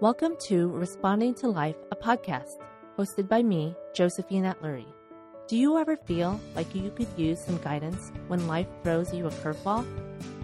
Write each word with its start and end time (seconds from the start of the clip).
Welcome 0.00 0.36
to 0.46 0.68
Responding 0.68 1.34
to 1.34 1.48
Life, 1.48 1.74
a 1.90 1.96
podcast 1.96 2.52
hosted 2.96 3.28
by 3.28 3.42
me, 3.42 3.74
Josephine 3.96 4.44
Atlury. 4.44 4.86
Do 5.48 5.56
you 5.56 5.76
ever 5.76 5.96
feel 5.96 6.38
like 6.54 6.72
you 6.72 6.92
could 6.92 7.08
use 7.16 7.44
some 7.44 7.58
guidance 7.58 8.12
when 8.28 8.46
life 8.46 8.68
throws 8.84 9.12
you 9.12 9.26
a 9.26 9.30
curveball? 9.32 9.84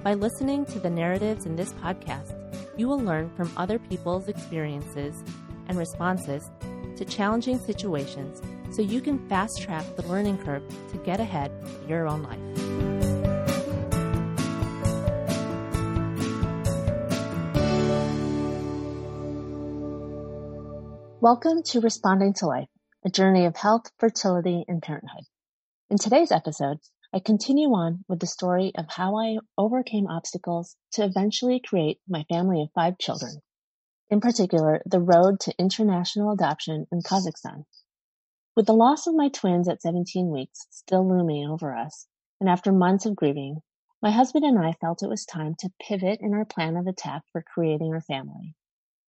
By 0.03 0.15
listening 0.15 0.65
to 0.67 0.81
the 0.81 0.91
narratives 0.91 1.47
in 1.47 1.55
this 1.55 1.73
podcast, 1.75 2.35
you 2.77 2.89
will 2.89 2.99
learn 2.99 3.31
from 3.37 3.53
other 3.57 3.79
people's 3.79 4.27
experiences 4.27 5.23
and 5.69 5.79
responses 5.79 6.51
to 6.97 7.05
challenging 7.05 7.61
situations 7.61 8.43
so 8.75 8.83
you 8.83 9.01
can 9.01 9.25
fast 9.29 9.63
track 9.63 9.85
the 9.95 10.07
learning 10.09 10.39
curve 10.39 10.65
to 10.91 10.97
get 11.05 11.21
ahead 11.21 11.53
in 11.85 11.89
your 11.89 12.09
own 12.09 12.25
life. 12.25 12.54
Welcome 21.25 21.63
to 21.69 21.81
Responding 21.81 22.35
to 22.35 22.47
Life, 22.47 22.69
a 23.03 23.09
journey 23.09 23.47
of 23.47 23.57
health, 23.57 23.91
fertility, 23.99 24.63
and 24.69 24.83
parenthood. 24.83 25.25
In 25.89 25.97
today's 25.97 26.31
episode, 26.31 26.81
I 27.15 27.19
continue 27.19 27.69
on 27.69 28.05
with 28.07 28.21
the 28.21 28.27
story 28.27 28.73
of 28.77 28.91
how 28.91 29.17
I 29.17 29.39
overcame 29.57 30.07
obstacles 30.07 30.77
to 30.93 31.03
eventually 31.03 31.63
create 31.67 31.99
my 32.07 32.25
family 32.25 32.61
of 32.61 32.69
five 32.75 32.99
children. 32.99 33.41
In 34.11 34.21
particular, 34.21 34.83
the 34.85 35.01
road 35.01 35.41
to 35.41 35.59
international 35.59 36.31
adoption 36.31 36.87
in 36.93 37.01
Kazakhstan. 37.01 37.65
With 38.55 38.67
the 38.67 38.75
loss 38.75 39.07
of 39.07 39.15
my 39.15 39.31
twins 39.31 39.67
at 39.67 39.81
17 39.81 40.31
weeks 40.31 40.67
still 40.69 41.09
looming 41.09 41.49
over 41.49 41.75
us, 41.75 42.07
and 42.39 42.51
after 42.51 42.71
months 42.71 43.07
of 43.07 43.17
grieving, 43.17 43.63
my 44.03 44.11
husband 44.11 44.45
and 44.45 44.59
I 44.59 44.73
felt 44.73 45.03
it 45.03 45.09
was 45.09 45.25
time 45.25 45.55
to 45.61 45.73
pivot 45.81 46.19
in 46.21 46.35
our 46.35 46.45
plan 46.45 46.77
of 46.77 46.87
attack 46.87 47.23
for 47.33 47.43
creating 47.43 47.95
our 47.95 48.03
family. 48.03 48.55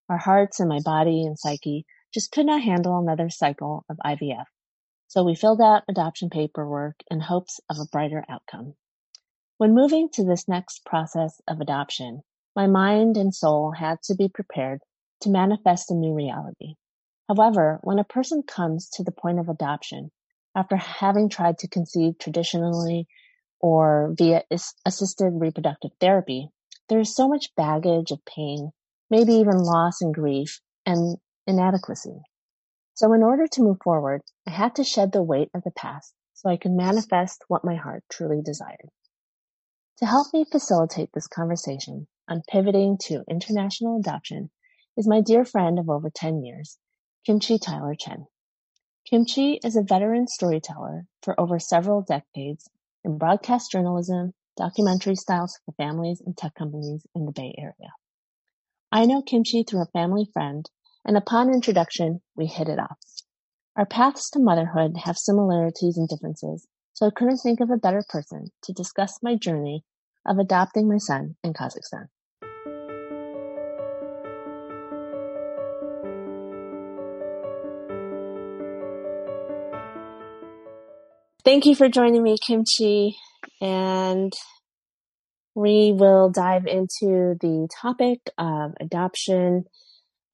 Our 0.08 0.16
hearts 0.16 0.60
and 0.60 0.68
my 0.70 0.80
body 0.82 1.26
and 1.26 1.38
psyche 1.38 1.84
just 2.16 2.32
could 2.32 2.46
not 2.46 2.62
handle 2.62 2.98
another 2.98 3.28
cycle 3.28 3.84
of 3.90 3.98
IVF, 4.02 4.46
so 5.06 5.22
we 5.22 5.34
filled 5.34 5.60
out 5.60 5.82
adoption 5.86 6.30
paperwork 6.30 6.94
in 7.10 7.20
hopes 7.20 7.60
of 7.68 7.76
a 7.78 7.84
brighter 7.92 8.24
outcome. 8.26 8.72
When 9.58 9.74
moving 9.74 10.08
to 10.14 10.24
this 10.24 10.48
next 10.48 10.86
process 10.86 11.42
of 11.46 11.60
adoption, 11.60 12.22
my 12.54 12.68
mind 12.68 13.18
and 13.18 13.34
soul 13.34 13.70
had 13.70 14.00
to 14.04 14.14
be 14.14 14.30
prepared 14.30 14.80
to 15.20 15.28
manifest 15.28 15.90
a 15.90 15.94
new 15.94 16.14
reality. 16.14 16.76
However, 17.28 17.80
when 17.82 17.98
a 17.98 18.04
person 18.04 18.42
comes 18.42 18.88
to 18.94 19.04
the 19.04 19.12
point 19.12 19.38
of 19.38 19.50
adoption, 19.50 20.10
after 20.54 20.76
having 20.76 21.28
tried 21.28 21.58
to 21.58 21.68
conceive 21.68 22.16
traditionally 22.18 23.08
or 23.60 24.14
via 24.16 24.42
assisted 24.86 25.32
reproductive 25.34 25.90
therapy, 26.00 26.48
there 26.88 26.98
is 26.98 27.14
so 27.14 27.28
much 27.28 27.54
baggage 27.58 28.10
of 28.10 28.24
pain, 28.24 28.70
maybe 29.10 29.34
even 29.34 29.58
loss 29.58 30.00
and 30.00 30.14
grief, 30.14 30.62
and 30.86 31.18
inadequacy. 31.46 32.22
So 32.94 33.12
in 33.12 33.22
order 33.22 33.46
to 33.46 33.62
move 33.62 33.78
forward, 33.82 34.22
I 34.46 34.50
had 34.50 34.74
to 34.76 34.84
shed 34.84 35.12
the 35.12 35.22
weight 35.22 35.50
of 35.54 35.62
the 35.64 35.70
past 35.70 36.14
so 36.34 36.48
I 36.48 36.56
could 36.56 36.72
manifest 36.72 37.44
what 37.48 37.64
my 37.64 37.76
heart 37.76 38.04
truly 38.10 38.42
desired. 38.42 38.90
To 39.98 40.06
help 40.06 40.26
me 40.34 40.44
facilitate 40.44 41.10
this 41.12 41.26
conversation 41.26 42.06
on 42.28 42.42
pivoting 42.48 42.98
to 43.04 43.24
international 43.28 43.98
adoption 43.98 44.50
is 44.96 45.08
my 45.08 45.20
dear 45.20 45.44
friend 45.44 45.78
of 45.78 45.88
over 45.88 46.10
10 46.10 46.42
years, 46.42 46.78
Kimchi 47.24 47.58
Tyler 47.58 47.94
Chen. 47.94 48.26
Kimchi 49.08 49.60
is 49.62 49.76
a 49.76 49.82
veteran 49.82 50.26
storyteller 50.26 51.06
for 51.22 51.38
over 51.40 51.58
several 51.58 52.02
decades 52.02 52.68
in 53.04 53.18
broadcast 53.18 53.70
journalism, 53.70 54.34
documentary 54.56 55.16
styles 55.16 55.58
for 55.64 55.72
families 55.72 56.20
and 56.20 56.36
tech 56.36 56.54
companies 56.54 57.06
in 57.14 57.24
the 57.24 57.32
Bay 57.32 57.54
Area. 57.56 57.92
I 58.90 59.06
know 59.06 59.22
Kimchi 59.22 59.62
through 59.62 59.82
a 59.82 59.92
family 59.92 60.28
friend 60.32 60.68
and 61.06 61.16
upon 61.16 61.54
introduction, 61.54 62.20
we 62.34 62.46
hit 62.46 62.68
it 62.68 62.80
off. 62.80 62.98
Our 63.76 63.86
paths 63.86 64.28
to 64.30 64.40
motherhood 64.40 64.96
have 65.04 65.16
similarities 65.16 65.96
and 65.96 66.08
differences, 66.08 66.66
so 66.94 67.06
I 67.06 67.10
couldn't 67.14 67.38
think 67.38 67.60
of 67.60 67.70
a 67.70 67.76
better 67.76 68.02
person 68.08 68.48
to 68.64 68.72
discuss 68.72 69.20
my 69.22 69.36
journey 69.36 69.84
of 70.26 70.38
adopting 70.38 70.88
my 70.88 70.98
son 70.98 71.36
in 71.44 71.52
Kazakhstan. 71.52 72.08
Thank 81.44 81.66
you 81.66 81.76
for 81.76 81.88
joining 81.88 82.24
me, 82.24 82.36
Kimchi, 82.44 83.16
and 83.60 84.32
we 85.54 85.92
will 85.92 86.30
dive 86.30 86.66
into 86.66 87.36
the 87.40 87.68
topic 87.80 88.18
of 88.36 88.74
adoption 88.80 89.66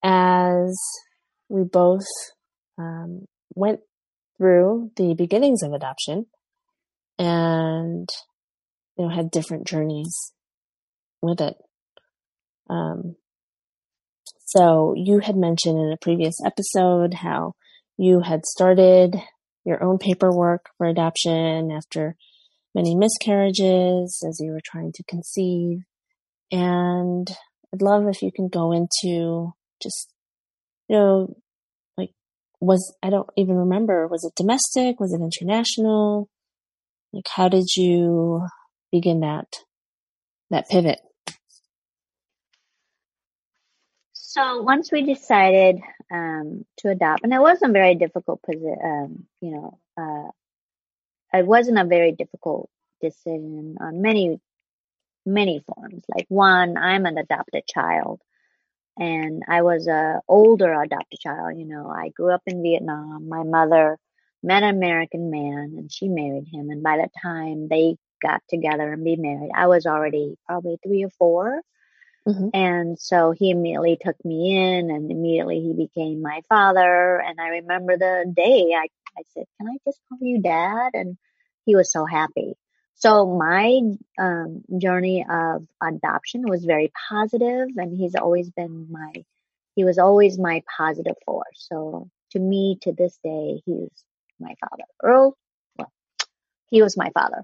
as 0.03 0.77
we 1.49 1.63
both 1.63 2.05
um, 2.77 3.25
went 3.55 3.79
through 4.37 4.91
the 4.97 5.13
beginnings 5.13 5.63
of 5.63 5.73
adoption 5.73 6.25
and 7.17 8.09
you 8.97 9.05
know 9.05 9.09
had 9.09 9.31
different 9.31 9.65
journeys 9.65 10.33
with 11.21 11.39
it. 11.39 11.55
Um, 12.69 13.15
so 14.45 14.93
you 14.95 15.19
had 15.19 15.35
mentioned 15.35 15.79
in 15.79 15.91
a 15.91 15.97
previous 15.97 16.35
episode 16.45 17.13
how 17.15 17.53
you 17.97 18.21
had 18.21 18.45
started 18.45 19.15
your 19.65 19.83
own 19.83 19.97
paperwork 19.97 20.67
for 20.77 20.87
adoption 20.87 21.71
after 21.71 22.15
many 22.75 22.95
miscarriages 22.95 24.23
as 24.27 24.39
you 24.39 24.51
were 24.51 24.61
trying 24.63 24.91
to 24.93 25.03
conceive. 25.03 25.79
And 26.51 27.27
I'd 27.73 27.81
love 27.81 28.07
if 28.07 28.21
you 28.21 28.31
can 28.31 28.47
go 28.47 28.71
into 28.71 29.53
just, 29.81 30.09
you 30.87 30.95
know, 30.95 31.35
like 31.97 32.11
was, 32.59 32.95
I 33.01 33.09
don't 33.09 33.29
even 33.37 33.55
remember, 33.55 34.07
was 34.07 34.23
it 34.23 34.33
domestic? 34.35 34.99
Was 34.99 35.13
it 35.13 35.21
international? 35.21 36.29
Like 37.11 37.27
how 37.27 37.49
did 37.49 37.67
you 37.75 38.47
begin 38.91 39.21
that, 39.21 39.47
that 40.49 40.69
pivot? 40.69 40.99
So 44.13 44.63
once 44.63 44.91
we 44.91 45.03
decided 45.03 45.79
um, 46.11 46.65
to 46.77 46.89
adopt, 46.89 47.23
and 47.23 47.31
it 47.31 47.39
wasn't 47.39 47.69
a 47.69 47.73
very 47.73 47.93
difficult 47.93 48.39
um, 48.49 49.27
you 49.41 49.51
know, 49.51 49.77
uh, 49.95 50.29
it 51.37 51.45
wasn't 51.45 51.77
a 51.77 51.85
very 51.85 52.13
difficult 52.13 52.67
decision 52.99 53.77
on 53.79 54.01
many, 54.01 54.39
many 55.23 55.63
forms. 55.67 56.03
Like 56.09 56.25
one, 56.29 56.77
I'm 56.77 57.05
an 57.05 57.19
adopted 57.19 57.67
child, 57.67 58.21
and 58.97 59.43
I 59.47 59.61
was 59.61 59.87
a 59.87 60.21
older 60.27 60.73
adopted 60.73 61.19
child. 61.19 61.57
You 61.57 61.65
know, 61.65 61.89
I 61.89 62.09
grew 62.09 62.31
up 62.31 62.43
in 62.45 62.61
Vietnam. 62.61 63.27
My 63.27 63.43
mother 63.43 63.97
met 64.43 64.63
an 64.63 64.75
American 64.75 65.31
man, 65.31 65.75
and 65.77 65.91
she 65.91 66.07
married 66.07 66.47
him. 66.51 66.69
And 66.69 66.83
by 66.83 66.97
the 66.97 67.09
time 67.21 67.67
they 67.69 67.97
got 68.21 68.41
together 68.49 68.91
and 68.91 69.03
be 69.03 69.15
married, 69.15 69.51
I 69.55 69.67
was 69.67 69.85
already 69.85 70.37
probably 70.45 70.77
three 70.85 71.03
or 71.03 71.09
4 71.09 71.61
mm-hmm. 72.27 72.47
And 72.53 72.99
so 72.99 73.31
he 73.31 73.49
immediately 73.49 73.97
took 73.99 74.23
me 74.23 74.55
in, 74.55 74.91
and 74.91 75.09
immediately 75.09 75.61
he 75.61 75.73
became 75.73 76.21
my 76.21 76.41
father. 76.47 77.19
And 77.19 77.39
I 77.39 77.47
remember 77.49 77.97
the 77.97 78.31
day 78.35 78.73
I, 78.75 78.87
I 79.17 79.23
said, 79.33 79.45
"Can 79.57 79.69
I 79.69 79.77
just 79.85 79.99
call 80.09 80.19
you 80.21 80.41
dad?" 80.41 80.91
And 80.93 81.17
he 81.65 81.75
was 81.75 81.91
so 81.91 82.05
happy. 82.05 82.55
So 82.95 83.25
my 83.25 83.81
um, 84.17 84.63
journey 84.77 85.25
of 85.29 85.67
adoption 85.81 86.47
was 86.47 86.63
very 86.63 86.91
positive, 87.09 87.69
and 87.75 87.97
he's 87.97 88.15
always 88.15 88.49
been 88.49 88.87
my, 88.89 89.11
he 89.75 89.83
was 89.83 89.97
always 89.97 90.37
my 90.37 90.63
positive 90.77 91.15
force. 91.25 91.67
So 91.69 92.09
to 92.31 92.39
me, 92.39 92.77
to 92.83 92.93
this 92.93 93.17
day, 93.23 93.61
he's 93.65 93.89
my 94.39 94.55
father. 94.61 94.83
Earl, 95.01 95.37
well, 95.77 95.91
he 96.69 96.81
was 96.81 96.95
my 96.95 97.09
father. 97.13 97.43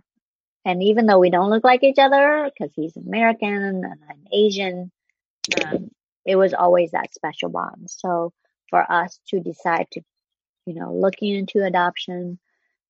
And 0.65 0.83
even 0.83 1.05
though 1.05 1.19
we 1.19 1.29
don't 1.29 1.49
look 1.49 1.63
like 1.63 1.83
each 1.83 1.99
other, 1.99 2.49
because 2.51 2.73
he's 2.75 2.95
American 2.95 3.83
and 3.83 3.99
I'm 4.09 4.27
Asian, 4.31 4.91
um, 5.65 5.89
it 6.25 6.35
was 6.35 6.53
always 6.53 6.91
that 6.91 7.13
special 7.13 7.49
bond. 7.49 7.89
So 7.89 8.33
for 8.69 8.89
us 8.91 9.19
to 9.29 9.39
decide 9.39 9.87
to, 9.93 10.01
you 10.65 10.75
know, 10.75 10.93
looking 10.93 11.33
into 11.35 11.63
adoption, 11.65 12.39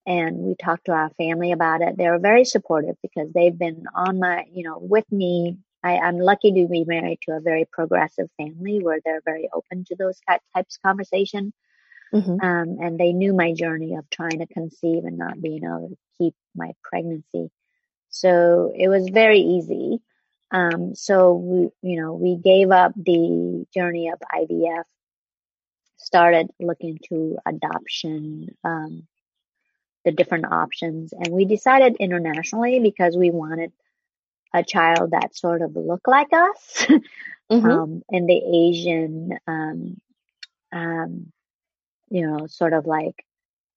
and 0.09 0.37
we 0.37 0.55
talked 0.55 0.85
to 0.85 0.91
our 0.91 1.11
family 1.11 1.51
about 1.51 1.83
it. 1.83 1.95
They 1.95 2.09
were 2.09 2.17
very 2.17 2.43
supportive 2.43 2.95
because 3.03 3.31
they've 3.31 3.57
been 3.57 3.83
on 3.93 4.19
my, 4.19 4.45
you 4.51 4.63
know, 4.63 4.79
with 4.79 5.09
me. 5.11 5.59
I, 5.83 6.07
am 6.07 6.17
lucky 6.17 6.51
to 6.51 6.67
be 6.67 6.83
married 6.83 7.19
to 7.21 7.37
a 7.37 7.39
very 7.39 7.65
progressive 7.71 8.27
family 8.35 8.79
where 8.81 8.99
they're 9.05 9.21
very 9.23 9.47
open 9.53 9.85
to 9.85 9.95
those 9.95 10.19
types 10.27 10.41
of 10.77 10.81
conversation. 10.81 11.53
Mm-hmm. 12.11 12.43
Um, 12.43 12.77
and 12.81 12.99
they 12.99 13.13
knew 13.13 13.35
my 13.35 13.53
journey 13.53 13.95
of 13.95 14.09
trying 14.09 14.39
to 14.39 14.47
conceive 14.47 15.05
and 15.05 15.19
not 15.19 15.39
being 15.39 15.63
able 15.63 15.89
to 15.89 15.97
keep 16.17 16.33
my 16.55 16.71
pregnancy. 16.83 17.51
So 18.09 18.73
it 18.75 18.87
was 18.87 19.09
very 19.09 19.39
easy. 19.39 19.99
Um, 20.49 20.95
so 20.95 21.33
we, 21.33 21.69
you 21.83 22.01
know, 22.01 22.13
we 22.13 22.35
gave 22.35 22.71
up 22.71 22.93
the 22.95 23.63
journey 23.75 24.09
of 24.09 24.19
IVF, 24.35 24.85
started 25.97 26.49
looking 26.59 26.97
to 27.09 27.37
adoption, 27.45 28.57
um, 28.63 29.03
the 30.05 30.11
different 30.11 30.45
options. 30.51 31.13
And 31.13 31.33
we 31.33 31.45
decided 31.45 31.97
internationally 31.99 32.79
because 32.79 33.17
we 33.17 33.31
wanted 33.31 33.71
a 34.53 34.63
child 34.63 35.11
that 35.11 35.35
sort 35.35 35.61
of 35.61 35.75
looked 35.75 36.07
like 36.07 36.31
us. 36.33 36.85
mm-hmm. 37.51 37.69
um, 37.69 38.01
in 38.09 38.25
the 38.25 38.37
Asian, 38.37 39.37
um, 39.47 40.01
um, 40.71 41.31
you 42.09 42.25
know, 42.25 42.47
sort 42.47 42.73
of 42.73 42.85
like, 42.85 43.23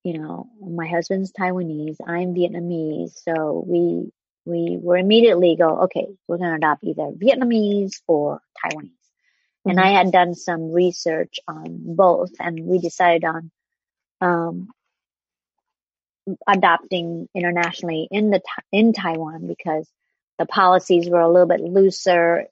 you 0.04 0.18
know, 0.18 0.48
my 0.60 0.86
husband's 0.86 1.32
Taiwanese, 1.32 1.96
I'm 2.06 2.34
Vietnamese, 2.34 3.12
so 3.22 3.64
we 3.66 4.10
we 4.44 4.76
were 4.80 4.96
immediately 4.96 5.54
go, 5.56 5.82
okay, 5.82 6.08
we're 6.26 6.38
going 6.38 6.50
to 6.50 6.56
adopt 6.56 6.82
either 6.82 7.12
Vietnamese 7.12 8.00
or 8.08 8.40
Taiwanese. 8.64 8.90
Mm-hmm. 8.90 9.70
And 9.70 9.80
I 9.80 9.90
had 9.90 10.10
done 10.10 10.34
some 10.34 10.72
research 10.72 11.38
on 11.46 11.94
both, 11.94 12.32
and 12.40 12.66
we 12.66 12.78
decided 12.78 13.24
on 13.24 13.50
um, 14.20 14.68
adopting 16.46 17.28
internationally 17.34 18.08
in 18.10 18.30
the 18.30 18.40
in 18.70 18.92
Taiwan 18.92 19.46
because 19.46 19.88
the 20.38 20.46
policies 20.46 21.08
were 21.08 21.20
a 21.20 21.30
little 21.30 21.48
bit 21.48 21.60
looser, 21.60 22.46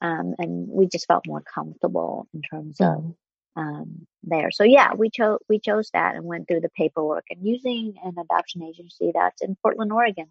um, 0.00 0.34
and 0.38 0.68
we 0.68 0.86
just 0.86 1.06
felt 1.06 1.26
more 1.26 1.42
comfortable 1.42 2.28
in 2.34 2.42
terms 2.42 2.80
of 2.80 2.98
mm-hmm. 2.98 3.60
um, 3.60 4.06
there. 4.22 4.50
So 4.50 4.64
yeah, 4.64 4.94
we 4.94 5.10
chose 5.10 5.38
we 5.48 5.58
chose 5.58 5.90
that 5.92 6.14
and 6.14 6.24
went 6.24 6.48
through 6.48 6.60
the 6.60 6.70
paperwork 6.70 7.24
and 7.30 7.46
using 7.46 7.94
an 8.04 8.14
adoption 8.18 8.62
agency 8.62 9.12
that's 9.14 9.42
in 9.42 9.56
Portland, 9.62 9.92
Oregon. 9.92 10.28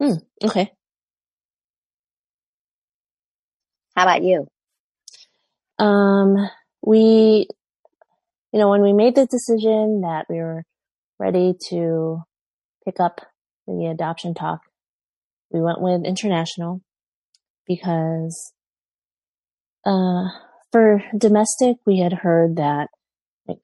Hmm. 0.00 0.14
Okay. 0.42 0.72
How 3.94 4.04
about 4.04 4.22
you? 4.22 4.48
Um, 5.78 6.48
we, 6.80 7.46
you 8.52 8.58
know, 8.58 8.70
when 8.70 8.82
we 8.82 8.92
made 8.92 9.14
the 9.14 9.26
decision 9.26 10.02
that 10.02 10.26
we 10.28 10.36
were 10.36 10.64
ready 11.22 11.54
to 11.68 12.20
pick 12.84 12.98
up 12.98 13.20
the 13.68 13.86
adoption 13.86 14.34
talk, 14.34 14.60
we 15.52 15.60
went 15.62 15.80
with 15.80 16.04
international 16.04 16.80
because, 17.66 18.52
uh, 19.86 20.24
for 20.72 21.02
domestic, 21.16 21.76
we 21.86 22.00
had 22.00 22.12
heard 22.12 22.56
that 22.56 22.88
like 23.46 23.62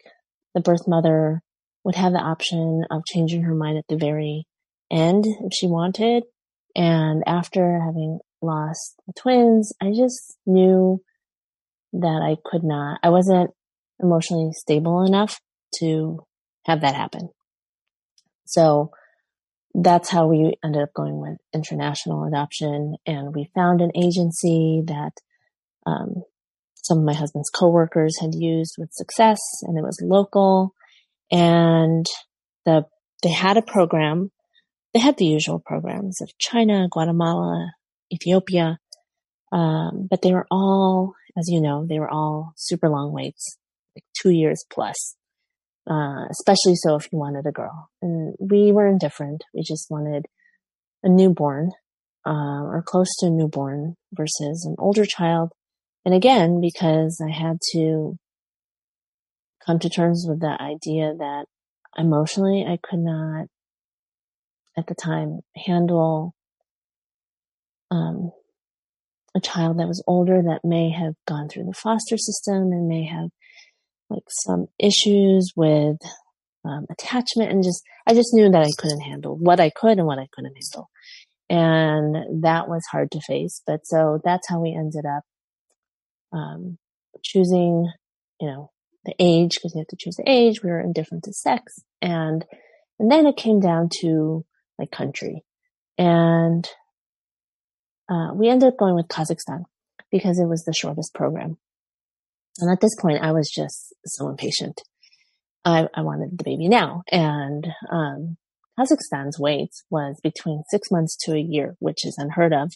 the 0.54 0.60
birth 0.60 0.86
mother 0.86 1.42
would 1.82 1.96
have 1.96 2.12
the 2.12 2.18
option 2.18 2.84
of 2.90 3.02
changing 3.06 3.42
her 3.42 3.54
mind 3.54 3.76
at 3.76 3.88
the 3.88 3.96
very 3.96 4.46
end 4.90 5.24
if 5.26 5.52
she 5.52 5.66
wanted. 5.66 6.22
And 6.76 7.24
after 7.26 7.80
having 7.80 8.20
lost 8.40 8.94
the 9.06 9.14
twins, 9.18 9.72
I 9.82 9.90
just 9.90 10.36
knew 10.46 11.02
that 11.94 12.22
I 12.22 12.36
could 12.44 12.62
not, 12.62 13.00
I 13.02 13.08
wasn't 13.08 13.50
emotionally 14.00 14.52
stable 14.52 15.04
enough 15.04 15.40
to 15.80 16.20
have 16.66 16.82
that 16.82 16.94
happen. 16.94 17.30
So 18.48 18.92
that's 19.74 20.08
how 20.08 20.26
we 20.26 20.54
ended 20.64 20.82
up 20.82 20.94
going 20.94 21.20
with 21.20 21.38
international 21.54 22.24
adoption. 22.24 22.96
And 23.06 23.34
we 23.34 23.50
found 23.54 23.80
an 23.80 23.92
agency 23.94 24.82
that 24.86 25.12
um, 25.86 26.22
some 26.82 26.98
of 26.98 27.04
my 27.04 27.14
husband's 27.14 27.50
coworkers 27.50 28.18
had 28.20 28.34
used 28.34 28.76
with 28.78 28.88
success, 28.92 29.38
and 29.62 29.76
it 29.78 29.82
was 29.82 30.00
local. 30.02 30.74
And 31.30 32.06
the 32.64 32.86
they 33.22 33.30
had 33.30 33.56
a 33.56 33.62
program. 33.62 34.30
They 34.94 35.00
had 35.00 35.18
the 35.18 35.26
usual 35.26 35.58
programs 35.58 36.22
of 36.22 36.30
China, 36.38 36.88
Guatemala, 36.90 37.72
Ethiopia, 38.10 38.78
um, 39.52 40.06
but 40.08 40.22
they 40.22 40.32
were 40.32 40.46
all, 40.50 41.14
as 41.36 41.48
you 41.48 41.60
know, 41.60 41.86
they 41.86 41.98
were 41.98 42.08
all 42.08 42.52
super 42.56 42.88
long 42.88 43.12
waits, 43.12 43.58
like 43.94 44.04
two 44.22 44.30
years 44.30 44.64
plus 44.72 45.14
uh, 45.88 46.26
especially 46.30 46.74
so 46.74 46.96
if 46.96 47.08
you 47.12 47.18
wanted 47.18 47.46
a 47.46 47.52
girl. 47.52 47.88
And 48.02 48.34
we 48.38 48.72
were 48.72 48.86
indifferent. 48.86 49.44
We 49.54 49.62
just 49.62 49.86
wanted 49.90 50.26
a 51.02 51.08
newborn, 51.08 51.70
uh, 52.26 52.64
or 52.64 52.82
close 52.86 53.08
to 53.20 53.26
a 53.26 53.30
newborn 53.30 53.96
versus 54.12 54.64
an 54.66 54.76
older 54.78 55.04
child. 55.04 55.52
And 56.04 56.14
again, 56.14 56.60
because 56.60 57.22
I 57.24 57.30
had 57.30 57.58
to 57.72 58.16
come 59.64 59.78
to 59.78 59.88
terms 59.88 60.26
with 60.28 60.40
the 60.40 60.60
idea 60.60 61.14
that 61.18 61.46
emotionally 61.96 62.64
I 62.66 62.78
could 62.82 63.00
not 63.00 63.46
at 64.76 64.86
the 64.86 64.94
time 64.94 65.40
handle 65.56 66.34
um, 67.90 68.30
a 69.34 69.40
child 69.40 69.78
that 69.78 69.88
was 69.88 70.02
older 70.06 70.42
that 70.42 70.60
may 70.64 70.90
have 70.90 71.14
gone 71.26 71.48
through 71.48 71.64
the 71.64 71.72
foster 71.72 72.16
system 72.16 72.72
and 72.72 72.88
may 72.88 73.04
have 73.04 73.30
like 74.10 74.24
some 74.28 74.66
issues 74.78 75.52
with 75.56 75.98
um, 76.64 76.86
attachment 76.90 77.50
and 77.50 77.62
just 77.62 77.82
I 78.06 78.14
just 78.14 78.32
knew 78.32 78.50
that 78.50 78.62
I 78.62 78.70
couldn't 78.78 79.00
handle 79.00 79.36
what 79.36 79.60
I 79.60 79.70
could 79.70 79.98
and 79.98 80.06
what 80.06 80.18
I 80.18 80.28
couldn't 80.32 80.54
handle. 80.54 80.90
And 81.50 82.42
that 82.44 82.68
was 82.68 82.84
hard 82.90 83.10
to 83.12 83.20
face. 83.20 83.62
But 83.66 83.86
so 83.86 84.20
that's 84.24 84.48
how 84.48 84.60
we 84.60 84.74
ended 84.74 85.04
up 85.06 85.22
um, 86.32 86.78
choosing, 87.22 87.90
you 88.40 88.46
know, 88.46 88.70
the 89.04 89.14
age 89.18 89.54
because 89.54 89.74
you 89.74 89.80
have 89.80 89.88
to 89.88 89.96
choose 89.98 90.16
the 90.16 90.28
age. 90.28 90.62
We 90.62 90.70
were 90.70 90.80
indifferent 90.80 91.24
to 91.24 91.32
sex, 91.32 91.80
and 92.02 92.44
and 92.98 93.10
then 93.10 93.26
it 93.26 93.36
came 93.36 93.60
down 93.60 93.88
to 94.00 94.44
like 94.78 94.90
country, 94.90 95.44
and 95.96 96.68
uh, 98.10 98.32
we 98.34 98.48
ended 98.48 98.68
up 98.68 98.78
going 98.78 98.94
with 98.94 99.08
Kazakhstan 99.08 99.64
because 100.10 100.38
it 100.38 100.46
was 100.46 100.64
the 100.64 100.74
shortest 100.74 101.14
program. 101.14 101.58
And 102.58 102.70
at 102.70 102.80
this 102.80 102.94
point, 103.00 103.22
I 103.22 103.32
was 103.32 103.50
just 103.50 103.94
so 104.04 104.28
impatient. 104.28 104.80
I, 105.64 105.86
I 105.94 106.02
wanted 106.02 106.38
the 106.38 106.44
baby 106.44 106.68
now. 106.68 107.02
And 107.10 107.66
um, 107.90 108.36
Kazakhstan's 108.78 109.38
wait 109.38 109.70
was 109.90 110.20
between 110.22 110.62
six 110.70 110.90
months 110.90 111.16
to 111.24 111.34
a 111.34 111.40
year, 111.40 111.76
which 111.78 112.04
is 112.04 112.16
unheard 112.18 112.52
of 112.52 112.72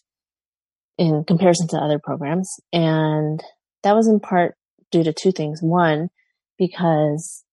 in 0.98 1.24
comparison 1.24 1.68
to 1.68 1.78
other 1.78 1.98
programs. 1.98 2.50
And 2.72 3.42
that 3.82 3.94
was 3.94 4.08
in 4.08 4.20
part 4.20 4.56
due 4.90 5.04
to 5.04 5.12
two 5.12 5.32
things. 5.32 5.60
One, 5.62 6.10
because 6.58 7.44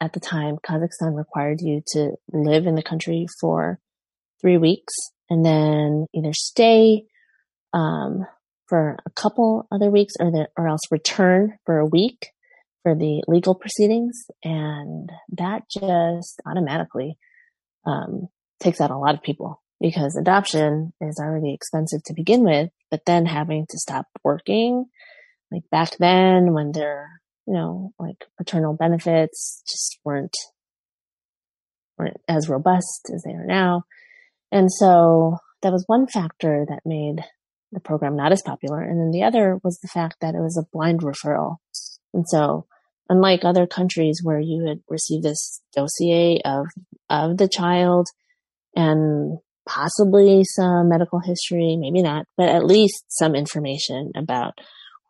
at 0.00 0.12
the 0.12 0.20
time, 0.20 0.56
Kazakhstan 0.66 1.16
required 1.16 1.60
you 1.60 1.82
to 1.88 2.12
live 2.32 2.66
in 2.66 2.74
the 2.74 2.82
country 2.82 3.26
for 3.40 3.78
three 4.40 4.58
weeks 4.58 4.94
and 5.30 5.44
then 5.44 6.06
either 6.12 6.32
stay 6.32 7.04
um, 7.72 8.26
for 8.72 8.96
a 9.04 9.10
couple 9.10 9.68
other 9.70 9.90
weeks 9.90 10.14
or 10.18 10.30
the, 10.30 10.48
or 10.56 10.66
else 10.66 10.80
return 10.90 11.58
for 11.66 11.78
a 11.78 11.84
week 11.84 12.28
for 12.82 12.94
the 12.94 13.22
legal 13.28 13.54
proceedings. 13.54 14.24
And 14.42 15.10
that 15.36 15.64
just 15.68 16.40
automatically, 16.46 17.18
um, 17.84 18.28
takes 18.60 18.80
out 18.80 18.90
a 18.90 18.96
lot 18.96 19.14
of 19.14 19.22
people 19.22 19.60
because 19.78 20.16
adoption 20.16 20.94
is 21.02 21.20
already 21.20 21.52
expensive 21.52 22.02
to 22.04 22.14
begin 22.14 22.44
with, 22.44 22.70
but 22.90 23.02
then 23.04 23.26
having 23.26 23.66
to 23.68 23.78
stop 23.78 24.06
working, 24.24 24.86
like 25.50 25.64
back 25.70 25.98
then 25.98 26.54
when 26.54 26.72
there, 26.72 27.20
you 27.46 27.52
know, 27.52 27.92
like 27.98 28.24
paternal 28.38 28.72
benefits 28.72 29.62
just 29.70 29.98
weren't, 30.02 30.34
weren't 31.98 32.22
as 32.26 32.48
robust 32.48 33.10
as 33.14 33.22
they 33.22 33.32
are 33.32 33.44
now. 33.44 33.82
And 34.50 34.72
so 34.72 35.36
that 35.60 35.72
was 35.72 35.84
one 35.88 36.06
factor 36.06 36.64
that 36.70 36.80
made 36.86 37.22
the 37.72 37.80
program 37.80 38.16
not 38.16 38.32
as 38.32 38.42
popular. 38.42 38.80
And 38.80 39.00
then 39.00 39.10
the 39.10 39.24
other 39.24 39.58
was 39.64 39.78
the 39.78 39.88
fact 39.88 40.16
that 40.20 40.34
it 40.34 40.40
was 40.40 40.56
a 40.56 40.68
blind 40.72 41.00
referral. 41.00 41.56
And 42.14 42.28
so 42.28 42.66
unlike 43.08 43.44
other 43.44 43.66
countries 43.66 44.20
where 44.22 44.38
you 44.38 44.64
would 44.64 44.82
receive 44.88 45.22
this 45.22 45.60
dossier 45.74 46.40
of, 46.44 46.66
of 47.10 47.36
the 47.38 47.48
child 47.48 48.08
and 48.76 49.38
possibly 49.66 50.44
some 50.44 50.88
medical 50.88 51.20
history, 51.20 51.76
maybe 51.78 52.02
not, 52.02 52.26
but 52.36 52.48
at 52.48 52.64
least 52.64 53.04
some 53.08 53.34
information 53.34 54.12
about 54.16 54.54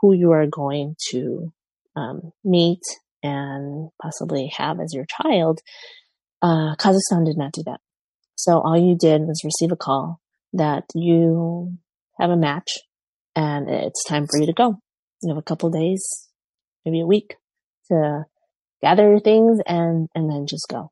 who 0.01 0.13
you 0.13 0.33
are 0.33 0.47
going 0.47 0.97
to 1.11 1.53
um, 1.97 2.33
meet 2.45 2.83
and 3.23 3.91
possibly 4.01 4.53
have 4.57 4.81
as 4.81 4.93
your 4.93 5.07
child, 5.23 5.61
uh, 6.43 6.75
Kazakhstan 6.77 7.25
did 7.25 7.39
not 7.39 7.53
do 7.53 7.63
that. 7.65 7.81
So 8.35 8.61
all 8.61 8.77
you 8.77 8.97
did 8.97 9.23
was 9.23 9.43
receive 9.45 9.71
a 9.71 9.77
call 9.77 10.21
that 10.53 10.85
you 10.95 11.79
have 12.19 12.31
a 12.31 12.37
match 12.37 12.79
and 13.35 13.69
it's 13.69 14.05
time 14.05 14.27
for 14.27 14.39
you 14.39 14.47
to 14.47 14.53
go. 14.53 14.79
You 15.23 15.31
have 15.31 15.39
a 15.39 15.43
couple 15.43 15.71
days, 15.71 16.29
maybe 16.85 17.01
a 17.01 17.07
week 17.07 17.37
to 17.89 18.25
gather 18.81 19.09
your 19.09 19.21
things 19.21 19.61
and, 19.67 20.09
and 20.15 20.31
then 20.31 20.47
just 20.47 20.67
go. 20.69 20.91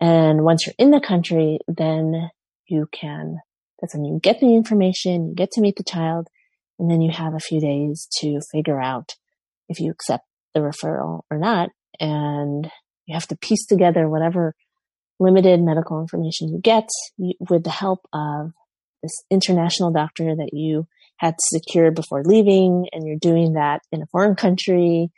And 0.00 0.44
once 0.44 0.66
you're 0.66 0.74
in 0.78 0.90
the 0.90 1.00
country, 1.00 1.58
then 1.68 2.30
you 2.66 2.88
can, 2.92 3.36
that's 3.80 3.94
when 3.94 4.04
you 4.04 4.18
get 4.22 4.40
the 4.40 4.54
information, 4.54 5.28
you 5.28 5.34
get 5.34 5.50
to 5.52 5.60
meet 5.60 5.76
the 5.76 5.84
child, 5.84 6.28
and 6.78 6.90
then 6.90 7.00
you 7.00 7.10
have 7.10 7.34
a 7.34 7.40
few 7.40 7.60
days 7.60 8.08
to 8.20 8.40
figure 8.50 8.80
out 8.80 9.14
if 9.68 9.78
you 9.80 9.90
accept 9.90 10.24
the 10.54 10.60
referral 10.60 11.22
or 11.30 11.38
not. 11.38 11.70
And 11.98 12.70
you 13.06 13.14
have 13.14 13.28
to 13.28 13.36
piece 13.36 13.66
together 13.66 14.08
whatever 14.08 14.54
limited 15.18 15.60
medical 15.60 16.00
information 16.00 16.48
you 16.48 16.60
get 16.60 16.88
with 17.50 17.64
the 17.64 17.70
help 17.70 18.00
of 18.12 18.52
this 19.02 19.24
international 19.30 19.90
doctor 19.90 20.34
that 20.36 20.50
you 20.52 20.86
had 21.16 21.34
secured 21.38 21.94
before 21.94 22.22
leaving 22.24 22.86
and 22.92 23.06
you're 23.06 23.16
doing 23.16 23.54
that 23.54 23.82
in 23.92 24.02
a 24.02 24.06
foreign 24.06 24.34
country 24.34 25.10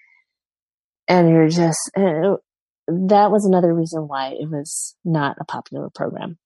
and 1.09 1.29
you're 1.29 1.49
just 1.49 1.79
it, 1.97 2.41
that 2.89 3.31
was 3.31 3.45
another 3.45 3.73
reason 3.73 4.09
why 4.09 4.31
it 4.39 4.49
was 4.51 4.97
not 5.05 5.37
a 5.41 5.45
popular 5.45 5.89
program. 5.95 6.39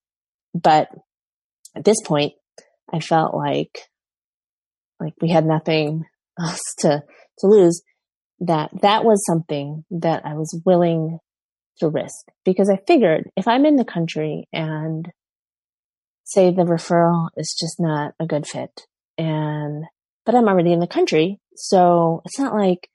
But 0.55 0.89
at 1.75 1.85
this 1.85 2.01
point 2.03 2.33
i 2.93 3.01
felt 3.01 3.35
like 3.35 3.81
like 5.01 5.15
we 5.21 5.31
had 5.31 5.45
nothing 5.45 6.05
else 6.41 6.63
to, 6.79 7.03
to 7.39 7.47
lose, 7.47 7.83
that 8.41 8.71
that 8.83 9.05
was 9.05 9.25
something 9.27 9.85
that 9.91 10.27
I 10.27 10.35
was 10.35 10.61
willing 10.65 11.19
to 11.79 11.89
risk. 11.89 12.27
Because 12.45 12.71
I 12.71 12.79
figured 12.87 13.31
if 13.37 13.49
I'm 13.49 13.67
in 13.67 13.77
the 13.77 13.85
country 13.85 14.49
and 14.53 15.11
say 16.27 16.51
the 16.51 16.65
referral 16.65 17.29
is 17.37 17.57
just 17.59 17.79
not 17.79 18.13
a 18.19 18.27
good 18.27 18.47
fit 18.47 18.87
and, 19.17 19.85
but 20.25 20.35
I'm 20.35 20.49
already 20.49 20.73
in 20.73 20.81
the 20.81 20.87
country. 20.89 21.41
So 21.55 22.21
it's 22.25 22.39
not 22.39 22.53
like 22.53 22.89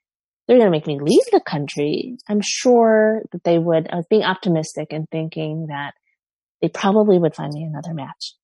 they're 0.46 0.58
going 0.58 0.66
to 0.66 0.70
make 0.70 0.86
me 0.86 1.00
leave 1.00 1.24
the 1.32 1.40
country. 1.40 2.18
I'm 2.28 2.42
sure 2.42 3.22
that 3.32 3.42
they 3.42 3.58
would, 3.58 3.88
I 3.90 3.96
was 3.96 4.06
being 4.10 4.22
optimistic 4.22 4.88
and 4.92 5.08
thinking 5.10 5.68
that 5.68 5.94
they 6.60 6.68
probably 6.68 7.18
would 7.18 7.34
find 7.34 7.52
me 7.54 7.64
another 7.64 7.94
match 7.94 8.34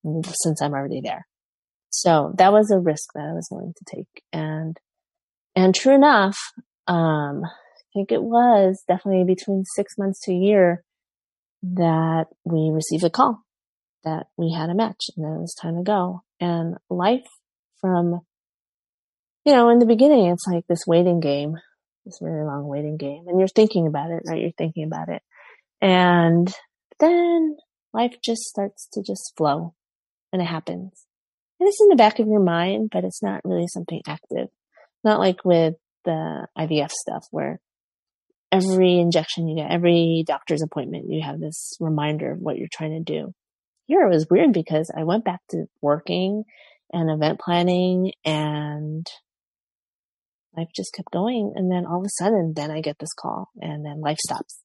since 0.42 0.62
I'm 0.62 0.72
already 0.72 1.02
there. 1.02 1.26
So 1.90 2.32
that 2.38 2.52
was 2.52 2.70
a 2.70 2.78
risk 2.78 3.10
that 3.14 3.28
I 3.28 3.34
was 3.34 3.48
willing 3.50 3.74
to 3.76 3.96
take. 3.96 4.22
And, 4.32 4.76
and 5.54 5.74
true 5.74 5.94
enough, 5.94 6.38
um, 6.86 7.42
I 7.44 7.84
think 7.94 8.10
it 8.10 8.22
was 8.22 8.82
definitely 8.88 9.24
between 9.24 9.64
six 9.76 9.98
months 9.98 10.20
to 10.22 10.32
a 10.32 10.36
year 10.36 10.82
that 11.62 12.26
we 12.44 12.70
received 12.72 13.04
a 13.04 13.10
call 13.10 13.44
that 14.04 14.26
we 14.36 14.52
had 14.52 14.70
a 14.70 14.74
match 14.74 15.10
and 15.16 15.24
then 15.24 15.32
it 15.32 15.40
was 15.40 15.54
time 15.54 15.76
to 15.76 15.82
go. 15.82 16.22
And 16.40 16.76
life 16.88 17.28
from, 17.80 18.20
you 19.44 19.52
know, 19.52 19.68
in 19.70 19.78
the 19.78 19.86
beginning, 19.86 20.26
it's 20.26 20.46
like 20.46 20.66
this 20.68 20.86
waiting 20.86 21.20
game, 21.20 21.56
this 22.04 22.18
really 22.20 22.44
long 22.44 22.66
waiting 22.66 22.96
game. 22.96 23.24
And 23.26 23.38
you're 23.38 23.48
thinking 23.48 23.86
about 23.86 24.10
it, 24.10 24.22
right? 24.26 24.40
You're 24.40 24.50
thinking 24.52 24.84
about 24.84 25.08
it. 25.08 25.22
And 25.80 26.52
then 27.00 27.56
life 27.92 28.16
just 28.24 28.42
starts 28.42 28.88
to 28.92 29.02
just 29.02 29.32
flow 29.36 29.74
and 30.32 30.42
it 30.42 30.46
happens. 30.46 31.06
And 31.60 31.68
it's 31.68 31.80
in 31.80 31.88
the 31.88 31.96
back 31.96 32.18
of 32.18 32.28
your 32.28 32.42
mind, 32.42 32.90
but 32.92 33.04
it's 33.04 33.22
not 33.22 33.40
really 33.44 33.66
something 33.66 34.00
active. 34.06 34.48
Not 35.04 35.18
like 35.18 35.44
with 35.44 35.74
the 36.04 36.46
IVF 36.56 36.90
stuff 36.90 37.26
where 37.30 37.60
every 38.52 38.98
injection 38.98 39.48
you 39.48 39.56
get, 39.56 39.70
every 39.70 40.24
doctor's 40.26 40.62
appointment, 40.62 41.06
you 41.08 41.22
have 41.22 41.40
this 41.40 41.76
reminder 41.80 42.32
of 42.32 42.38
what 42.38 42.56
you're 42.56 42.68
trying 42.72 42.92
to 42.92 43.12
do. 43.12 43.34
Here 43.88 44.02
it 44.02 44.10
was 44.10 44.26
weird 44.30 44.52
because 44.52 44.92
I 44.94 45.04
went 45.04 45.24
back 45.24 45.40
to 45.50 45.64
working 45.80 46.44
and 46.92 47.10
event 47.10 47.40
planning 47.40 48.12
and 48.22 49.06
life 50.54 50.68
just 50.76 50.92
kept 50.94 51.10
going. 51.10 51.54
And 51.56 51.72
then 51.72 51.86
all 51.86 52.00
of 52.00 52.04
a 52.04 52.10
sudden, 52.10 52.52
then 52.54 52.70
I 52.70 52.82
get 52.82 52.98
this 52.98 53.14
call 53.18 53.48
and 53.58 53.84
then 53.84 54.02
life 54.02 54.18
stops 54.18 54.60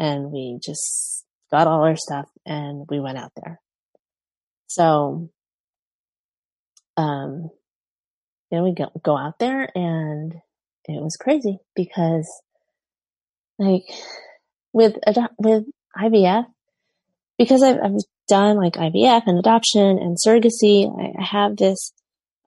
and 0.00 0.32
we 0.32 0.58
just 0.60 1.24
got 1.52 1.68
all 1.68 1.84
our 1.84 1.94
stuff 1.94 2.28
and 2.44 2.86
we 2.90 2.98
went 2.98 3.18
out 3.18 3.30
there. 3.36 3.60
So, 4.66 5.30
um, 6.96 7.50
know, 8.50 8.64
we 8.64 8.74
go, 8.74 8.90
go 9.00 9.16
out 9.16 9.38
there 9.38 9.70
and 9.76 10.32
it 10.86 11.00
was 11.00 11.16
crazy 11.16 11.58
because 11.76 12.28
like 13.60 13.84
with, 14.72 14.96
with 15.38 15.64
IVF, 15.96 16.46
because 17.38 17.62
I've, 17.62 17.76
I've 17.76 17.96
done 18.30 18.56
like 18.56 18.74
IVF 18.74 19.22
and 19.26 19.38
adoption 19.38 19.98
and 19.98 20.16
surrogacy, 20.16 20.86
I, 20.88 21.22
have 21.22 21.56
this 21.56 21.92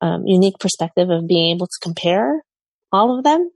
um, 0.02 0.24
unique 0.26 0.58
perspective 0.60 1.10
of 1.10 1.28
being 1.28 1.56
able 1.56 1.68
to 1.68 1.80
compare 1.82 2.42
all 2.92 3.18
of 3.18 3.24
them. 3.24 3.50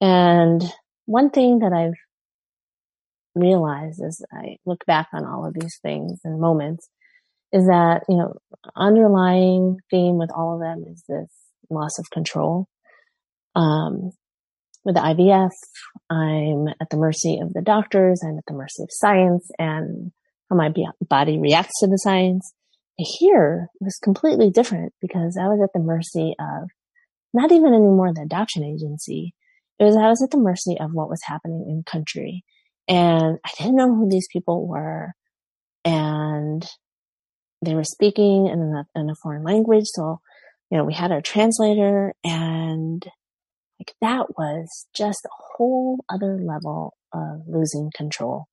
And 0.00 0.62
one 1.06 1.30
thing 1.30 1.60
that 1.60 1.72
I've 1.72 1.98
realized 3.34 4.00
as 4.06 4.20
I 4.32 4.56
look 4.66 4.84
back 4.86 5.08
on 5.12 5.24
all 5.24 5.46
of 5.46 5.54
these 5.54 5.78
things 5.82 6.20
and 6.24 6.40
moments 6.40 6.88
is 7.52 7.64
that, 7.66 8.02
you 8.08 8.16
know, 8.16 8.34
underlying 8.76 9.78
theme 9.90 10.18
with 10.18 10.30
all 10.34 10.54
of 10.54 10.60
them 10.60 10.84
is 10.90 11.04
this 11.08 11.30
loss 11.70 11.98
of 11.98 12.10
control. 12.10 12.66
Um, 13.54 14.10
with 14.84 14.94
the 14.94 15.00
IVF, 15.00 15.50
I'm 16.10 16.68
at 16.80 16.88
the 16.90 16.96
mercy 16.96 17.40
of 17.42 17.52
the 17.52 17.62
doctors. 17.62 18.22
I'm 18.24 18.38
at 18.38 18.44
the 18.46 18.54
mercy 18.54 18.82
of 18.82 18.88
science 18.90 19.50
and 19.58 20.12
how 20.48 20.56
my 20.56 20.72
body 21.08 21.38
reacts 21.38 21.80
to 21.80 21.86
the 21.86 21.98
science. 21.98 22.52
Here 22.96 23.68
was 23.80 23.98
completely 24.02 24.50
different 24.50 24.92
because 25.00 25.38
I 25.40 25.46
was 25.46 25.60
at 25.62 25.72
the 25.72 25.84
mercy 25.84 26.34
of 26.38 26.68
not 27.32 27.52
even 27.52 27.74
anymore 27.74 28.12
the 28.12 28.22
adoption 28.22 28.64
agency. 28.64 29.34
It 29.78 29.84
was 29.84 29.96
I 29.96 30.08
was 30.08 30.22
at 30.22 30.30
the 30.30 30.38
mercy 30.38 30.76
of 30.80 30.92
what 30.92 31.08
was 31.08 31.20
happening 31.24 31.66
in 31.68 31.84
country 31.84 32.44
and 32.88 33.38
I 33.44 33.50
didn't 33.58 33.76
know 33.76 33.94
who 33.94 34.08
these 34.08 34.26
people 34.32 34.66
were. 34.66 35.12
And 35.84 36.66
they 37.64 37.74
were 37.74 37.84
speaking 37.84 38.46
in 38.46 38.60
a, 38.60 38.98
in 38.98 39.10
a 39.10 39.14
foreign 39.22 39.44
language. 39.44 39.84
So, 39.86 40.20
you 40.70 40.78
know, 40.78 40.84
we 40.84 40.94
had 40.94 41.12
our 41.12 41.20
translator 41.20 42.14
and 42.24 43.04
like 43.78 43.94
that 44.00 44.36
was 44.36 44.86
just 44.94 45.20
a 45.24 45.56
whole 45.56 46.04
other 46.08 46.38
level 46.40 46.94
of 47.12 47.42
losing 47.46 47.92
control 47.94 48.46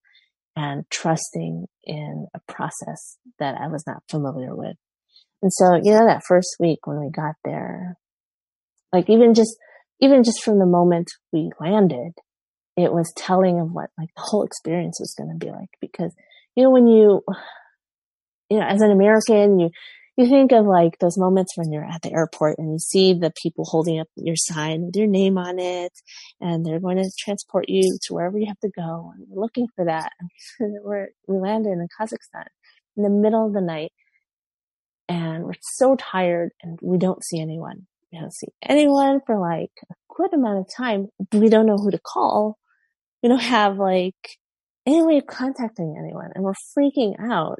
and 0.55 0.83
trusting 0.89 1.65
in 1.83 2.27
a 2.33 2.39
process 2.51 3.17
that 3.39 3.55
I 3.55 3.67
was 3.67 3.83
not 3.85 4.03
familiar 4.09 4.55
with. 4.55 4.77
And 5.41 5.51
so, 5.51 5.75
you 5.75 5.91
know, 5.91 6.05
that 6.07 6.24
first 6.27 6.55
week 6.59 6.88
when 6.88 7.00
we 7.00 7.12
got 7.12 7.35
there, 7.43 7.97
like 8.93 9.09
even 9.09 9.33
just, 9.33 9.55
even 10.01 10.24
just 10.24 10.43
from 10.43 10.59
the 10.59 10.65
moment 10.65 11.07
we 11.31 11.51
landed, 11.59 12.13
it 12.77 12.91
was 12.91 13.12
telling 13.15 13.59
of 13.59 13.71
what 13.71 13.89
like 13.97 14.09
the 14.15 14.21
whole 14.21 14.43
experience 14.43 15.00
was 15.00 15.15
going 15.17 15.29
to 15.29 15.43
be 15.45 15.51
like 15.51 15.69
because 15.79 16.13
you 16.55 16.63
know 16.63 16.69
when 16.69 16.88
you 16.88 17.21
you 18.50 18.59
know 18.59 18.65
as 18.65 18.81
an 18.81 18.91
american 18.91 19.59
you 19.59 19.69
you 20.17 20.27
think 20.27 20.51
of 20.53 20.65
like 20.65 20.98
those 21.00 21.17
moments 21.17 21.57
when 21.57 21.72
you're 21.72 21.84
at 21.84 22.01
the 22.01 22.13
airport 22.13 22.57
and 22.57 22.72
you 22.72 22.79
see 22.79 23.13
the 23.13 23.31
people 23.31 23.65
holding 23.65 24.00
up 24.00 24.07
your 24.15 24.38
sign 24.38 24.86
with 24.86 24.95
your 24.95 25.07
name 25.07 25.38
on 25.38 25.60
it 25.60 25.91
and 26.39 26.65
they're 26.65 26.79
going 26.79 26.98
to 26.98 27.12
transport 27.19 27.65
you 27.67 27.98
to 28.03 28.13
wherever 28.13 28.38
you 28.38 28.45
have 28.48 28.60
to 28.60 28.69
go 28.69 29.12
and 29.15 29.25
we're 29.27 29.41
looking 29.41 29.67
for 29.75 29.86
that. 29.86 30.12
We're, 30.60 31.10
we 31.27 31.38
landed 31.38 31.72
in 31.72 31.88
kazakhstan 32.00 32.45
in 32.95 33.03
the 33.03 33.10
middle 33.10 33.45
of 33.45 33.53
the 33.53 33.62
night 33.62 33.91
and 35.07 35.43
we're 35.43 35.53
so 35.62 35.95
tired 35.95 36.51
and 36.63 36.79
we 36.81 36.98
don't 36.98 37.24
see 37.24 37.39
anyone. 37.39 37.88
We 38.12 38.19
don't 38.19 38.34
see 38.34 38.48
anyone 38.63 39.19
for 39.25 39.38
like 39.38 39.72
a 39.89 39.93
good 40.15 40.34
amount 40.34 40.60
of 40.60 40.74
time. 40.74 41.10
We 41.34 41.50
don't 41.50 41.65
know 41.65 41.77
who 41.77 41.91
to 41.91 42.00
call. 42.00 42.57
We 43.22 43.29
don't 43.29 43.41
have 43.41 43.77
like 43.77 44.15
any 44.86 45.03
way 45.03 45.17
of 45.17 45.27
contacting 45.27 45.95
anyone 46.00 46.31
and 46.34 46.43
we're 46.43 46.53
freaking 46.77 47.15
out. 47.19 47.60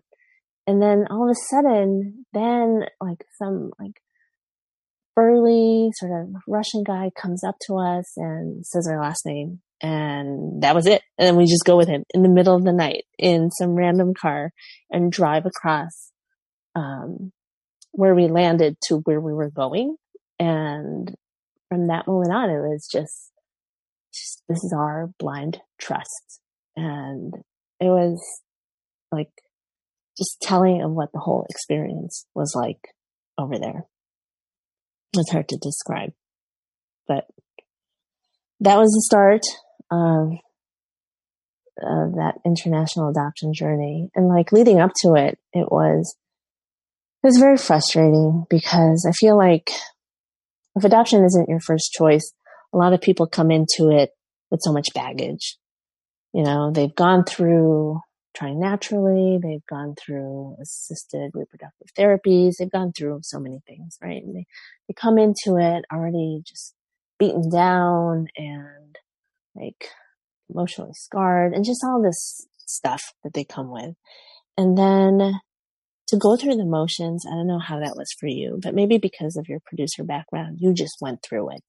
And 0.67 0.81
then 0.81 1.05
all 1.10 1.29
of 1.29 1.31
a 1.31 1.39
sudden, 1.50 2.25
then 2.34 2.86
like 3.00 3.24
some 3.38 3.72
like 3.79 4.01
burly 5.15 5.89
sort 5.93 6.12
of 6.12 6.36
Russian 6.48 6.84
guy 6.84 7.12
comes 7.19 7.43
up 7.43 7.55
to 7.67 7.75
us 7.77 8.12
and 8.17 8.65
says 8.65 8.88
our 8.89 9.00
last 9.00 9.25
name. 9.25 9.62
And 9.81 10.63
that 10.63 10.75
was 10.75 10.88
it. 10.88 11.01
And 11.17 11.27
then 11.27 11.36
we 11.36 11.45
just 11.45 11.65
go 11.65 11.77
with 11.77 11.88
him 11.88 12.03
in 12.13 12.24
the 12.24 12.29
middle 12.29 12.55
of 12.55 12.63
the 12.63 12.74
night 12.74 13.03
in 13.19 13.51
some 13.51 13.75
random 13.75 14.13
car 14.19 14.51
and 14.89 15.12
drive 15.12 15.45
across, 15.45 16.12
um, 16.75 17.31
where 17.91 18.15
we 18.15 18.27
landed 18.27 18.77
to 18.88 18.98
where 19.03 19.22
we 19.22 19.34
were 19.34 19.51
going. 19.51 19.95
And 20.39 21.13
from 21.69 21.88
that 21.88 22.07
moment 22.07 22.34
on, 22.34 22.50
it 22.50 22.60
was 22.60 22.88
just 22.91 23.31
this 24.48 24.63
is 24.63 24.74
our 24.75 25.10
blind 25.19 25.60
trust. 25.79 26.39
And 26.75 27.34
it 27.79 27.88
was 27.88 28.22
like 29.12 29.29
just 30.17 30.41
telling 30.41 30.81
of 30.81 30.91
what 30.91 31.12
the 31.12 31.19
whole 31.19 31.45
experience 31.50 32.25
was 32.34 32.53
like 32.55 32.79
over 33.38 33.57
there. 33.60 33.86
It's 35.13 35.31
hard 35.31 35.50
to 35.50 35.57
describe, 35.57 36.12
but 37.07 37.25
that 38.60 38.77
was 38.77 38.91
the 38.91 39.03
start 39.05 39.41
of, 39.91 40.34
of 41.81 42.15
that 42.15 42.36
international 42.45 43.10
adoption 43.10 43.53
journey. 43.53 44.10
And 44.15 44.27
like 44.27 44.51
leading 44.51 44.79
up 44.79 44.91
to 45.03 45.13
it, 45.15 45.38
it 45.53 45.72
was, 45.72 46.15
it 47.24 47.27
was 47.27 47.38
very 47.38 47.57
frustrating 47.57 48.45
because 48.50 49.07
I 49.10 49.13
feel 49.13 49.38
like 49.38 49.72
if 50.75 50.84
adoption 50.84 51.24
isn't 51.24 51.50
your 51.50 51.62
first 51.62 51.91
choice, 51.91 52.34
a 52.74 52.77
lot 52.77 52.93
of 52.93 53.01
people 53.01 53.27
come 53.27 53.51
into 53.51 53.89
it 53.89 54.10
with 54.51 54.60
so 54.62 54.74
much 54.74 54.93
baggage. 54.93 55.57
You 56.34 56.43
know, 56.43 56.72
they've 56.72 56.93
gone 56.93 57.24
through 57.24 58.01
trying 58.35 58.59
naturally, 58.59 59.39
they've 59.41 59.65
gone 59.67 59.95
through 59.95 60.57
assisted 60.61 61.31
reproductive 61.33 61.87
therapies, 61.97 62.53
they've 62.59 62.71
gone 62.71 62.91
through 62.91 63.19
so 63.23 63.39
many 63.39 63.61
things, 63.67 63.97
right? 64.01 64.21
And 64.23 64.35
they, 64.35 64.45
they 64.87 64.93
come 64.93 65.17
into 65.17 65.57
it 65.57 65.85
already 65.91 66.41
just 66.45 66.73
beaten 67.17 67.49
down 67.49 68.27
and 68.35 68.97
like 69.55 69.89
emotionally 70.49 70.93
scarred 70.93 71.53
and 71.53 71.65
just 71.65 71.83
all 71.83 72.01
this 72.01 72.45
stuff 72.65 73.01
that 73.23 73.33
they 73.33 73.43
come 73.43 73.71
with. 73.71 73.95
And 74.57 74.77
then 74.77 75.39
to 76.07 76.17
go 76.17 76.35
through 76.35 76.55
the 76.55 76.65
motions, 76.65 77.25
I 77.25 77.35
don't 77.35 77.47
know 77.47 77.59
how 77.59 77.79
that 77.79 77.95
was 77.95 78.13
for 78.19 78.27
you, 78.27 78.59
but 78.61 78.75
maybe 78.75 78.97
because 78.97 79.37
of 79.37 79.47
your 79.47 79.59
producer 79.65 80.03
background, 80.03 80.57
you 80.59 80.73
just 80.73 80.97
went 81.01 81.23
through 81.23 81.51
it. 81.51 81.65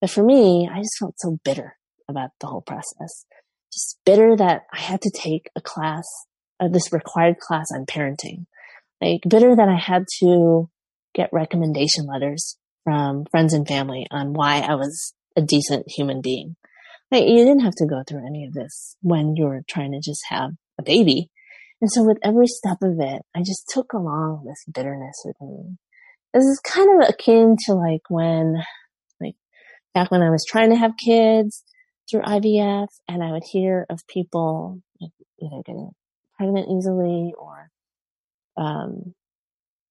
But 0.00 0.10
for 0.10 0.22
me, 0.22 0.68
I 0.70 0.78
just 0.78 0.98
felt 0.98 1.14
so 1.18 1.38
bitter 1.44 1.76
about 2.08 2.30
the 2.40 2.48
whole 2.48 2.60
process. 2.60 3.24
Just 3.72 3.98
bitter 4.04 4.36
that 4.36 4.62
I 4.72 4.80
had 4.80 5.00
to 5.02 5.10
take 5.10 5.48
a 5.56 5.60
class, 5.60 6.04
uh, 6.60 6.68
this 6.68 6.92
required 6.92 7.38
class 7.38 7.66
on 7.74 7.86
parenting. 7.86 8.46
Like 9.00 9.20
bitter 9.28 9.56
that 9.56 9.68
I 9.68 9.78
had 9.78 10.04
to 10.20 10.68
get 11.14 11.32
recommendation 11.32 12.06
letters 12.06 12.56
from 12.84 13.24
friends 13.30 13.52
and 13.54 13.66
family 13.66 14.06
on 14.10 14.32
why 14.32 14.60
I 14.60 14.74
was 14.74 15.14
a 15.36 15.42
decent 15.42 15.86
human 15.88 16.20
being. 16.20 16.56
Like, 17.10 17.24
you 17.24 17.44
didn't 17.44 17.60
have 17.60 17.74
to 17.76 17.86
go 17.86 18.02
through 18.08 18.26
any 18.26 18.46
of 18.46 18.54
this 18.54 18.96
when 19.02 19.36
you 19.36 19.44
were 19.44 19.62
trying 19.68 19.92
to 19.92 20.00
just 20.00 20.22
have 20.30 20.52
a 20.78 20.82
baby. 20.82 21.30
And 21.80 21.90
so 21.92 22.04
with 22.04 22.18
every 22.22 22.46
step 22.46 22.78
of 22.82 22.98
it, 23.00 23.22
I 23.34 23.40
just 23.40 23.68
took 23.68 23.92
along 23.92 24.44
this 24.46 24.64
bitterness 24.72 25.20
with 25.24 25.36
me. 25.40 25.76
This 26.32 26.44
is 26.44 26.60
kind 26.64 27.02
of 27.02 27.08
akin 27.08 27.56
to 27.66 27.74
like 27.74 28.02
when, 28.08 28.62
like 29.20 29.34
back 29.92 30.10
when 30.10 30.22
I 30.22 30.30
was 30.30 30.44
trying 30.48 30.70
to 30.70 30.76
have 30.76 30.92
kids 30.96 31.62
through 32.10 32.22
IVF 32.22 32.88
and 33.08 33.22
I 33.22 33.32
would 33.32 33.44
hear 33.44 33.86
of 33.88 34.06
people 34.06 34.80
either 35.00 35.62
getting 35.64 35.90
pregnant 36.36 36.68
easily 36.70 37.34
or, 37.38 37.70
um, 38.56 39.14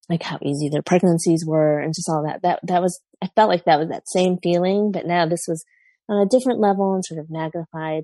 like 0.09 0.23
how 0.23 0.37
easy 0.41 0.69
their 0.69 0.81
pregnancies 0.81 1.45
were 1.45 1.79
and 1.79 1.93
just 1.95 2.09
all 2.09 2.23
that. 2.25 2.41
That, 2.41 2.59
that 2.63 2.81
was, 2.81 2.99
I 3.21 3.27
felt 3.35 3.49
like 3.49 3.65
that 3.65 3.79
was 3.79 3.89
that 3.89 4.09
same 4.09 4.37
feeling, 4.43 4.91
but 4.91 5.05
now 5.05 5.25
this 5.25 5.45
was 5.47 5.63
on 6.09 6.21
a 6.21 6.29
different 6.29 6.59
level 6.59 6.93
and 6.93 7.05
sort 7.05 7.19
of 7.19 7.29
magnified. 7.29 8.03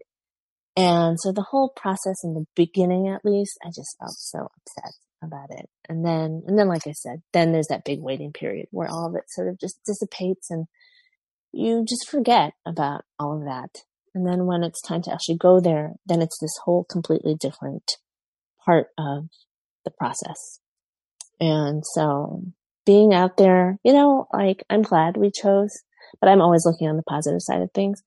And 0.77 1.17
so 1.19 1.31
the 1.31 1.47
whole 1.49 1.73
process 1.75 2.23
in 2.23 2.33
the 2.33 2.45
beginning, 2.55 3.07
at 3.07 3.25
least, 3.25 3.57
I 3.63 3.69
just 3.69 3.97
felt 3.99 4.13
so 4.13 4.39
upset 4.39 4.93
about 5.23 5.49
it. 5.49 5.67
And 5.89 6.05
then, 6.05 6.43
and 6.47 6.57
then, 6.57 6.67
like 6.67 6.85
I 6.85 6.91
said, 6.91 7.23
then 7.33 7.51
there's 7.51 7.67
that 7.67 7.83
big 7.83 7.99
waiting 7.99 8.31
period 8.31 8.67
where 8.71 8.87
all 8.87 9.07
of 9.07 9.15
it 9.15 9.23
sort 9.27 9.47
of 9.47 9.59
just 9.59 9.79
dissipates 9.85 10.51
and 10.51 10.67
you 11.51 11.83
just 11.87 12.07
forget 12.09 12.53
about 12.65 13.03
all 13.19 13.37
of 13.37 13.45
that. 13.45 13.81
And 14.17 14.25
then 14.25 14.47
when 14.47 14.63
it's 14.63 14.81
time 14.81 15.03
to 15.03 15.13
actually 15.13 15.38
go 15.38 15.59
there, 15.59 15.93
then 16.07 16.24
it's 16.24 16.39
this 16.41 16.57
whole 16.63 16.83
completely 16.89 17.36
different 17.39 17.83
part 18.65 18.88
of 18.97 19.27
the 19.86 19.91
process. 19.91 20.59
And 21.39 21.83
so 21.93 22.41
being 22.83 23.13
out 23.13 23.38
there, 23.38 23.77
you 23.83 23.93
know, 23.93 24.25
like 24.33 24.63
I'm 24.71 24.81
glad 24.81 25.17
we 25.17 25.29
chose, 25.29 25.69
but 26.19 26.31
I'm 26.31 26.41
always 26.41 26.65
looking 26.65 26.88
on 26.88 26.97
the 26.97 27.03
positive 27.03 27.43
side 27.43 27.62
of 27.62 27.69
things. 27.75 28.01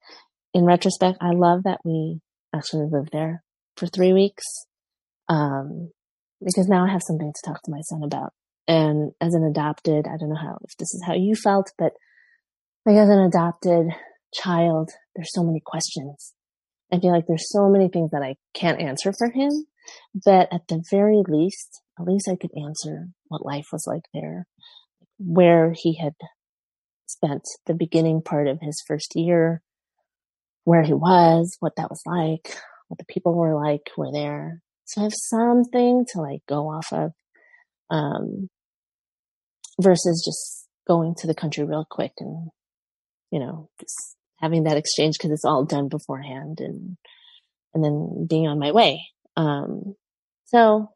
In 0.52 0.64
retrospect, 0.64 1.19
I 1.21 1.31
love 1.31 1.62
that 1.62 1.79
we 1.85 2.19
actually 2.52 2.88
lived 2.90 3.11
there 3.12 3.45
for 3.76 3.87
three 3.87 4.12
weeks. 4.12 4.45
Um, 5.29 5.93
because 6.45 6.67
now 6.67 6.85
I 6.85 6.90
have 6.90 7.05
something 7.07 7.33
to 7.33 7.49
talk 7.49 7.62
to 7.62 7.71
my 7.71 7.83
son 7.83 8.02
about. 8.02 8.33
And 8.67 9.12
as 9.21 9.35
an 9.35 9.45
adopted, 9.45 10.09
I 10.09 10.17
don't 10.19 10.31
know 10.31 10.35
how, 10.35 10.59
if 10.64 10.76
this 10.76 10.93
is 10.93 11.05
how 11.07 11.14
you 11.14 11.37
felt, 11.37 11.71
but 11.79 11.93
like 12.85 12.97
as 12.97 13.09
an 13.09 13.21
adopted 13.21 13.95
child, 14.33 14.91
there's 15.15 15.33
so 15.33 15.45
many 15.45 15.61
questions. 15.65 16.35
I 16.93 16.99
feel 16.99 17.13
like 17.13 17.27
there's 17.27 17.51
so 17.51 17.69
many 17.69 17.89
things 17.89 18.11
that 18.11 18.23
I 18.23 18.37
can't 18.55 18.81
answer 18.81 19.13
for 19.13 19.31
him, 19.31 19.67
but 20.25 20.49
at 20.53 20.67
the 20.69 20.83
very 20.91 21.23
least, 21.27 21.83
at 21.99 22.07
least 22.07 22.29
I 22.29 22.37
could 22.37 22.51
answer 22.57 23.09
what 23.29 23.47
life 23.47 23.69
was 23.73 23.85
like 23.87 24.03
there, 24.13 24.47
where 25.19 25.73
he 25.77 25.97
had 25.97 26.15
spent 27.07 27.43
the 27.67 27.75
beginning 27.75 28.23
part 28.23 28.49
of 28.49 28.61
his 28.61 28.83
first 28.87 29.15
year, 29.15 29.63
where 30.65 30.83
he 30.83 30.95
was, 30.95 31.57
what 31.61 31.75
that 31.77 31.91
was 31.91 32.03
like, 32.07 32.57
what 32.89 32.99
the 32.99 33.05
people 33.05 33.35
were 33.35 33.55
like 33.55 33.91
were 33.97 34.13
there. 34.13 34.63
So 34.85 35.01
I 35.01 35.05
have 35.05 35.15
something 35.15 36.07
to 36.13 36.21
like 36.21 36.41
go 36.49 36.69
off 36.69 36.93
of, 36.93 37.13
um, 37.91 38.49
versus 39.81 40.23
just 40.25 40.69
going 40.87 41.15
to 41.19 41.27
the 41.27 41.35
country 41.35 41.65
real 41.65 41.87
quick 41.89 42.13
and, 42.19 42.51
you 43.31 43.39
know, 43.39 43.69
just 43.81 44.17
having 44.41 44.65
that 44.65 44.77
exchange 44.77 45.17
because 45.19 45.31
it's 45.31 45.45
all 45.45 45.65
done 45.65 45.89
beforehand 45.89 46.59
and, 46.61 46.97
and 47.75 47.85
then 47.85 48.27
being 48.29 48.47
on 48.47 48.59
my 48.59 48.73
way. 48.73 49.03
Um, 49.37 49.95
so 50.47 50.89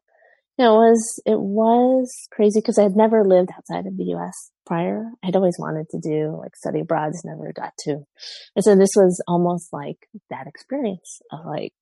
you 0.57 0.63
know, 0.63 0.75
it 0.75 0.89
was, 0.89 1.21
it 1.25 1.39
was 1.39 2.27
crazy 2.31 2.61
because 2.61 2.79
I 2.79 2.83
had 2.83 2.95
never 2.95 3.25
lived 3.25 3.49
outside 3.55 3.87
of 3.87 3.97
the 3.97 4.15
US 4.15 4.51
prior. 4.65 5.03
I'd 5.23 5.35
always 5.35 5.57
wanted 5.59 5.87
to 5.89 5.99
do 5.99 6.37
like 6.39 6.55
study 6.55 6.79
abroad, 6.79 7.11
just 7.11 7.25
never 7.25 7.51
got 7.51 7.73
to. 7.79 7.99
And 8.55 8.63
so 8.63 8.75
this 8.75 8.91
was 8.95 9.21
almost 9.27 9.73
like 9.73 9.97
that 10.29 10.47
experience 10.47 11.19
of 11.31 11.45
like 11.45 11.73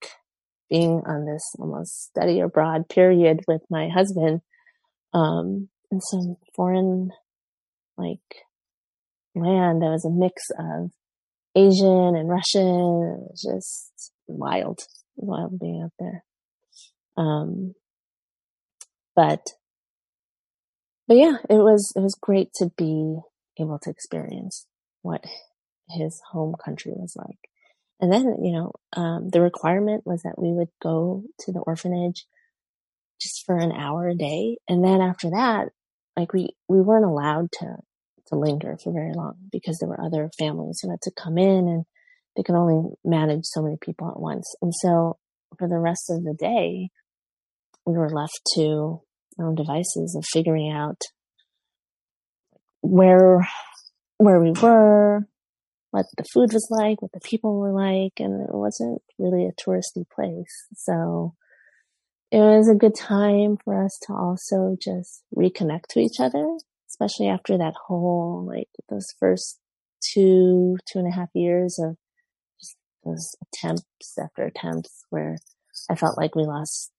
being 0.72 1.04
on 1.06 1.26
this 1.26 1.44
almost 1.60 2.06
study 2.06 2.40
abroad 2.40 2.90
period 2.90 3.42
with 3.48 3.62
my 3.70 3.90
husband, 3.90 4.42
um, 5.14 5.70
in 5.92 6.02
some 6.02 6.38
foreign 6.56 7.10
like 7.96 8.18
land 9.36 9.84
that 9.84 9.92
was 9.92 10.06
a 10.06 10.10
mix 10.10 10.46
of 10.58 10.90
Asian 11.56 12.16
and 12.16 12.30
Russian. 12.30 12.62
It 12.62 13.32
was 13.32 13.42
just 13.42 14.12
wild, 14.28 14.82
wild 15.16 15.60
being 15.60 15.82
out 15.84 15.94
there. 16.00 16.24
Um, 17.18 17.76
but, 19.16 19.54
but 21.08 21.18
yeah, 21.18 21.38
it 21.50 21.58
was, 21.58 21.94
it 21.96 22.00
was 22.00 22.16
great 22.20 22.54
to 22.56 22.72
be 22.78 23.20
able 23.60 23.80
to 23.84 23.90
experience 23.90 24.66
what 25.02 25.24
his 25.90 26.22
home 26.32 26.56
country 26.64 26.92
was 26.96 27.16
like. 27.16 27.38
And 28.00 28.12
then, 28.12 28.38
you 28.42 28.52
know, 28.52 28.72
um, 28.94 29.30
the 29.30 29.42
requirement 29.42 30.04
was 30.06 30.24
that 30.24 30.42
we 30.42 30.52
would 30.52 30.70
go 30.82 31.24
to 31.42 31.52
the 31.52 31.60
orphanage 31.60 32.26
just 33.22 33.46
for 33.46 33.58
an 33.58 33.72
hour 33.72 34.10
a 34.10 34.16
day. 34.16 34.58
And 34.68 34.84
then 34.84 35.02
after 35.02 35.30
that, 35.30 35.70
like 36.18 36.34
we, 36.34 36.50
we 36.68 36.82
weren't 36.82 37.06
allowed 37.06 37.52
to, 37.60 37.78
to 38.28 38.36
linger 38.36 38.78
for 38.84 38.94
very 38.94 39.14
long 39.14 39.36
because 39.52 39.78
there 39.80 39.90
were 39.90 40.02
other 40.02 40.30
families 40.40 40.80
who 40.82 40.90
had 40.90 41.02
to 41.02 41.12
come 41.12 41.38
in 41.38 41.68
and 41.68 41.86
they 42.36 42.44
could 42.44 42.56
only 42.56 42.96
manage 43.04 43.44
so 43.44 43.62
many 43.62 43.78
people 43.82 44.10
at 44.10 44.20
once. 44.20 44.56
And 44.62 44.74
so 44.74 45.18
for 45.58 45.68
the 45.68 45.80
rest 45.80 46.10
of 46.10 46.24
the 46.24 46.36
day, 46.38 46.90
we 47.86 47.94
were 47.94 48.10
left 48.10 48.40
to 48.56 49.02
our 49.38 49.48
own 49.48 49.56
devices 49.56 50.16
of 50.18 50.26
figuring 50.26 50.72
out 50.72 51.02
where 52.82 53.48
where 54.18 54.40
we 54.40 54.52
were, 54.52 55.28
what 55.92 56.06
the 56.18 56.24
food 56.34 56.54
was 56.54 56.68
like, 56.70 57.02
what 57.02 57.12
the 57.12 57.20
people 57.20 57.60
were 57.60 57.74
like, 57.74 58.14
and 58.20 58.42
it 58.42 58.54
wasn't 58.54 59.02
really 59.20 59.46
a 59.46 59.52
touristy 59.62 60.06
place. 60.16 60.68
So 60.76 61.36
it 62.32 62.38
was 62.38 62.70
a 62.70 62.76
good 62.76 62.96
time 62.96 63.58
for 63.64 63.84
us 63.84 64.00
to 64.08 64.14
also 64.14 64.76
just 64.82 65.24
reconnect 65.36 65.88
to 65.92 66.00
each 66.00 66.20
other, 66.20 66.46
especially 66.94 67.28
after 67.28 67.58
that 67.58 67.74
whole, 67.88 68.46
like 68.48 68.70
those 68.90 69.08
first 69.20 69.60
two, 70.14 70.78
two 70.92 71.00
and 71.00 71.08
a 71.08 71.16
half 71.16 71.30
years 71.34 71.80
of 71.80 71.96
just 72.60 72.76
those 73.04 73.36
attempts 73.42 74.18
after 74.22 74.44
attempts 74.44 75.04
where 75.10 75.38
I 75.90 75.96
felt 75.96 76.18
like 76.18 76.36
we 76.36 76.44
lost 76.44 76.92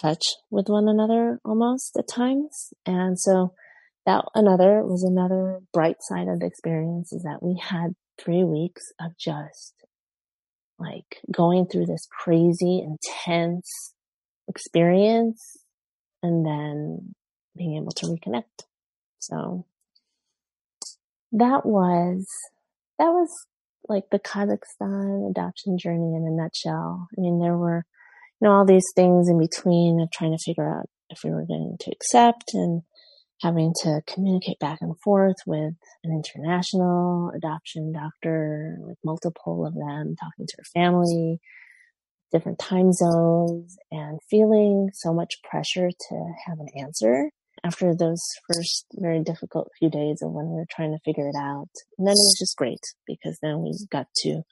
touch 0.00 0.22
with 0.50 0.68
one 0.68 0.88
another 0.88 1.38
almost 1.44 1.96
at 1.98 2.08
times. 2.08 2.72
And 2.84 3.18
so 3.18 3.54
that 4.04 4.24
another 4.34 4.82
was 4.84 5.02
another 5.02 5.60
bright 5.72 5.96
side 6.00 6.28
of 6.28 6.40
the 6.40 6.46
experience 6.46 7.12
is 7.12 7.22
that 7.22 7.42
we 7.42 7.60
had 7.62 7.94
three 8.18 8.44
weeks 8.44 8.82
of 9.00 9.12
just 9.18 9.74
like 10.78 11.20
going 11.32 11.66
through 11.66 11.86
this 11.86 12.06
crazy, 12.10 12.84
intense 12.84 13.94
experience 14.48 15.56
and 16.22 16.44
then 16.44 17.14
being 17.56 17.76
able 17.76 17.92
to 17.92 18.06
reconnect. 18.06 18.66
So 19.28 19.66
that 21.32 21.66
was, 21.66 22.26
that 22.98 23.08
was 23.08 23.28
like 23.88 24.04
the 24.10 24.18
Kazakhstan 24.18 25.30
adoption 25.30 25.78
journey 25.78 26.14
in 26.14 26.26
a 26.26 26.30
nutshell. 26.30 27.08
I 27.16 27.20
mean, 27.20 27.40
there 27.40 27.56
were 27.56 27.84
you 28.40 28.48
know, 28.48 28.54
all 28.54 28.66
these 28.66 28.86
things 28.94 29.28
in 29.28 29.38
between 29.38 30.00
of 30.00 30.10
trying 30.10 30.32
to 30.32 30.42
figure 30.44 30.68
out 30.68 30.86
if 31.10 31.20
we 31.24 31.30
were 31.30 31.46
going 31.46 31.76
to 31.80 31.90
accept 31.90 32.50
and 32.54 32.82
having 33.42 33.72
to 33.82 34.00
communicate 34.06 34.58
back 34.58 34.78
and 34.80 34.98
forth 35.00 35.36
with 35.46 35.74
an 36.04 36.22
international 36.24 37.30
adoption 37.34 37.92
doctor, 37.92 38.76
like 38.86 38.96
multiple 39.04 39.66
of 39.66 39.74
them, 39.74 40.16
talking 40.16 40.46
to 40.46 40.56
her 40.58 40.64
family, 40.74 41.38
different 42.32 42.58
time 42.58 42.92
zones, 42.92 43.76
and 43.90 44.18
feeling 44.30 44.90
so 44.92 45.12
much 45.12 45.42
pressure 45.48 45.90
to 46.08 46.32
have 46.46 46.58
an 46.58 46.68
answer 46.78 47.30
after 47.66 47.94
those 47.94 48.22
first 48.46 48.86
very 48.94 49.22
difficult 49.22 49.70
few 49.78 49.90
days 49.90 50.22
of 50.22 50.30
when 50.30 50.46
we 50.46 50.54
were 50.54 50.66
trying 50.70 50.92
to 50.92 51.00
figure 51.04 51.28
it 51.28 51.36
out. 51.36 51.68
And 51.98 52.06
then 52.06 52.12
it 52.12 52.26
was 52.28 52.36
just 52.38 52.56
great 52.56 52.80
because 53.06 53.38
then 53.42 53.62
we 53.62 53.72
got 53.90 54.06
to 54.22 54.42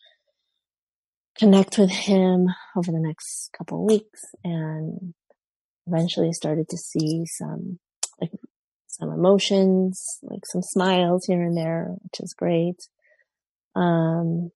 connect 1.38 1.78
with 1.78 1.90
him 1.90 2.48
over 2.76 2.90
the 2.90 3.00
next 3.00 3.50
couple 3.56 3.80
of 3.80 3.90
weeks 3.90 4.20
and 4.42 5.14
eventually 5.86 6.32
started 6.32 6.68
to 6.68 6.76
see 6.76 7.24
some 7.26 7.78
like 8.20 8.30
some 8.86 9.10
emotions, 9.10 10.18
like 10.22 10.46
some 10.46 10.62
smiles 10.62 11.26
here 11.26 11.42
and 11.42 11.56
there, 11.56 11.94
which 12.02 12.20
is 12.20 12.34
great. 12.36 12.76
Um, 13.74 14.50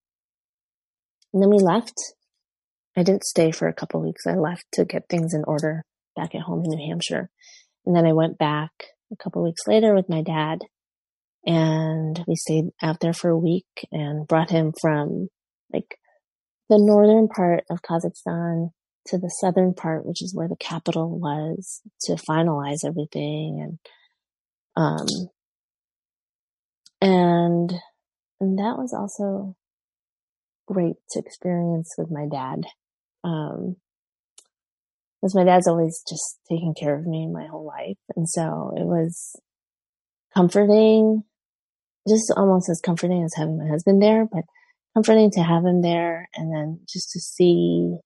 and 1.33 1.42
then 1.42 1.51
we 1.51 1.59
left. 1.59 1.94
I 2.97 3.03
didn't 3.03 3.25
stay 3.25 3.51
for 3.51 3.68
a 3.68 3.75
couple 3.75 4.01
weeks. 4.01 4.27
I 4.27 4.35
left 4.35 4.64
to 4.73 4.85
get 4.85 5.09
things 5.09 5.35
in 5.35 5.44
order 5.44 5.85
back 6.16 6.35
at 6.35 6.42
home 6.42 6.64
in 6.64 6.71
New 6.71 6.88
Hampshire. 6.88 7.31
And 7.88 7.96
then 7.96 8.05
I 8.05 8.12
went 8.12 8.37
back 8.37 8.70
a 9.11 9.16
couple 9.16 9.42
weeks 9.42 9.66
later 9.66 9.94
with 9.94 10.11
my 10.11 10.20
dad 10.20 10.59
and 11.46 12.22
we 12.29 12.35
stayed 12.37 12.66
out 12.83 13.01
there 13.01 13.14
for 13.14 13.31
a 13.31 13.38
week 13.38 13.64
and 13.90 14.29
brought 14.29 14.51
him 14.51 14.74
from 14.79 15.29
like 15.72 15.96
the 16.68 16.77
northern 16.79 17.29
part 17.29 17.64
of 17.70 17.81
Kazakhstan 17.81 18.72
to 19.07 19.16
the 19.16 19.33
southern 19.40 19.72
part, 19.72 20.05
which 20.05 20.20
is 20.20 20.35
where 20.35 20.48
the 20.48 20.57
capital 20.61 21.18
was, 21.18 21.81
to 22.03 22.16
finalize 22.16 22.85
everything 22.85 23.59
and 23.64 23.79
um 24.77 25.07
and 27.01 27.70
that 28.40 28.77
was 28.77 28.92
also 28.92 29.57
great 30.66 30.96
to 31.12 31.20
experience 31.20 31.94
with 31.96 32.11
my 32.11 32.27
dad. 32.31 32.64
Um, 33.24 33.77
because 35.20 35.35
my 35.35 35.44
dad's 35.44 35.66
always 35.66 36.02
just 36.09 36.38
taken 36.48 36.74
care 36.78 36.96
of 36.96 37.07
me 37.07 37.28
my 37.28 37.46
whole 37.46 37.66
life. 37.66 37.98
And 38.16 38.28
so 38.28 38.72
it 38.76 38.85
was 38.85 39.37
comforting, 40.35 41.24
just 42.09 42.33
almost 42.37 42.68
as 42.68 42.81
comforting 42.81 43.24
as 43.24 43.35
having 43.37 43.59
my 43.59 43.68
husband 43.68 44.00
there, 44.00 44.26
but 44.31 44.44
comforting 44.94 45.31
to 45.33 45.40
have 45.40 45.64
him 45.64 45.83
there 45.83 46.28
and 46.35 46.54
then 46.54 46.81
just 46.88 47.11
to 47.12 47.20
see 47.20 47.96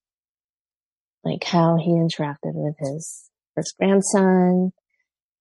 like 1.23 1.43
how 1.43 1.77
he 1.77 1.91
interacted 1.91 2.53
with 2.53 2.75
his 2.79 3.29
first 3.55 3.75
grandson. 3.77 4.71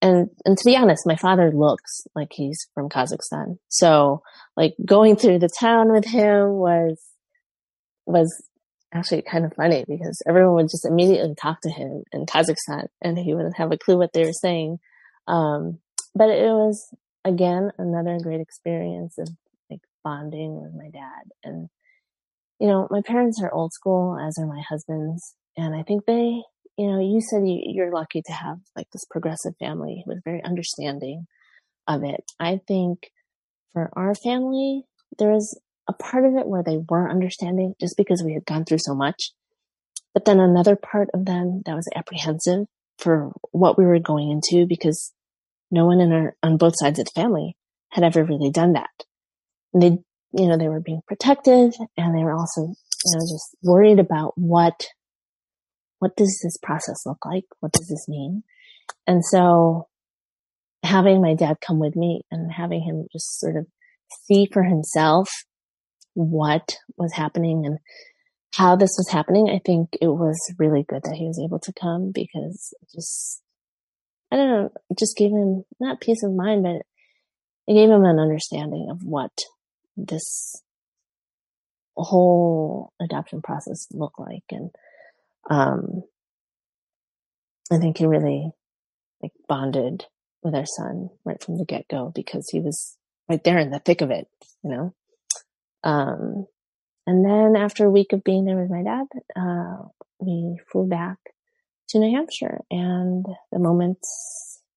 And, 0.01 0.29
and 0.45 0.59
to 0.59 0.65
be 0.65 0.77
honest, 0.77 1.07
my 1.07 1.17
father 1.17 1.53
looks 1.55 2.03
like 2.15 2.33
he's 2.33 2.67
from 2.75 2.89
Kazakhstan. 2.89 3.57
So 3.69 4.23
like 4.57 4.75
going 4.85 5.17
through 5.17 5.39
the 5.39 5.51
town 5.61 5.93
with 5.93 6.05
him 6.05 6.51
was, 6.55 7.01
was 8.05 8.45
actually 8.93 9.23
kind 9.23 9.45
of 9.45 9.55
funny 9.55 9.85
because 9.89 10.21
everyone 10.29 10.55
would 10.55 10.71
just 10.71 10.87
immediately 10.87 11.35
talk 11.35 11.61
to 11.63 11.71
him 11.71 12.03
in 12.13 12.27
Kazakhstan 12.27 12.87
and 13.01 13.19
he 13.19 13.35
wouldn't 13.35 13.57
have 13.57 13.73
a 13.73 13.79
clue 13.79 13.99
what 13.99 14.13
they 14.13 14.25
were 14.25 14.33
saying. 14.33 14.79
Um, 15.27 15.79
but 16.15 16.29
it 16.29 16.51
was 16.51 16.95
again 17.25 17.71
another 17.79 18.19
great 18.23 18.41
experience 18.41 19.17
of 19.19 19.29
like 19.71 19.81
bonding 20.05 20.61
with 20.61 20.75
my 20.75 20.91
dad. 20.91 21.31
And, 21.43 21.69
you 22.59 22.69
know, 22.69 22.87
my 22.91 23.01
parents 23.03 23.41
are 23.43 23.53
old 23.53 23.73
school, 23.73 24.19
as 24.19 24.39
are 24.39 24.47
my 24.47 24.63
husband's. 24.69 25.35
And 25.57 25.75
I 25.75 25.83
think 25.83 26.05
they, 26.07 26.43
you 26.77 26.91
know, 26.91 27.01
you 27.01 27.21
said 27.21 27.47
you, 27.47 27.63
you're 27.65 27.93
lucky 27.93 28.23
to 28.27 28.33
have 28.33 28.59
like 28.77 28.91
this 28.93 29.05
progressive 29.11 29.55
family 29.59 30.03
who 30.05 30.13
was 30.13 30.21
very 30.25 30.43
understanding 30.45 31.27
of 31.87 32.05
it. 32.05 32.25
I 32.39 32.61
think 32.67 33.11
for 33.73 33.91
our 33.95 34.15
family, 34.15 34.85
there 35.19 35.31
was 35.31 35.59
a 35.89 35.93
part 35.93 36.25
of 36.25 36.35
it 36.37 36.47
where 36.47 36.63
they 36.63 36.79
were 36.89 37.11
understanding 37.11 37.75
just 37.81 37.97
because 37.97 38.23
we 38.23 38.35
had 38.35 38.45
gone 38.45 38.65
through 38.65 38.79
so 38.79 38.95
much. 38.95 39.33
But 40.15 40.25
then 40.25 40.41
another 40.41 40.77
part 40.77 41.09
of 41.15 41.25
them 41.25 41.63
that 41.67 41.75
was 41.75 41.89
apprehensive 41.95 42.67
for 42.99 43.33
what 43.51 43.79
we 43.79 43.85
were 43.85 43.99
going 43.99 44.31
into 44.31 44.67
because 44.67 45.13
no 45.71 45.87
one 45.87 46.01
in 46.01 46.13
our, 46.13 46.37
on 46.43 46.57
both 46.57 46.75
sides 46.77 46.99
of 46.99 47.07
the 47.07 47.21
family 47.21 47.57
had 47.91 48.05
ever 48.05 48.25
really 48.25 48.51
done 48.51 48.75
that. 48.75 48.91
And 49.73 49.83
they, 49.83 49.99
you 50.39 50.49
know, 50.49 50.57
they 50.57 50.69
were 50.69 50.81
being 50.81 51.01
protective 51.07 51.73
and 51.97 52.17
they 52.17 52.23
were 52.23 52.35
also, 52.35 52.61
you 52.61 53.17
know, 53.17 53.21
just 53.21 53.57
worried 53.63 53.99
about 53.99 54.35
what, 54.37 54.87
what 55.99 56.15
does 56.17 56.41
this 56.43 56.59
process 56.63 57.07
look 57.07 57.25
like? 57.25 57.45
What 57.61 57.73
does 57.73 57.89
this 57.89 58.07
mean? 58.09 58.45
And 59.07 59.25
so 59.25 59.89
having 60.83 61.23
my 61.23 61.35
dad 61.35 61.57
come 61.67 61.79
with 61.79 61.97
me 61.97 62.23
and 62.31 62.53
having 62.53 62.83
him 62.83 63.07
just 63.13 63.39
sort 63.39 63.57
of 63.57 63.67
see 64.27 64.49
for 64.53 64.63
himself 64.63 65.31
what 66.15 66.77
was 66.97 67.13
happening 67.13 67.65
and 67.67 67.79
how 68.55 68.77
this 68.77 68.95
was 68.99 69.09
happening, 69.11 69.49
I 69.49 69.61
think 69.65 69.91
it 70.01 70.09
was 70.09 70.37
really 70.59 70.85
good 70.87 71.03
that 71.05 71.17
he 71.17 71.27
was 71.27 71.41
able 71.43 71.59
to 71.61 71.73
come 71.73 72.13
because 72.13 72.75
just, 72.95 73.43
I 74.31 74.37
don't 74.37 74.51
know, 74.51 74.71
just 74.99 75.17
gave 75.17 75.31
him 75.31 75.65
not 75.81 76.01
peace 76.01 76.23
of 76.23 76.33
mind, 76.33 76.63
but 76.63 76.83
it 77.67 77.75
gave 77.75 77.89
him 77.89 78.05
an 78.05 78.19
understanding 78.19 78.89
of 78.91 79.03
what 79.05 79.33
this 79.97 80.63
whole 81.97 82.93
adoption 83.01 83.41
process 83.43 83.87
looked 83.93 84.19
like. 84.19 84.45
And, 84.51 84.71
um, 85.49 86.03
I 87.71 87.79
think 87.79 87.99
he 87.99 88.07
really 88.07 88.51
like 89.23 89.33
bonded 89.49 90.05
with 90.43 90.55
our 90.55 90.67
son 90.67 91.09
right 91.25 91.43
from 91.43 91.57
the 91.57 91.65
get 91.65 91.89
go 91.89 92.13
because 92.15 92.49
he 92.51 92.61
was 92.61 92.99
right 93.29 93.43
there 93.43 93.59
in 93.59 93.71
the 93.71 93.79
thick 93.79 94.03
of 94.03 94.11
it, 94.11 94.29
you 94.63 94.71
know? 94.71 94.95
Um, 95.85 96.47
and 97.07 97.25
then 97.25 97.61
after 97.61 97.85
a 97.85 97.91
week 97.91 98.13
of 98.13 98.25
being 98.25 98.45
there 98.45 98.57
with 98.57 98.71
my 98.71 98.83
dad, 98.83 99.07
uh, 99.37 99.89
we 100.21 100.59
flew 100.71 100.87
back 100.87 101.19
to 101.89 101.99
New 101.99 102.15
Hampshire. 102.15 102.61
And 102.71 103.27
the 103.51 103.59
moment 103.59 103.99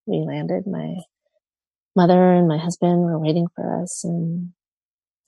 we 0.06 0.24
landed, 0.26 0.66
my 0.66 0.94
mother 1.94 2.32
and 2.32 2.48
my 2.48 2.58
husband 2.58 3.00
were 3.02 3.18
waiting 3.18 3.46
for 3.54 3.82
us. 3.82 4.02
And 4.04 4.52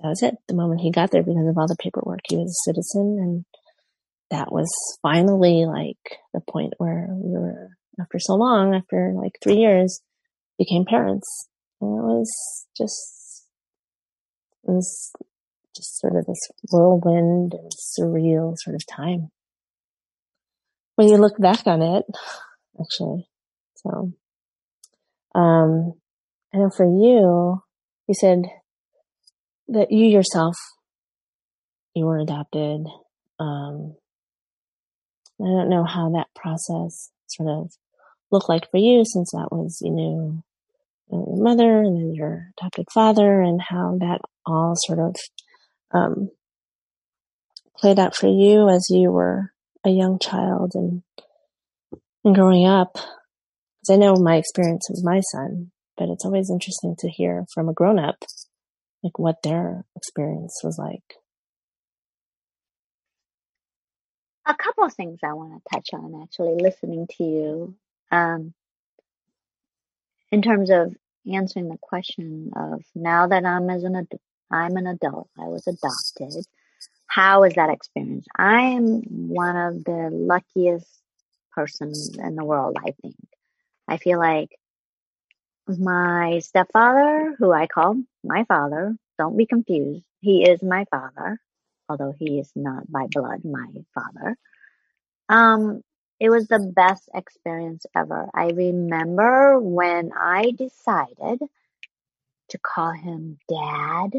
that 0.00 0.08
was 0.08 0.22
it. 0.22 0.34
The 0.48 0.54
moment 0.54 0.80
he 0.80 0.90
got 0.90 1.10
there, 1.10 1.22
because 1.22 1.46
of 1.48 1.56
all 1.56 1.68
the 1.68 1.76
paperwork, 1.76 2.20
he 2.28 2.36
was 2.36 2.50
a 2.50 2.70
citizen. 2.70 3.18
And 3.20 3.44
that 4.30 4.52
was 4.52 4.68
finally 5.00 5.64
like 5.66 6.18
the 6.34 6.40
point 6.40 6.74
where 6.78 7.08
we 7.10 7.38
were, 7.38 7.70
after 8.00 8.18
so 8.18 8.34
long, 8.34 8.74
after 8.74 9.12
like 9.14 9.38
three 9.42 9.56
years, 9.56 10.00
became 10.58 10.84
parents. 10.84 11.48
And 11.80 11.96
it 11.96 12.02
was 12.02 12.66
just, 12.76 13.44
it 14.64 14.72
was 14.72 15.12
just 15.78 15.98
sort 15.98 16.16
of 16.16 16.26
this 16.26 16.48
whirlwind 16.70 17.54
and 17.54 17.72
surreal 17.72 18.54
sort 18.56 18.74
of 18.74 18.84
time. 18.86 19.30
When 20.96 21.08
you 21.08 21.16
look 21.16 21.38
back 21.38 21.66
on 21.66 21.80
it, 21.80 22.04
actually. 22.80 23.28
So, 23.76 24.12
um, 25.34 25.92
I 26.52 26.58
know 26.58 26.70
for 26.76 26.84
you, 26.84 27.62
you 28.08 28.14
said 28.14 28.42
that 29.68 29.92
you 29.92 30.06
yourself, 30.06 30.56
you 31.94 32.04
were 32.04 32.18
adopted. 32.18 32.86
Um, 33.38 33.94
I 35.40 35.44
don't 35.44 35.70
know 35.70 35.84
how 35.84 36.10
that 36.10 36.26
process 36.34 37.10
sort 37.28 37.48
of 37.48 37.72
looked 38.32 38.48
like 38.48 38.68
for 38.70 38.78
you 38.78 39.04
since 39.04 39.30
that 39.30 39.48
was, 39.52 39.78
you 39.80 39.92
knew 39.92 40.42
your 41.10 41.42
mother 41.42 41.80
and 41.82 41.96
then 41.96 42.14
your 42.14 42.50
adopted 42.58 42.86
father 42.92 43.40
and 43.40 43.60
how 43.62 43.96
that 44.00 44.20
all 44.44 44.74
sort 44.76 44.98
of 44.98 45.14
um, 45.92 46.30
played 47.76 47.98
out 47.98 48.14
for 48.14 48.28
you 48.28 48.68
as 48.68 48.86
you 48.90 49.10
were 49.10 49.52
a 49.84 49.90
young 49.90 50.18
child 50.18 50.72
and, 50.74 51.02
and 52.24 52.34
growing 52.34 52.66
up? 52.66 52.94
Because 52.94 53.90
I 53.90 53.96
know 53.96 54.16
my 54.16 54.36
experience 54.36 54.88
with 54.90 55.04
my 55.04 55.20
son, 55.20 55.70
but 55.96 56.08
it's 56.08 56.24
always 56.24 56.50
interesting 56.50 56.96
to 56.98 57.08
hear 57.08 57.46
from 57.54 57.68
a 57.68 57.72
grown 57.72 57.98
up, 57.98 58.24
like 59.02 59.18
what 59.18 59.42
their 59.42 59.84
experience 59.96 60.60
was 60.62 60.78
like. 60.78 61.14
A 64.46 64.54
couple 64.54 64.84
of 64.84 64.94
things 64.94 65.20
I 65.22 65.34
want 65.34 65.52
to 65.52 65.76
touch 65.76 65.90
on 65.92 66.22
actually 66.22 66.56
listening 66.60 67.06
to 67.18 67.24
you. 67.24 67.74
Um, 68.10 68.54
in 70.30 70.42
terms 70.42 70.70
of 70.70 70.94
answering 71.30 71.68
the 71.68 71.78
question 71.80 72.52
of 72.56 72.82
now 72.94 73.26
that 73.26 73.44
I'm 73.44 73.68
as 73.70 73.84
an 73.84 73.94
adult, 73.94 74.20
I'm 74.50 74.76
an 74.76 74.86
adult. 74.86 75.28
I 75.38 75.46
was 75.46 75.66
adopted. 75.66 76.44
How 77.06 77.44
is 77.44 77.54
that 77.54 77.70
experience? 77.70 78.26
I 78.36 78.60
am 78.60 79.02
one 79.28 79.56
of 79.56 79.84
the 79.84 80.10
luckiest 80.12 80.86
persons 81.54 82.16
in 82.18 82.36
the 82.36 82.44
world, 82.44 82.76
I 82.78 82.92
think. 83.02 83.16
I 83.88 83.96
feel 83.96 84.18
like 84.18 84.50
my 85.66 86.38
stepfather, 86.38 87.34
who 87.38 87.52
I 87.52 87.66
call 87.66 87.96
my 88.24 88.44
father, 88.44 88.96
don't 89.18 89.36
be 89.36 89.46
confused. 89.46 90.04
He 90.20 90.48
is 90.48 90.62
my 90.62 90.84
father, 90.90 91.40
although 91.88 92.14
he 92.18 92.38
is 92.38 92.50
not 92.54 92.90
by 92.90 93.06
blood 93.10 93.44
my 93.44 93.68
father. 93.94 94.36
Um, 95.28 95.82
it 96.20 96.30
was 96.30 96.48
the 96.48 96.58
best 96.58 97.08
experience 97.14 97.86
ever. 97.94 98.28
I 98.34 98.48
remember 98.48 99.58
when 99.60 100.10
I 100.18 100.52
decided 100.52 101.40
to 102.48 102.58
call 102.58 102.92
him 102.92 103.38
dad 103.48 104.14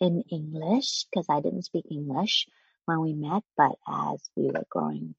in 0.00 0.22
English 0.30 1.06
because 1.10 1.26
I 1.28 1.40
didn't 1.40 1.64
speak 1.64 1.86
English 1.90 2.46
when 2.84 3.00
we 3.00 3.14
met, 3.14 3.42
but 3.56 3.72
as 3.86 4.20
we 4.36 4.46
were 4.46 4.64
growing 4.70 5.14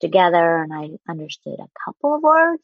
together 0.00 0.62
and 0.62 0.72
I 0.72 1.10
understood 1.10 1.58
a 1.58 1.70
couple 1.84 2.14
of 2.14 2.22
words, 2.22 2.62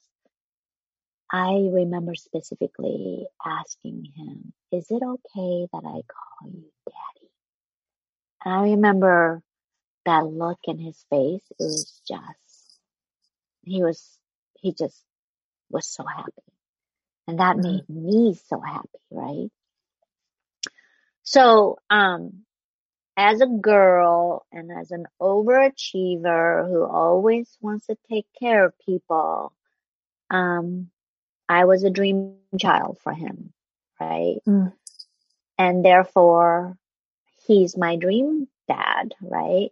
I 1.33 1.71
remember 1.73 2.15
specifically 2.15 3.27
asking 3.45 4.07
him, 4.17 4.53
Is 4.73 4.91
it 4.91 5.03
okay 5.03 5.69
that 5.73 5.85
I 5.85 6.03
call 6.03 6.51
you 6.51 6.65
daddy? 6.87 7.31
And 8.45 8.55
I 8.55 8.63
remember 8.73 9.43
that 10.07 10.27
look 10.27 10.59
in 10.65 10.79
his 10.79 11.05
face. 11.09 11.45
It 11.51 11.57
was 11.61 12.01
just, 12.09 12.81
he 13.63 13.83
was, 13.83 14.19
he 14.61 14.75
just 14.75 15.05
was 15.71 15.87
so 15.87 16.05
happy. 16.05 16.33
And 17.29 17.39
that 17.39 17.57
mm-hmm. 17.57 17.77
made 17.77 17.89
me 17.89 18.35
so 18.49 18.61
happy, 18.61 18.89
right? 19.11 19.51
So, 21.23 21.79
um, 21.91 22.45
as 23.17 23.41
a 23.41 23.47
girl 23.47 24.47
and 24.51 24.71
as 24.73 24.91
an 24.91 25.07
overachiever 25.21 26.69
who 26.69 26.85
always 26.85 27.57
wants 27.61 27.87
to 27.87 27.97
take 28.09 28.27
care 28.39 28.65
of 28.65 28.79
people, 28.79 29.53
um, 30.31 30.91
I 31.49 31.65
was 31.65 31.85
a 31.85 31.91
dream 31.91 32.37
child 32.59 32.99
for 33.03 33.13
him, 33.13 33.53
right? 34.01 34.39
Mm. 34.47 34.73
And 35.59 35.85
therefore, 35.85 36.79
he's 37.47 37.77
my 37.77 37.97
dream 37.97 38.49
dad, 38.69 39.15
right? 39.21 39.71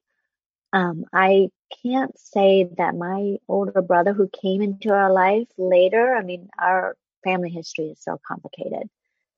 Um, 0.72 1.06
I 1.12 1.48
can't 1.82 2.18
say 2.18 2.68
that 2.76 2.94
my 2.94 3.38
older 3.48 3.80
brother 3.80 4.12
who 4.12 4.28
came 4.28 4.60
into 4.60 4.90
our 4.90 5.12
life 5.12 5.48
later, 5.56 6.14
I 6.14 6.22
mean, 6.22 6.48
our 6.58 6.96
family 7.24 7.50
history 7.50 7.86
is 7.86 8.00
so 8.00 8.20
complicated. 8.26 8.90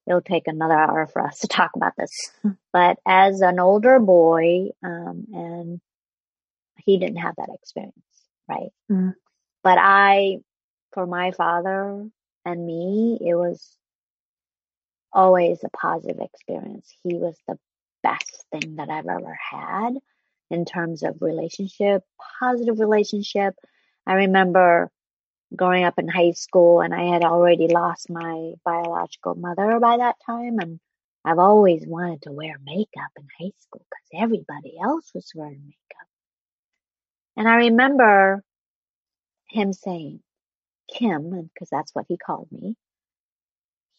It'll 0.06 0.22
take 0.22 0.48
another 0.48 0.74
hour 0.74 1.06
for 1.06 1.24
us 1.24 1.40
to 1.40 1.48
talk 1.48 1.72
about 1.76 1.92
this. 1.96 2.10
but 2.72 2.98
as 3.06 3.40
an 3.40 3.60
older 3.60 3.98
boy, 3.98 4.68
um, 4.82 5.26
and 5.32 5.80
he 6.78 6.98
didn't 6.98 7.18
have 7.18 7.34
that 7.36 7.50
experience, 7.54 7.94
right? 8.48 8.70
Mm. 8.90 9.14
But 9.62 9.78
I, 9.80 10.38
for 10.92 11.06
my 11.06 11.32
father 11.32 12.08
and 12.44 12.66
me, 12.66 13.18
it 13.20 13.34
was 13.34 13.76
always 15.12 15.62
a 15.64 15.70
positive 15.70 16.20
experience. 16.20 16.88
He 17.02 17.16
was 17.16 17.36
the 17.46 17.58
best 18.02 18.44
thing 18.52 18.76
that 18.76 18.88
I've 18.88 19.06
ever 19.06 19.38
had 19.50 19.94
in 20.50 20.64
terms 20.64 21.02
of 21.02 21.18
relationship, 21.20 22.02
positive 22.40 22.80
relationship. 22.80 23.54
I 24.06 24.14
remember 24.14 24.90
growing 25.54 25.84
up 25.84 25.98
in 25.98 26.08
high 26.08 26.32
school 26.32 26.80
and 26.80 26.94
I 26.94 27.04
had 27.04 27.22
already 27.22 27.68
lost 27.68 28.10
my 28.10 28.52
biological 28.64 29.34
mother 29.34 29.78
by 29.80 29.96
that 29.98 30.16
time 30.24 30.58
and 30.60 30.80
I've 31.24 31.38
always 31.38 31.86
wanted 31.86 32.22
to 32.22 32.32
wear 32.32 32.56
makeup 32.64 33.10
in 33.16 33.26
high 33.38 33.52
school 33.58 33.84
because 33.90 34.22
everybody 34.22 34.78
else 34.82 35.10
was 35.14 35.30
wearing 35.34 35.62
makeup. 35.64 36.08
And 37.36 37.48
I 37.48 37.56
remember 37.56 38.42
him 39.48 39.72
saying, 39.72 40.20
Kim, 40.92 41.48
because 41.54 41.68
that's 41.70 41.94
what 41.94 42.06
he 42.08 42.16
called 42.16 42.48
me, 42.50 42.76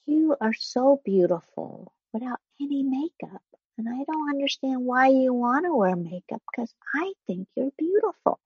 you 0.06 0.36
are 0.42 0.54
so 0.54 1.00
beautiful 1.06 1.94
without 2.12 2.40
any 2.60 2.84
makeup. 2.84 3.42
And 3.78 3.88
I 3.88 4.04
don't 4.04 4.30
understand 4.30 4.86
why 4.86 5.08
you 5.08 5.34
want 5.34 5.66
to 5.66 5.76
wear 5.76 5.96
makeup 5.96 6.42
because 6.52 6.74
I 6.94 7.14
think 7.28 7.48
you're 7.56 7.72
beautiful. 7.78 8.40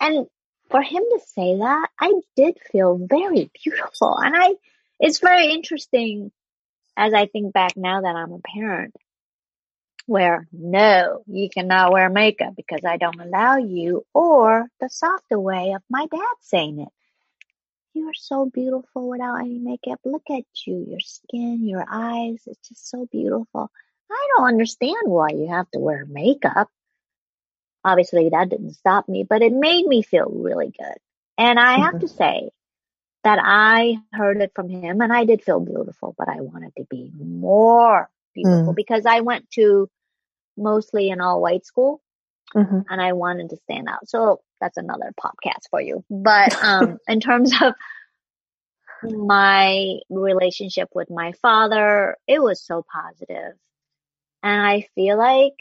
And 0.00 0.26
for 0.70 0.82
him 0.82 1.02
to 1.02 1.20
say 1.26 1.58
that, 1.58 1.88
I 1.98 2.12
did 2.36 2.58
feel 2.72 2.98
very 2.98 3.50
beautiful. 3.64 4.16
And 4.18 4.34
I, 4.36 4.54
it's 5.00 5.20
very 5.20 5.52
interesting 5.52 6.32
as 6.96 7.12
I 7.12 7.26
think 7.26 7.52
back 7.52 7.76
now 7.76 8.00
that 8.00 8.16
I'm 8.16 8.32
a 8.32 8.38
parent 8.38 8.94
where 10.06 10.46
no, 10.52 11.22
you 11.26 11.48
cannot 11.50 11.92
wear 11.92 12.08
makeup 12.08 12.54
because 12.56 12.84
I 12.86 12.96
don't 12.96 13.20
allow 13.20 13.56
you 13.56 14.06
or 14.14 14.66
the 14.80 14.88
softer 14.88 15.38
way 15.38 15.72
of 15.72 15.82
my 15.90 16.06
dad 16.06 16.34
saying 16.42 16.80
it. 16.80 16.88
You 17.92 18.08
are 18.08 18.14
so 18.14 18.48
beautiful 18.52 19.08
without 19.08 19.40
any 19.40 19.58
makeup. 19.58 20.00
Look 20.04 20.24
at 20.30 20.44
you, 20.66 20.86
your 20.88 21.00
skin, 21.00 21.66
your 21.66 21.84
eyes. 21.90 22.42
It's 22.46 22.68
just 22.68 22.88
so 22.88 23.06
beautiful. 23.10 23.70
I 24.10 24.28
don't 24.36 24.48
understand 24.48 24.96
why 25.04 25.30
you 25.30 25.48
have 25.48 25.68
to 25.72 25.80
wear 25.80 26.04
makeup. 26.06 26.70
Obviously, 27.86 28.28
that 28.30 28.48
didn't 28.48 28.74
stop 28.74 29.08
me, 29.08 29.24
but 29.28 29.42
it 29.42 29.52
made 29.52 29.86
me 29.86 30.02
feel 30.02 30.28
really 30.28 30.72
good. 30.76 30.96
And 31.38 31.60
I 31.60 31.78
have 31.78 32.00
to 32.00 32.06
mm-hmm. 32.06 32.16
say 32.16 32.50
that 33.22 33.38
I 33.40 33.98
heard 34.12 34.40
it 34.40 34.50
from 34.56 34.68
him 34.68 35.00
and 35.00 35.12
I 35.12 35.24
did 35.24 35.44
feel 35.44 35.60
beautiful, 35.60 36.14
but 36.18 36.28
I 36.28 36.40
wanted 36.40 36.72
to 36.78 36.84
be 36.90 37.12
more 37.16 38.10
beautiful 38.34 38.72
mm. 38.72 38.76
because 38.76 39.06
I 39.06 39.20
went 39.20 39.48
to 39.52 39.88
mostly 40.56 41.10
an 41.10 41.20
all 41.20 41.40
white 41.40 41.64
school 41.64 42.00
mm-hmm. 42.54 42.80
and 42.88 43.00
I 43.00 43.12
wanted 43.12 43.50
to 43.50 43.56
stand 43.56 43.88
out. 43.88 44.08
So 44.08 44.40
that's 44.60 44.76
another 44.76 45.12
podcast 45.20 45.68
for 45.70 45.80
you. 45.80 46.04
But, 46.10 46.54
um, 46.62 46.98
in 47.08 47.20
terms 47.20 47.52
of 47.60 47.74
my 49.02 49.98
relationship 50.10 50.88
with 50.94 51.10
my 51.10 51.32
father, 51.42 52.16
it 52.26 52.42
was 52.42 52.64
so 52.64 52.84
positive. 52.92 53.54
And 54.42 54.66
I 54.66 54.86
feel 54.94 55.18
like 55.18 55.54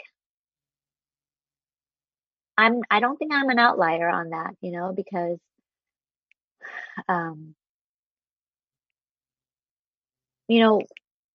I'm, 2.57 2.81
I 2.89 2.99
don't 2.99 3.17
think 3.17 3.33
I'm 3.33 3.49
an 3.49 3.59
outlier 3.59 4.09
on 4.09 4.29
that, 4.29 4.55
you 4.61 4.71
know, 4.71 4.93
because, 4.95 5.39
um, 7.09 7.55
you 10.47 10.59
know, 10.61 10.81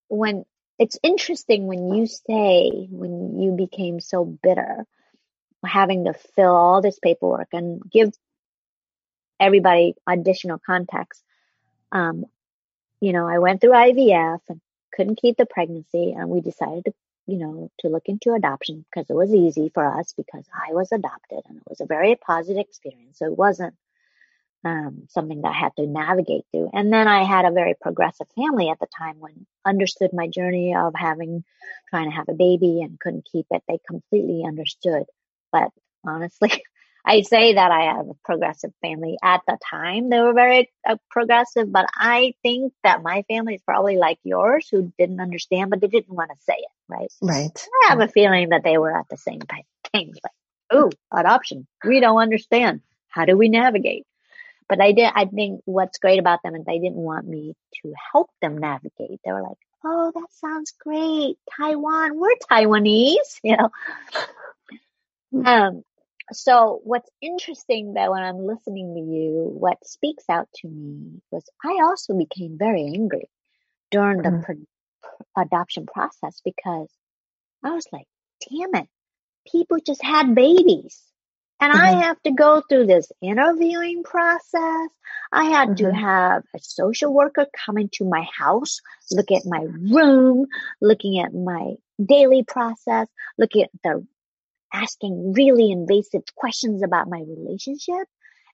when 0.08 0.44
it's 0.78 0.98
interesting 1.02 1.66
when 1.66 1.92
you 1.92 2.06
say, 2.06 2.88
when 2.90 3.38
you 3.38 3.52
became 3.52 4.00
so 4.00 4.24
bitter, 4.24 4.86
having 5.64 6.06
to 6.06 6.14
fill 6.34 6.54
all 6.54 6.80
this 6.80 6.98
paperwork 6.98 7.48
and 7.52 7.82
give 7.90 8.10
everybody 9.38 9.94
additional 10.08 10.58
context. 10.64 11.22
Um, 11.92 12.24
you 13.00 13.12
know, 13.12 13.28
I 13.28 13.38
went 13.38 13.60
through 13.60 13.72
IVF 13.72 14.40
and 14.48 14.60
couldn't 14.94 15.20
keep 15.20 15.36
the 15.36 15.46
pregnancy 15.46 16.14
and 16.16 16.28
we 16.28 16.40
decided 16.40 16.84
to 16.86 16.92
you 17.30 17.38
know, 17.38 17.70
to 17.80 17.88
look 17.88 18.04
into 18.06 18.34
adoption 18.34 18.84
because 18.90 19.08
it 19.08 19.14
was 19.14 19.34
easy 19.34 19.70
for 19.72 19.98
us 19.98 20.12
because 20.16 20.44
I 20.52 20.72
was 20.72 20.92
adopted 20.92 21.40
and 21.46 21.58
it 21.58 21.62
was 21.68 21.80
a 21.80 21.86
very 21.86 22.16
positive 22.16 22.60
experience. 22.60 23.18
So 23.18 23.26
it 23.26 23.38
wasn't 23.38 23.74
um, 24.64 25.06
something 25.08 25.40
that 25.42 25.48
I 25.48 25.58
had 25.58 25.76
to 25.76 25.86
navigate 25.86 26.44
through. 26.50 26.70
And 26.72 26.92
then 26.92 27.08
I 27.08 27.24
had 27.24 27.44
a 27.44 27.52
very 27.52 27.74
progressive 27.80 28.26
family 28.36 28.68
at 28.68 28.78
the 28.78 28.86
time 28.98 29.18
when 29.18 29.46
understood 29.64 30.10
my 30.12 30.26
journey 30.28 30.74
of 30.74 30.92
having, 30.94 31.44
trying 31.88 32.10
to 32.10 32.16
have 32.16 32.28
a 32.28 32.34
baby 32.34 32.82
and 32.82 33.00
couldn't 33.00 33.28
keep 33.30 33.46
it. 33.50 33.62
They 33.68 33.78
completely 33.86 34.44
understood. 34.46 35.04
But 35.52 35.70
honestly, 36.06 36.62
I 37.04 37.22
say 37.22 37.54
that 37.54 37.70
I 37.70 37.96
have 37.96 38.08
a 38.08 38.14
progressive 38.24 38.72
family. 38.82 39.16
At 39.22 39.40
the 39.46 39.58
time, 39.70 40.10
they 40.10 40.20
were 40.20 40.34
very 40.34 40.70
uh, 40.86 40.96
progressive, 41.10 41.72
but 41.72 41.86
I 41.94 42.34
think 42.42 42.74
that 42.84 43.02
my 43.02 43.24
family 43.28 43.54
is 43.54 43.62
probably 43.62 43.96
like 43.96 44.18
yours 44.22 44.68
who 44.70 44.92
didn't 44.98 45.20
understand, 45.20 45.70
but 45.70 45.80
they 45.80 45.86
didn't 45.86 46.14
want 46.14 46.30
to 46.30 46.44
say 46.44 46.56
it, 46.58 46.68
right? 46.90 47.12
Right. 47.22 47.66
I 47.84 47.88
have 47.90 48.00
a 48.00 48.08
feeling 48.08 48.50
that 48.50 48.64
they 48.64 48.78
were 48.78 48.96
at 48.96 49.06
the 49.10 49.16
same 49.16 49.40
time. 49.40 49.64
Like, 49.94 50.32
oh, 50.70 50.90
adoption. 51.12 51.66
We 51.84 52.00
don't 52.00 52.18
understand. 52.18 52.80
How 53.08 53.24
do 53.24 53.36
we 53.36 53.48
navigate? 53.48 54.06
But 54.68 54.80
I 54.80 54.92
did, 54.92 55.10
I 55.12 55.24
think 55.24 55.62
what's 55.64 55.98
great 55.98 56.20
about 56.20 56.42
them 56.44 56.54
is 56.54 56.64
they 56.64 56.78
didn't 56.78 56.94
want 56.94 57.26
me 57.26 57.54
to 57.82 57.92
help 58.12 58.30
them 58.40 58.58
navigate. 58.58 59.20
They 59.24 59.32
were 59.32 59.42
like, 59.42 59.58
oh, 59.84 60.12
that 60.14 60.28
sounds 60.32 60.72
great. 60.78 61.36
Taiwan, 61.56 62.18
we're 62.18 62.36
Taiwanese, 62.50 63.16
you 63.42 63.56
know. 63.56 63.70
Um, 65.44 65.82
so 66.32 66.80
what's 66.84 67.10
interesting 67.20 67.94
that 67.94 68.10
when 68.10 68.22
I'm 68.22 68.46
listening 68.46 68.94
to 68.94 69.00
you, 69.00 69.50
what 69.52 69.84
speaks 69.84 70.24
out 70.28 70.48
to 70.56 70.68
me 70.68 71.20
was 71.30 71.44
I 71.64 71.78
also 71.82 72.16
became 72.16 72.56
very 72.56 72.84
angry 72.84 73.28
during 73.90 74.22
the 74.22 74.30
mm. 74.30 74.46
Adoption 75.36 75.86
process 75.86 76.40
because 76.44 76.88
I 77.64 77.70
was 77.70 77.86
like, 77.92 78.06
damn 78.48 78.74
it, 78.82 78.88
people 79.50 79.78
just 79.84 80.02
had 80.02 80.34
babies. 80.34 81.02
And 81.60 81.74
mm-hmm. 81.74 81.82
I 81.82 82.02
have 82.06 82.20
to 82.22 82.32
go 82.32 82.62
through 82.68 82.86
this 82.86 83.12
interviewing 83.20 84.02
process. 84.02 84.88
I 85.30 85.44
had 85.44 85.70
mm-hmm. 85.70 85.86
to 85.86 85.94
have 85.94 86.42
a 86.54 86.58
social 86.60 87.12
worker 87.12 87.46
come 87.66 87.76
into 87.76 88.04
my 88.04 88.26
house, 88.36 88.80
look 89.10 89.30
at 89.30 89.42
my 89.44 89.66
room, 89.92 90.46
looking 90.80 91.20
at 91.20 91.34
my 91.34 91.74
daily 92.02 92.44
process, 92.44 93.08
look 93.36 93.50
at 93.56 93.68
the 93.84 94.06
asking 94.72 95.32
really 95.34 95.70
invasive 95.70 96.22
questions 96.36 96.82
about 96.82 97.08
my 97.08 97.20
relationship. 97.20 98.06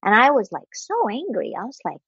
And 0.03 0.15
I 0.15 0.31
was 0.31 0.51
like 0.51 0.69
so 0.73 1.09
angry. 1.09 1.55
I 1.59 1.65
was 1.65 1.79
like, 1.85 2.01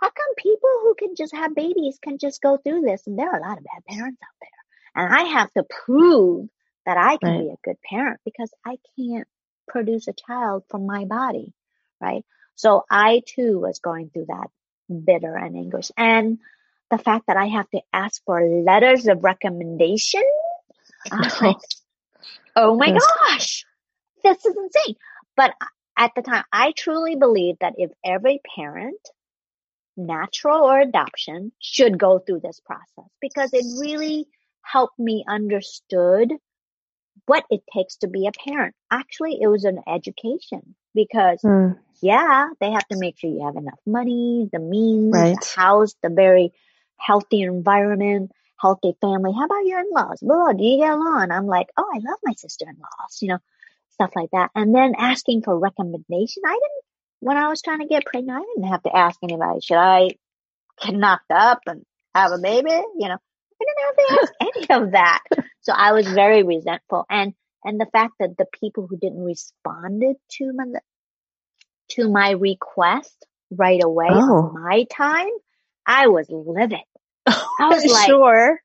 how 0.00 0.10
come 0.10 0.34
people 0.36 0.70
who 0.82 0.94
can 0.94 1.14
just 1.16 1.34
have 1.34 1.54
babies 1.54 1.98
can 2.02 2.18
just 2.18 2.42
go 2.42 2.56
through 2.56 2.82
this? 2.82 3.06
And 3.06 3.18
there 3.18 3.30
are 3.30 3.38
a 3.38 3.42
lot 3.48 3.58
of 3.58 3.64
bad 3.64 3.84
parents 3.88 4.20
out 4.22 4.36
there. 4.40 5.04
And 5.04 5.14
I 5.14 5.38
have 5.38 5.52
to 5.52 5.64
prove 5.64 6.48
that 6.84 6.96
I 6.96 7.16
can 7.16 7.30
right. 7.30 7.40
be 7.40 7.48
a 7.48 7.56
good 7.64 7.76
parent 7.82 8.20
because 8.24 8.50
I 8.64 8.76
can't 8.98 9.26
produce 9.68 10.08
a 10.08 10.12
child 10.12 10.64
from 10.70 10.86
my 10.86 11.04
body. 11.04 11.52
Right. 12.00 12.24
So 12.54 12.84
I 12.90 13.22
too 13.26 13.58
was 13.58 13.80
going 13.80 14.10
through 14.10 14.26
that 14.26 14.48
bitter 14.88 15.34
and 15.34 15.56
anguish. 15.56 15.90
And 15.96 16.38
the 16.90 16.98
fact 16.98 17.26
that 17.26 17.36
I 17.36 17.46
have 17.46 17.68
to 17.70 17.80
ask 17.92 18.22
for 18.24 18.40
letters 18.42 19.06
of 19.06 19.24
recommendation, 19.24 20.22
I 21.12 21.16
was 21.16 21.42
like, 21.42 21.56
oh 22.54 22.76
my 22.76 22.90
gosh, 22.90 23.64
this 24.22 24.44
is 24.44 24.56
insane. 24.56 24.96
But 25.36 25.54
at 25.98 26.12
the 26.14 26.22
time, 26.22 26.44
I 26.52 26.72
truly 26.76 27.16
believe 27.16 27.56
that 27.60 27.74
if 27.76 27.90
every 28.04 28.40
parent, 28.54 29.00
natural 29.96 30.64
or 30.64 30.80
adoption, 30.80 31.52
should 31.60 31.98
go 31.98 32.18
through 32.18 32.40
this 32.40 32.60
process 32.60 33.10
because 33.20 33.50
it 33.52 33.64
really 33.80 34.26
helped 34.62 34.98
me 34.98 35.24
understood 35.28 36.32
what 37.26 37.44
it 37.50 37.62
takes 37.72 37.96
to 37.96 38.08
be 38.08 38.26
a 38.26 38.48
parent. 38.48 38.74
Actually, 38.90 39.38
it 39.40 39.48
was 39.48 39.64
an 39.64 39.80
education 39.86 40.74
because 40.94 41.40
mm. 41.42 41.76
yeah, 42.00 42.48
they 42.60 42.70
have 42.70 42.86
to 42.88 42.98
make 42.98 43.18
sure 43.18 43.30
you 43.30 43.44
have 43.44 43.56
enough 43.56 43.80
money, 43.86 44.48
the 44.52 44.58
means, 44.58 45.14
right. 45.14 45.36
the 45.40 45.60
house, 45.60 45.94
the 46.02 46.10
very 46.10 46.52
healthy 46.98 47.42
environment 47.42 48.30
healthy 48.58 48.96
family. 49.00 49.32
How 49.36 49.44
about 49.44 49.66
your 49.66 49.80
in-laws? 49.80 50.20
Blah, 50.20 50.52
do 50.52 50.64
you 50.64 50.78
get 50.78 50.92
along? 50.92 51.30
I'm 51.30 51.46
like, 51.46 51.68
oh, 51.76 51.86
I 51.94 51.98
love 51.98 52.18
my 52.24 52.32
sister-in-laws, 52.36 53.18
you 53.20 53.28
know, 53.28 53.38
stuff 53.92 54.10
like 54.16 54.30
that. 54.32 54.50
And 54.54 54.74
then 54.74 54.94
asking 54.96 55.42
for 55.42 55.58
recommendation. 55.58 56.42
I 56.44 56.52
didn't, 56.52 56.85
when 57.26 57.36
I 57.36 57.48
was 57.48 57.60
trying 57.60 57.80
to 57.80 57.86
get 57.86 58.04
pregnant, 58.04 58.38
I 58.38 58.44
didn't 58.54 58.70
have 58.70 58.84
to 58.84 58.96
ask 58.96 59.18
anybody, 59.20 59.60
should 59.60 59.78
I 59.78 60.10
get 60.80 60.94
knocked 60.94 61.32
up 61.32 61.58
and 61.66 61.84
have 62.14 62.30
a 62.30 62.38
baby? 62.38 62.70
You 62.70 63.08
know, 63.08 63.18
I 63.60 63.64
didn't 63.64 63.84
have 63.84 63.96
to 63.96 64.18
ask 64.22 64.32
any 64.40 64.84
of 64.84 64.92
that. 64.92 65.22
So 65.62 65.72
I 65.72 65.90
was 65.90 66.06
very 66.06 66.44
resentful. 66.44 67.04
And, 67.10 67.34
and 67.64 67.80
the 67.80 67.88
fact 67.92 68.12
that 68.20 68.36
the 68.38 68.46
people 68.60 68.86
who 68.86 68.96
didn't 68.96 69.24
responded 69.24 70.14
to 70.38 70.52
my, 70.54 70.66
to 71.90 72.08
my 72.08 72.30
request 72.30 73.26
right 73.50 73.82
away 73.82 74.06
oh. 74.08 74.52
my 74.52 74.86
time, 74.88 75.32
I 75.84 76.06
was 76.06 76.28
livid 76.30 76.78
I 77.26 77.68
was 77.68 77.84
like, 77.84 78.06
sure. 78.06 78.60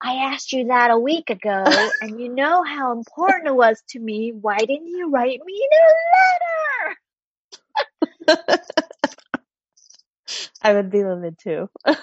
I 0.00 0.32
asked 0.32 0.52
you 0.52 0.66
that 0.66 0.90
a 0.90 0.98
week 0.98 1.30
ago, 1.30 1.64
and 2.00 2.20
you 2.20 2.28
know 2.28 2.62
how 2.62 2.92
important 2.92 3.48
it 3.48 3.54
was 3.54 3.82
to 3.90 3.98
me. 3.98 4.32
Why 4.32 4.58
didn't 4.58 4.88
you 4.88 5.10
write 5.10 5.40
me 5.44 5.68
a 5.72 5.76
letter? 8.28 8.56
I 10.62 10.72
would 10.74 10.90
be 10.90 11.04
livid 11.04 11.38
too. 11.38 11.70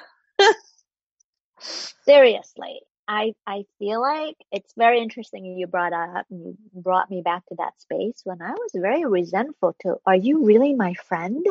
Seriously, 2.05 2.81
I 3.07 3.33
I 3.45 3.65
feel 3.79 4.01
like 4.01 4.35
it's 4.51 4.73
very 4.77 5.01
interesting 5.01 5.45
you 5.45 5.67
brought 5.67 5.93
up 5.93 6.25
you 6.29 6.57
brought 6.73 7.09
me 7.09 7.21
back 7.21 7.45
to 7.47 7.55
that 7.57 7.79
space 7.79 8.21
when 8.23 8.41
I 8.41 8.51
was 8.51 8.71
very 8.73 9.05
resentful 9.05 9.75
to 9.81 9.97
are 10.05 10.15
you 10.15 10.45
really 10.45 10.73
my 10.73 10.93
friend? 10.93 11.45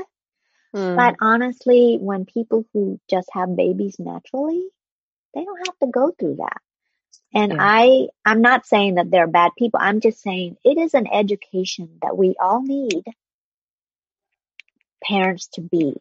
Hmm. 0.74 0.96
But 0.96 1.16
honestly, 1.20 1.98
when 2.00 2.24
people 2.24 2.64
who 2.72 2.98
just 3.10 3.28
have 3.32 3.54
babies 3.56 3.96
naturally, 3.98 4.68
they 5.34 5.44
don't 5.44 5.66
have 5.66 5.78
to 5.80 5.86
go 5.88 6.12
through 6.18 6.36
that. 6.36 6.58
And 7.34 7.52
Yeah. 7.52 7.58
I 7.58 8.08
I'm 8.24 8.42
not 8.42 8.66
saying 8.66 8.96
that 8.96 9.10
they're 9.10 9.26
bad 9.28 9.52
people. 9.58 9.80
I'm 9.82 10.00
just 10.00 10.22
saying 10.22 10.56
it 10.64 10.78
is 10.78 10.94
an 10.94 11.06
education 11.12 11.98
that 12.02 12.16
we 12.16 12.36
all 12.40 12.62
need 12.62 13.04
parents 15.04 15.48
to 15.54 15.62
be. 15.62 15.94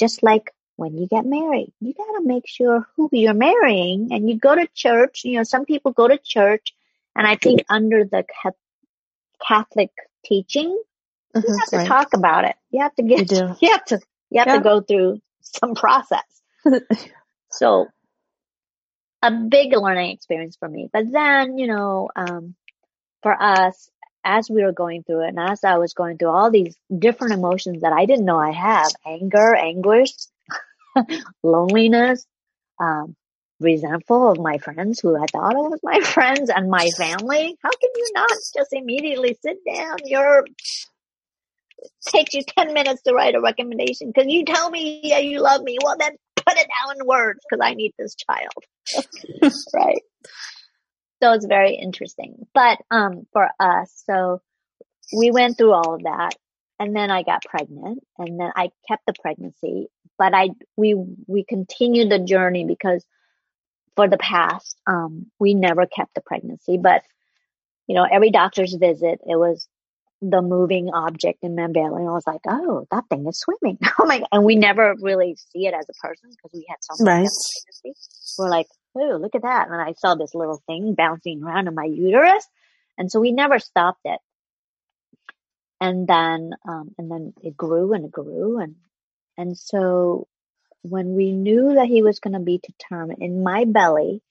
Just 0.00 0.22
like 0.22 0.52
when 0.76 0.98
you 0.98 1.06
get 1.08 1.26
married, 1.26 1.72
you 1.80 1.94
got 1.94 2.18
to 2.18 2.22
make 2.24 2.48
sure 2.48 2.86
who 2.96 3.08
you're 3.12 3.34
marrying 3.34 4.08
and 4.12 4.28
you 4.28 4.38
go 4.38 4.54
to 4.54 4.68
church. 4.74 5.22
You 5.24 5.38
know, 5.38 5.42
some 5.44 5.64
people 5.66 5.92
go 5.92 6.08
to 6.08 6.18
church 6.18 6.74
and 7.16 7.26
I 7.26 7.36
think 7.36 7.64
under 7.70 8.04
the 8.04 8.24
Catholic 9.46 9.90
teaching, 10.24 10.68
you 10.68 10.82
Mhm, 11.44 11.58
have 11.60 11.70
to 11.70 11.78
talk 11.88 12.14
about 12.14 12.44
it. 12.44 12.56
You 12.70 12.82
have 12.82 12.94
to 12.96 13.02
get, 13.02 13.22
You 13.32 13.56
you 13.60 13.72
have 13.72 13.84
to, 13.86 14.00
you 14.30 14.40
have 14.40 14.48
Yeah. 14.48 14.56
to 14.56 14.60
go 14.60 14.80
through 14.80 15.20
some 15.42 15.74
process. 15.74 16.24
So 17.50 17.88
a 19.22 19.30
big 19.30 19.72
learning 19.72 20.10
experience 20.10 20.56
for 20.56 20.68
me. 20.68 20.88
But 20.92 21.10
then, 21.10 21.58
you 21.58 21.66
know, 21.66 22.10
um, 22.14 22.54
for 23.22 23.32
us, 23.32 23.90
as 24.24 24.50
we 24.50 24.62
were 24.62 24.72
going 24.72 25.04
through 25.04 25.24
it, 25.24 25.28
and 25.28 25.38
as 25.38 25.62
I 25.64 25.78
was 25.78 25.94
going 25.94 26.18
through 26.18 26.30
all 26.30 26.50
these 26.50 26.76
different 26.96 27.34
emotions 27.34 27.82
that 27.82 27.92
I 27.92 28.06
didn't 28.06 28.24
know 28.24 28.38
I 28.38 28.52
have 28.52 28.90
anger, 29.06 29.54
anguish, 29.54 30.10
loneliness, 31.42 32.26
um, 32.80 33.14
resentful 33.60 34.30
of 34.30 34.38
my 34.38 34.58
friends 34.58 35.00
who 35.00 35.16
I 35.16 35.26
thought 35.26 35.54
was 35.54 35.80
my 35.82 36.00
friends 36.04 36.50
and 36.50 36.70
my 36.70 36.90
family. 36.90 37.56
How 37.62 37.70
can 37.70 37.90
you 37.94 38.10
not 38.14 38.30
just 38.54 38.72
immediately 38.72 39.36
sit 39.40 39.58
down? 39.64 39.98
You're 40.04 40.44
takes 42.08 42.34
you 42.34 42.42
10 42.42 42.74
minutes 42.74 43.02
to 43.02 43.12
write 43.12 43.34
a 43.34 43.40
recommendation 43.40 44.08
because 44.08 44.30
you 44.32 44.44
tell 44.44 44.70
me 44.70 45.00
yeah, 45.02 45.18
you 45.18 45.40
love 45.40 45.62
me. 45.62 45.78
Well, 45.82 45.96
then 45.98 46.16
put 46.46 46.58
it 46.58 46.68
down 46.68 46.96
in 47.00 47.06
words 47.06 47.40
because 47.48 47.64
I 47.64 47.74
need 47.74 47.92
this 47.98 48.14
child. 48.14 49.52
right. 49.74 50.02
So 51.22 51.32
it's 51.32 51.46
very 51.46 51.74
interesting. 51.74 52.46
But 52.54 52.78
um, 52.90 53.26
for 53.32 53.48
us, 53.58 54.02
so 54.06 54.40
we 55.16 55.30
went 55.30 55.56
through 55.56 55.72
all 55.72 55.94
of 55.94 56.02
that 56.02 56.34
and 56.78 56.94
then 56.94 57.10
I 57.10 57.22
got 57.22 57.44
pregnant 57.44 58.04
and 58.18 58.38
then 58.38 58.50
I 58.54 58.70
kept 58.86 59.06
the 59.06 59.14
pregnancy, 59.20 59.88
but 60.18 60.34
I, 60.34 60.50
we, 60.76 60.94
we 61.26 61.44
continued 61.44 62.10
the 62.10 62.18
journey 62.18 62.64
because 62.64 63.04
for 63.94 64.08
the 64.08 64.18
past, 64.18 64.76
um, 64.86 65.30
we 65.38 65.54
never 65.54 65.86
kept 65.86 66.14
the 66.14 66.20
pregnancy, 66.20 66.76
but 66.76 67.02
you 67.86 67.94
know, 67.94 68.06
every 68.10 68.30
doctor's 68.30 68.74
visit, 68.74 69.20
it 69.26 69.36
was 69.38 69.68
the 70.22 70.40
moving 70.40 70.90
object 70.94 71.40
in 71.42 71.54
my 71.54 71.66
belly. 71.66 72.02
And 72.02 72.08
I 72.08 72.12
was 72.12 72.26
like, 72.26 72.40
oh, 72.48 72.86
that 72.90 73.04
thing 73.10 73.26
is 73.26 73.38
swimming. 73.38 73.78
Oh 73.98 74.06
my 74.06 74.18
God. 74.18 74.28
And 74.32 74.44
we 74.44 74.56
never 74.56 74.94
really 75.00 75.36
see 75.36 75.66
it 75.66 75.74
as 75.74 75.86
a 75.88 76.06
person 76.06 76.30
because 76.30 76.50
we 76.52 76.66
had 76.68 76.76
something 76.80 77.06
Right. 77.06 77.28
We're 78.38 78.50
like, 78.50 78.66
oh, 78.94 79.18
look 79.20 79.34
at 79.34 79.42
that. 79.42 79.68
And 79.68 79.80
I 79.80 79.92
saw 79.98 80.14
this 80.14 80.34
little 80.34 80.62
thing 80.66 80.94
bouncing 80.94 81.42
around 81.42 81.68
in 81.68 81.74
my 81.74 81.84
uterus. 81.84 82.46
And 82.98 83.10
so 83.10 83.20
we 83.20 83.32
never 83.32 83.58
stopped 83.58 84.00
it. 84.04 84.20
And 85.80 86.06
then, 86.06 86.52
um, 86.66 86.94
and 86.96 87.10
then 87.10 87.34
it 87.42 87.56
grew 87.56 87.92
and 87.92 88.06
it 88.06 88.10
grew. 88.10 88.58
And, 88.60 88.76
and 89.36 89.56
so 89.56 90.26
when 90.82 91.14
we 91.14 91.32
knew 91.32 91.74
that 91.74 91.88
he 91.88 92.02
was 92.02 92.20
going 92.20 92.34
to 92.34 92.40
be 92.40 92.58
to 92.58 92.72
term 92.88 93.10
in 93.10 93.42
my 93.42 93.64
belly, 93.64 94.22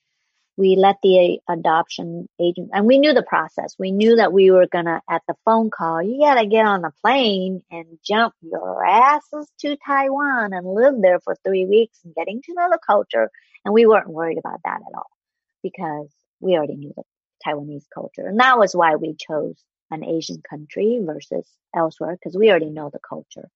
we 0.58 0.76
let 0.78 0.98
the 1.04 1.40
adoption 1.50 2.30
agent, 2.40 2.70
and 2.74 2.86
we 2.86 2.98
knew 3.00 3.14
the 3.14 3.24
process. 3.24 3.76
We 3.78 3.92
knew 3.92 4.16
that 4.16 4.32
we 4.32 4.52
were 4.52 4.68
gonna, 4.68 5.02
at 5.10 5.22
the 5.28 5.36
phone 5.44 5.70
call, 5.70 6.02
you 6.02 6.20
gotta 6.20 6.46
get 6.46 6.66
on 6.66 6.82
the 6.82 6.92
plane 7.04 7.62
and 7.72 7.86
jump 8.06 8.34
your 8.42 8.86
asses 8.86 9.50
to 9.60 9.76
Taiwan 9.86 10.54
and 10.54 10.66
live 10.66 10.96
there 11.02 11.20
for 11.20 11.36
three 11.44 11.66
weeks 11.66 12.00
and 12.06 12.16
getting 12.16 12.42
to 12.44 12.54
know 12.54 12.70
the 12.72 12.80
culture. 12.86 13.30
And 13.66 13.74
we 13.74 13.86
weren't 13.86 14.08
worried 14.08 14.38
about 14.38 14.62
that 14.64 14.80
at 14.88 14.96
all 14.96 15.10
because 15.62 16.10
we 16.40 16.54
already 16.54 16.76
knew 16.76 16.94
the 16.96 17.04
Taiwanese 17.46 17.86
culture. 17.94 18.26
And 18.28 18.40
that 18.40 18.58
was 18.58 18.76
why 18.76 18.96
we 18.96 19.16
chose 19.16 19.56
an 19.92 20.04
Asian 20.04 20.42
country 20.50 21.02
versus 21.04 21.48
elsewhere 21.76 22.16
because 22.16 22.38
we 22.38 22.50
already 22.50 22.70
know 22.70 22.90
the 22.92 23.00
culture. 23.08 23.50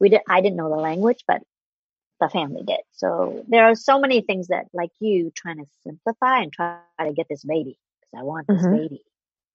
We 0.00 0.08
did, 0.08 0.20
I 0.28 0.40
didn't 0.40 0.56
know 0.56 0.70
the 0.70 0.76
language, 0.76 1.24
but 1.26 1.42
the 2.20 2.28
family 2.28 2.62
did. 2.66 2.80
So 2.92 3.44
there 3.48 3.64
are 3.66 3.74
so 3.74 3.98
many 3.98 4.20
things 4.20 4.48
that, 4.48 4.66
like 4.72 4.90
you, 5.00 5.32
trying 5.34 5.58
to 5.58 5.66
simplify 5.82 6.40
and 6.40 6.52
try 6.52 6.78
to 7.00 7.12
get 7.12 7.26
this 7.28 7.44
baby 7.44 7.78
because 8.00 8.20
I 8.20 8.22
want 8.24 8.46
this 8.46 8.62
Mhm. 8.62 8.70
baby. 8.70 9.04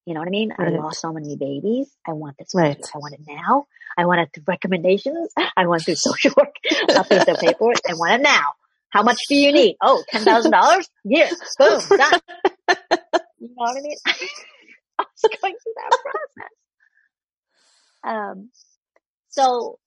You 0.06 0.14
know 0.14 0.22
what 0.22 0.28
I 0.28 0.32
mean? 0.32 0.54
I 0.58 0.70
lost 0.70 1.02
so 1.02 1.14
many 1.14 1.36
babies. 1.36 1.96
I 2.08 2.14
want 2.14 2.38
this 2.38 2.54
Right. 2.56 2.76
baby. 2.78 2.84
I 2.94 2.98
want 2.98 3.14
it 3.14 3.22
now. 3.28 3.68
I 3.98 4.06
want 4.06 4.22
it 4.22 4.30
through 4.34 4.44
recommendations. 4.48 5.32
I 5.58 5.68
want 5.68 5.82
it 5.82 5.86
through 5.86 5.96
social 5.96 6.34
work. 6.38 6.56
I'll 6.96 7.04
pay 7.04 7.20
the 7.20 7.38
paperwork. 7.40 7.78
I 7.88 7.94
want 7.94 8.14
it 8.14 8.22
now. 8.24 8.54
How 8.90 9.04
much 9.04 9.20
do 9.30 9.36
you 9.36 9.52
need? 9.52 9.78
Oh, 9.82 10.04
ten 10.12 10.26
thousand 10.26 10.52
dollars? 10.52 10.90
Here, 11.08 11.30
boom, 11.60 11.80
done. 11.90 12.20
You 13.40 13.48
know 13.50 13.54
what 13.56 13.78
I 13.78 13.82
mean? 13.82 13.98
I 14.06 15.06
was 15.06 15.38
going 15.42 15.56
through 15.64 15.74
that 15.76 15.92
process. 16.02 16.52
Um, 18.04 18.50
so 19.30 19.78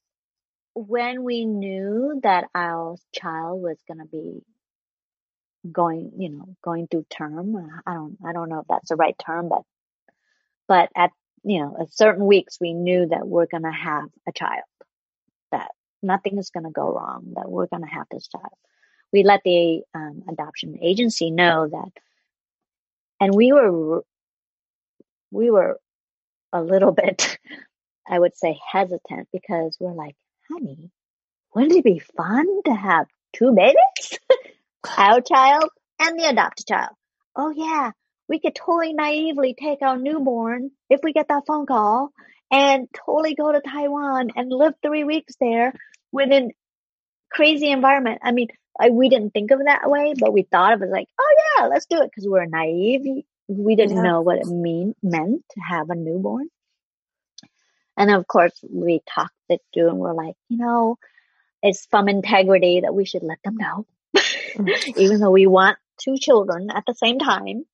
when 0.75 1.23
we 1.23 1.45
knew 1.45 2.21
that 2.23 2.45
our 2.55 2.97
child 3.13 3.63
was 3.63 3.77
going 3.87 3.99
to 3.99 4.07
be 4.07 4.43
going, 5.71 6.13
you 6.17 6.31
know, 6.31 6.57
going 6.63 6.87
through 6.89 7.07
term, 7.11 7.55
uh, 7.55 7.81
I 7.87 7.95
don't, 7.95 8.17
I 8.25 8.33
don't 8.33 8.49
know 8.49 8.61
if 8.61 8.67
that's 8.69 8.89
the 8.89 8.97
right 8.97 9.17
term, 9.25 9.49
but, 9.49 9.63
but 10.67 10.89
at, 10.97 11.11
you 11.45 11.61
know, 11.61 11.77
at 11.81 11.93
certain 11.93 12.27
weeks, 12.27 12.59
we 12.61 12.73
knew 12.73 13.07
that 13.07 13.27
we're 13.27 13.47
going 13.47 13.65
to 13.65 13.73
have 13.73 14.05
a 14.27 14.33
child, 14.33 14.65
that 15.51 15.71
nothing 16.03 16.39
is 16.39 16.51
going 16.51 16.65
to 16.65 16.71
go 16.71 16.93
wrong, 16.93 17.35
that 17.37 17.51
we're 17.51 17.67
going 17.67 17.83
to 17.83 17.89
have 17.89 18.07
this 18.11 18.29
child. 18.29 18.53
We 19.13 19.25
let 19.25 19.43
the 19.45 19.83
um, 19.95 20.23
adoption 20.29 20.79
agency 20.81 21.31
know 21.31 21.69
that, 21.69 21.93
and 23.21 23.35
we 23.35 23.53
were, 23.53 24.03
we 25.31 25.51
were 25.51 25.79
a 26.53 26.63
little 26.63 26.93
bit, 26.93 27.39
I 28.09 28.19
would 28.19 28.37
say 28.37 28.59
hesitant 28.73 29.29
because 29.33 29.77
we're 29.79 29.93
like, 29.93 30.17
honey, 30.53 30.91
wouldn't 31.55 31.73
it 31.79 31.85
be 31.85 31.99
fun 32.17 32.47
to 32.65 32.75
have 32.75 33.07
two 33.33 33.53
babies? 33.55 34.19
our 34.99 35.21
child 35.21 35.71
and 36.01 36.19
the 36.19 36.29
adopted 36.29 36.67
child. 36.67 36.91
Oh 37.37 37.51
yeah, 37.51 37.93
we 38.29 38.39
could 38.41 38.55
totally 38.55 38.93
naively 38.93 39.55
take 39.55 39.83
our 39.83 39.97
newborn 39.97 40.71
if 40.91 41.01
we 41.03 41.13
get 41.13 41.29
that 41.29 41.45
phone 41.47 41.67
call 41.67 42.11
and 42.51 42.89
totally 43.07 43.35
go 43.35 43.53
to 43.53 43.61
Taiwan 43.61 44.31
and 44.37 44.51
live 44.51 44.75
three 44.83 45.05
weeks 45.05 45.35
there 45.41 45.73
within 46.13 46.53
crazy 47.31 47.71
environment. 47.71 48.21
I 48.23 48.33
mean, 48.33 48.49
I, 48.79 48.91
we 48.91 49.09
didn't 49.09 49.31
think 49.31 49.51
of 49.51 49.61
it 49.61 49.67
that 49.67 49.89
way, 49.91 50.15
but 50.19 50.33
we 50.33 50.43
thought 50.43 50.75
of 50.75 50.83
it 50.83 50.91
like, 50.91 51.09
oh 51.21 51.35
yeah, 51.59 51.67
let's 51.67 51.87
do 51.87 52.03
it 52.03 52.11
because 52.15 52.29
we're 52.29 52.45
naive. 52.47 53.25
We 53.49 53.77
didn't 53.77 53.97
Yeah. 53.97 54.03
know 54.03 54.21
what 54.23 54.39
it 54.39 54.47
mean 54.47 54.95
meant 55.03 55.45
to 55.53 55.61
have 55.61 55.91
a 55.91 55.95
newborn. 55.95 56.49
And 58.03 58.11
of 58.13 58.27
course, 58.27 58.59
we 58.69 59.01
talked 59.09 59.35
it 59.49 59.63
through 59.75 59.91
and 59.91 59.99
we're 59.99 60.15
like, 60.15 60.37
you 60.49 60.59
know, 60.59 60.99
it's 61.63 61.87
from 61.87 62.09
integrity 62.09 62.81
that 62.83 62.95
we 62.95 63.05
should 63.07 63.23
let 63.23 63.39
them 63.45 63.57
know. 63.57 63.87
Even 64.97 65.21
though 65.21 65.31
we 65.31 65.47
want 65.47 65.79
two 65.99 66.17
children 66.19 66.71
at 66.71 66.85
the 66.87 66.95
same 66.95 67.19
time, 67.21 67.65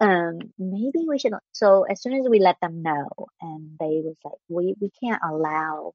um, 0.00 0.40
maybe 0.58 1.04
we 1.08 1.18
should. 1.18 1.34
So 1.52 1.84
as 1.84 2.02
soon 2.02 2.14
as 2.14 2.28
we 2.28 2.40
let 2.40 2.60
them 2.60 2.82
know, 2.82 3.08
and 3.40 3.76
they 3.80 4.02
was 4.04 4.16
like, 4.24 4.34
we 4.48 4.76
we 4.80 4.90
can't 5.02 5.22
allow 5.24 5.94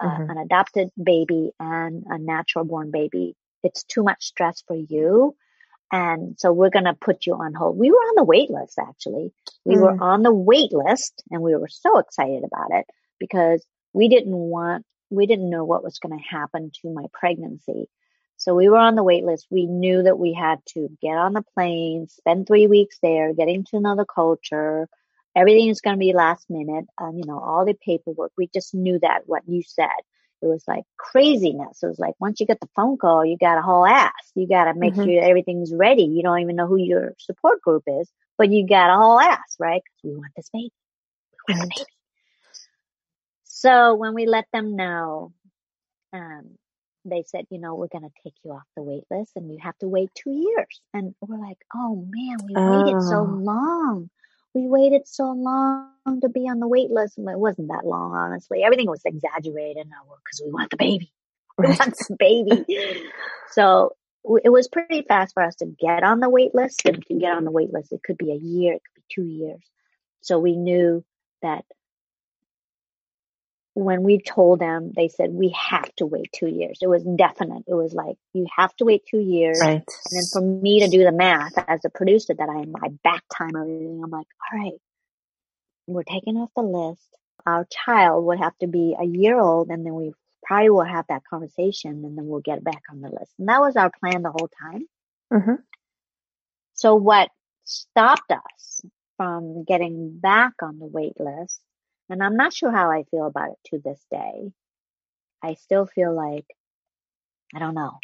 uh, 0.00 0.06
Mhm. 0.08 0.30
an 0.30 0.38
adopted 0.38 0.90
baby 1.02 1.52
and 1.60 2.04
a 2.08 2.18
natural 2.18 2.64
born 2.64 2.90
baby. 2.90 3.36
It's 3.64 3.84
too 3.84 4.02
much 4.04 4.24
stress 4.24 4.62
for 4.66 4.76
you. 4.76 5.36
And 5.90 6.38
so 6.38 6.52
we're 6.52 6.70
going 6.70 6.84
to 6.84 6.94
put 6.94 7.26
you 7.26 7.34
on 7.34 7.54
hold. 7.54 7.78
We 7.78 7.90
were 7.90 7.96
on 7.96 8.16
the 8.16 8.24
wait 8.24 8.50
list, 8.50 8.78
actually. 8.78 9.32
We 9.64 9.78
were 9.78 9.94
Mm. 9.94 10.00
on 10.00 10.22
the 10.22 10.32
wait 10.34 10.72
list 10.72 11.22
and 11.30 11.42
we 11.42 11.54
were 11.56 11.68
so 11.68 11.98
excited 11.98 12.44
about 12.44 12.70
it 12.72 12.86
because 13.18 13.64
we 13.94 14.08
didn't 14.08 14.36
want, 14.36 14.84
we 15.10 15.26
didn't 15.26 15.48
know 15.50 15.64
what 15.64 15.82
was 15.82 15.98
going 15.98 16.18
to 16.18 16.24
happen 16.24 16.70
to 16.82 16.90
my 16.92 17.06
pregnancy. 17.12 17.88
So 18.36 18.54
we 18.54 18.68
were 18.68 18.76
on 18.78 18.94
the 18.94 19.02
wait 19.02 19.24
list. 19.24 19.46
We 19.50 19.66
knew 19.66 20.02
that 20.02 20.18
we 20.18 20.32
had 20.32 20.60
to 20.74 20.88
get 21.02 21.16
on 21.16 21.32
the 21.32 21.42
plane, 21.54 22.06
spend 22.08 22.46
three 22.46 22.66
weeks 22.66 22.98
there, 23.02 23.32
getting 23.32 23.64
to 23.64 23.80
know 23.80 23.96
the 23.96 24.04
culture. 24.04 24.88
Everything 25.34 25.68
is 25.68 25.80
going 25.80 25.96
to 25.96 26.00
be 26.00 26.12
last 26.12 26.48
minute. 26.50 26.84
Um, 26.98 27.16
you 27.16 27.24
know, 27.24 27.40
all 27.40 27.64
the 27.64 27.74
paperwork. 27.74 28.32
We 28.36 28.48
just 28.52 28.74
knew 28.74 28.98
that 29.00 29.22
what 29.26 29.42
you 29.48 29.62
said. 29.62 29.88
It 30.40 30.46
was 30.46 30.64
like 30.68 30.84
craziness. 30.96 31.82
It 31.82 31.86
was 31.86 31.98
like 31.98 32.14
once 32.20 32.40
you 32.40 32.46
get 32.46 32.60
the 32.60 32.68
phone 32.76 32.96
call, 32.96 33.24
you 33.24 33.36
got 33.36 33.58
a 33.58 33.62
whole 33.62 33.86
ass. 33.86 34.12
You 34.34 34.46
got 34.46 34.64
to 34.64 34.74
make 34.74 34.94
mm-hmm. 34.94 35.04
sure 35.04 35.22
everything's 35.22 35.74
ready. 35.74 36.04
You 36.04 36.22
don't 36.22 36.40
even 36.40 36.56
know 36.56 36.66
who 36.66 36.78
your 36.78 37.14
support 37.18 37.60
group 37.60 37.84
is, 37.86 38.10
but 38.36 38.50
you 38.50 38.66
got 38.66 38.90
a 38.90 38.96
whole 38.96 39.18
ass, 39.18 39.56
right? 39.58 39.82
Because 39.82 40.10
we 40.10 40.16
want 40.16 40.32
this 40.36 40.50
baby. 40.52 40.72
We 41.48 41.54
want 41.54 41.70
the 41.70 41.76
baby. 41.76 41.90
So 43.44 43.94
when 43.94 44.14
we 44.14 44.26
let 44.26 44.46
them 44.52 44.76
know, 44.76 45.32
um, 46.12 46.56
they 47.04 47.24
said, 47.26 47.46
you 47.50 47.58
know, 47.58 47.74
we're 47.74 47.88
going 47.88 48.04
to 48.04 48.22
take 48.22 48.34
you 48.44 48.52
off 48.52 48.62
the 48.76 48.82
wait 48.82 49.04
list 49.10 49.32
and 49.36 49.50
you 49.50 49.58
have 49.60 49.76
to 49.78 49.88
wait 49.88 50.10
two 50.14 50.30
years. 50.30 50.80
And 50.94 51.14
we're 51.20 51.40
like, 51.40 51.58
oh 51.74 52.06
man, 52.08 52.36
we 52.46 52.54
oh. 52.56 52.84
waited 52.84 53.02
so 53.02 53.18
oh. 53.18 53.38
long. 53.40 54.10
We 54.58 54.66
waited 54.66 55.06
so 55.06 55.30
long 55.30 55.90
to 56.20 56.28
be 56.28 56.48
on 56.48 56.58
the 56.58 56.66
wait 56.66 56.90
list. 56.90 57.16
And 57.16 57.28
it 57.28 57.38
wasn't 57.38 57.68
that 57.68 57.86
long, 57.86 58.12
honestly. 58.12 58.64
Everything 58.64 58.88
was 58.88 59.02
exaggerated 59.04 59.86
because 59.86 60.42
we 60.44 60.50
want 60.50 60.70
the 60.70 60.76
baby. 60.76 61.12
Right. 61.56 61.68
We 61.70 61.76
want 61.76 61.94
the 62.08 62.16
baby. 62.18 62.64
so 63.52 63.92
it 64.44 64.50
was 64.50 64.68
pretty 64.68 65.02
fast 65.02 65.34
for 65.34 65.42
us 65.42 65.56
to 65.56 65.66
get 65.66 66.02
on 66.02 66.20
the 66.20 66.28
wait 66.28 66.54
list 66.54 66.82
and 66.84 67.04
to 67.06 67.14
get 67.14 67.32
on 67.32 67.44
the 67.44 67.50
wait 67.50 67.72
list. 67.72 67.92
It 67.92 68.02
could 68.02 68.18
be 68.18 68.32
a 68.32 68.36
year, 68.36 68.74
it 68.74 68.82
could 68.82 69.02
be 69.02 69.14
two 69.14 69.26
years. 69.26 69.62
So 70.20 70.38
we 70.38 70.56
knew 70.56 71.04
that 71.42 71.64
when 73.78 74.02
we 74.02 74.18
told 74.18 74.58
them, 74.58 74.92
they 74.96 75.06
said 75.06 75.30
we 75.30 75.50
have 75.50 75.94
to 75.96 76.06
wait 76.06 76.32
two 76.32 76.48
years. 76.48 76.78
It 76.82 76.88
was 76.88 77.04
definite. 77.04 77.62
It 77.68 77.74
was 77.74 77.92
like 77.92 78.16
you 78.32 78.46
have 78.56 78.74
to 78.76 78.84
wait 78.84 79.04
two 79.08 79.20
years. 79.20 79.60
Right. 79.62 79.74
And 79.74 79.82
then 80.10 80.24
for 80.32 80.40
me 80.40 80.80
to 80.80 80.88
do 80.88 81.04
the 81.04 81.12
math 81.12 81.52
as 81.68 81.84
a 81.84 81.90
producer, 81.90 82.34
that 82.34 82.48
I 82.48 82.62
am 82.62 82.72
my 82.72 82.88
back 83.04 83.22
time 83.32 83.54
everything. 83.54 84.00
I'm 84.02 84.10
like, 84.10 84.26
all 84.52 84.58
right, 84.58 84.80
we're 85.86 86.02
taking 86.02 86.36
off 86.36 86.50
the 86.56 86.62
list. 86.62 87.06
Our 87.46 87.66
child 87.70 88.24
would 88.24 88.38
have 88.40 88.58
to 88.58 88.66
be 88.66 88.96
a 88.98 89.04
year 89.04 89.38
old, 89.38 89.68
and 89.68 89.86
then 89.86 89.94
we 89.94 90.12
probably 90.42 90.70
will 90.70 90.82
have 90.82 91.06
that 91.08 91.22
conversation, 91.30 92.04
and 92.04 92.18
then 92.18 92.26
we'll 92.26 92.40
get 92.40 92.64
back 92.64 92.82
on 92.90 93.00
the 93.00 93.08
list. 93.08 93.32
And 93.38 93.48
that 93.48 93.60
was 93.60 93.76
our 93.76 93.92
plan 94.00 94.22
the 94.22 94.32
whole 94.32 94.50
time. 94.60 94.88
Mm-hmm. 95.32 95.62
So 96.74 96.96
what 96.96 97.30
stopped 97.64 98.32
us 98.32 98.80
from 99.16 99.62
getting 99.62 100.18
back 100.18 100.54
on 100.62 100.80
the 100.80 100.86
wait 100.86 101.20
list 101.20 101.60
and 102.08 102.22
I'm 102.22 102.36
not 102.36 102.52
sure 102.52 102.70
how 102.70 102.90
I 102.90 103.04
feel 103.10 103.26
about 103.26 103.50
it 103.50 103.58
to 103.70 103.78
this 103.78 104.04
day. 104.10 104.52
I 105.42 105.54
still 105.54 105.86
feel 105.86 106.14
like, 106.14 106.46
I 107.54 107.58
don't 107.58 107.74
know. 107.74 107.98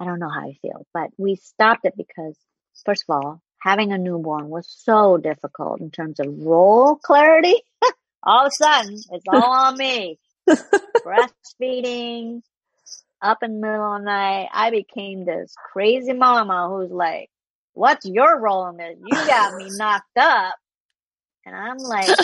I 0.00 0.04
don't 0.04 0.18
know 0.20 0.28
how 0.28 0.48
I 0.48 0.58
feel, 0.62 0.86
but 0.94 1.10
we 1.16 1.36
stopped 1.36 1.84
it 1.84 1.94
because, 1.96 2.36
first 2.84 3.04
of 3.08 3.14
all, 3.14 3.42
having 3.60 3.92
a 3.92 3.98
newborn 3.98 4.48
was 4.48 4.66
so 4.68 5.16
difficult 5.16 5.80
in 5.80 5.90
terms 5.90 6.20
of 6.20 6.26
role 6.38 6.96
clarity. 6.96 7.56
all 8.22 8.46
of 8.46 8.52
a 8.52 8.54
sudden, 8.54 8.94
it's 8.94 9.24
all 9.28 9.54
on 9.54 9.76
me. 9.76 10.18
Breastfeeding, 11.04 12.42
up 13.22 13.42
in 13.42 13.60
the 13.60 13.66
middle 13.66 13.94
of 13.94 14.00
the 14.00 14.04
night. 14.04 14.48
I 14.52 14.70
became 14.70 15.24
this 15.24 15.54
crazy 15.72 16.12
mama 16.12 16.68
who's 16.68 16.90
like, 16.90 17.30
what's 17.72 18.04
your 18.04 18.38
role 18.40 18.68
in 18.68 18.76
this? 18.76 18.96
You 19.04 19.14
got 19.14 19.54
me 19.54 19.68
knocked 19.76 20.18
up. 20.18 20.54
And 21.46 21.56
I'm 21.56 21.78
like, 21.78 22.16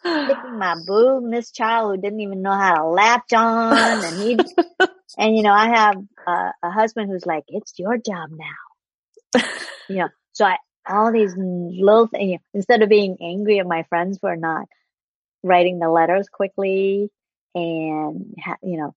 sticking 0.00 0.58
my 0.58 0.76
boob 0.86 1.24
in 1.24 1.30
this 1.30 1.50
child 1.50 1.94
who 1.94 2.02
didn't 2.02 2.20
even 2.20 2.42
know 2.42 2.52
how 2.52 2.76
to 2.76 2.84
latch 2.86 3.32
on 3.32 4.04
and 4.04 4.22
he 4.22 4.38
and 5.18 5.36
you 5.36 5.42
know 5.42 5.52
i 5.52 5.68
have 5.68 5.96
a, 6.26 6.52
a 6.62 6.70
husband 6.70 7.10
who's 7.10 7.26
like 7.26 7.44
it's 7.48 7.78
your 7.78 7.96
job 7.96 8.30
now. 8.30 9.42
You 9.88 9.96
know 9.96 10.08
so 10.32 10.44
i 10.46 10.56
all 10.88 11.12
these 11.12 11.34
little 11.36 12.06
things 12.06 12.30
you 12.30 12.32
know, 12.32 12.42
instead 12.54 12.82
of 12.82 12.88
being 12.88 13.18
angry 13.20 13.60
at 13.60 13.66
my 13.66 13.84
friends 13.84 14.18
for 14.18 14.34
not 14.36 14.66
writing 15.42 15.78
the 15.78 15.88
letters 15.88 16.28
quickly 16.28 17.10
and 17.54 18.34
ha- 18.42 18.56
you 18.62 18.76
know 18.78 18.94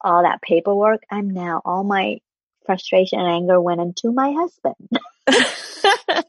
all 0.00 0.22
that 0.24 0.42
paperwork 0.42 1.02
i'm 1.10 1.30
now 1.30 1.62
all 1.64 1.84
my 1.84 2.18
frustration 2.66 3.18
and 3.20 3.28
anger 3.28 3.60
went 3.60 3.80
into 3.80 4.12
my 4.12 4.32
husband. 4.32 4.88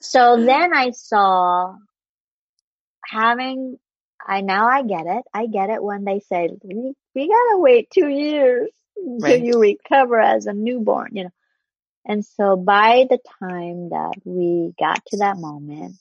So 0.00 0.36
then 0.44 0.74
i 0.74 0.90
saw 0.90 1.74
having 3.14 3.78
I 4.26 4.40
now 4.40 4.66
I 4.66 4.82
get 4.82 5.06
it. 5.06 5.24
I 5.32 5.46
get 5.46 5.70
it 5.70 5.82
when 5.82 6.04
they 6.04 6.20
say 6.20 6.48
we, 6.62 6.94
we 7.14 7.28
gotta 7.28 7.58
wait 7.58 7.90
two 7.90 8.08
years 8.08 8.70
until 8.96 9.20
right. 9.20 9.44
you 9.44 9.60
recover 9.60 10.20
as 10.20 10.46
a 10.46 10.52
newborn, 10.52 11.10
you 11.12 11.24
know. 11.24 11.30
And 12.06 12.24
so 12.24 12.56
by 12.56 13.06
the 13.08 13.18
time 13.40 13.90
that 13.90 14.14
we 14.24 14.74
got 14.78 15.04
to 15.06 15.18
that 15.18 15.38
moment, 15.38 15.96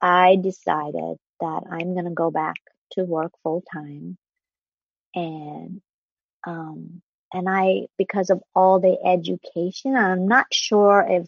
I 0.00 0.36
decided 0.36 1.18
that 1.40 1.62
I'm 1.70 1.94
gonna 1.94 2.10
go 2.10 2.30
back 2.30 2.56
to 2.92 3.04
work 3.04 3.32
full 3.42 3.62
time. 3.72 4.16
And 5.14 5.80
um 6.46 7.02
and 7.32 7.48
I 7.48 7.88
because 7.98 8.30
of 8.30 8.42
all 8.54 8.80
the 8.80 8.96
education, 9.04 9.94
I'm 9.94 10.26
not 10.26 10.46
sure 10.52 11.06
if 11.08 11.26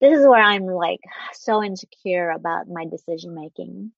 this 0.00 0.18
is 0.18 0.26
where 0.26 0.42
I'm 0.42 0.66
like 0.66 1.00
so 1.32 1.62
insecure 1.62 2.30
about 2.30 2.68
my 2.68 2.86
decision 2.86 3.34
making 3.34 3.92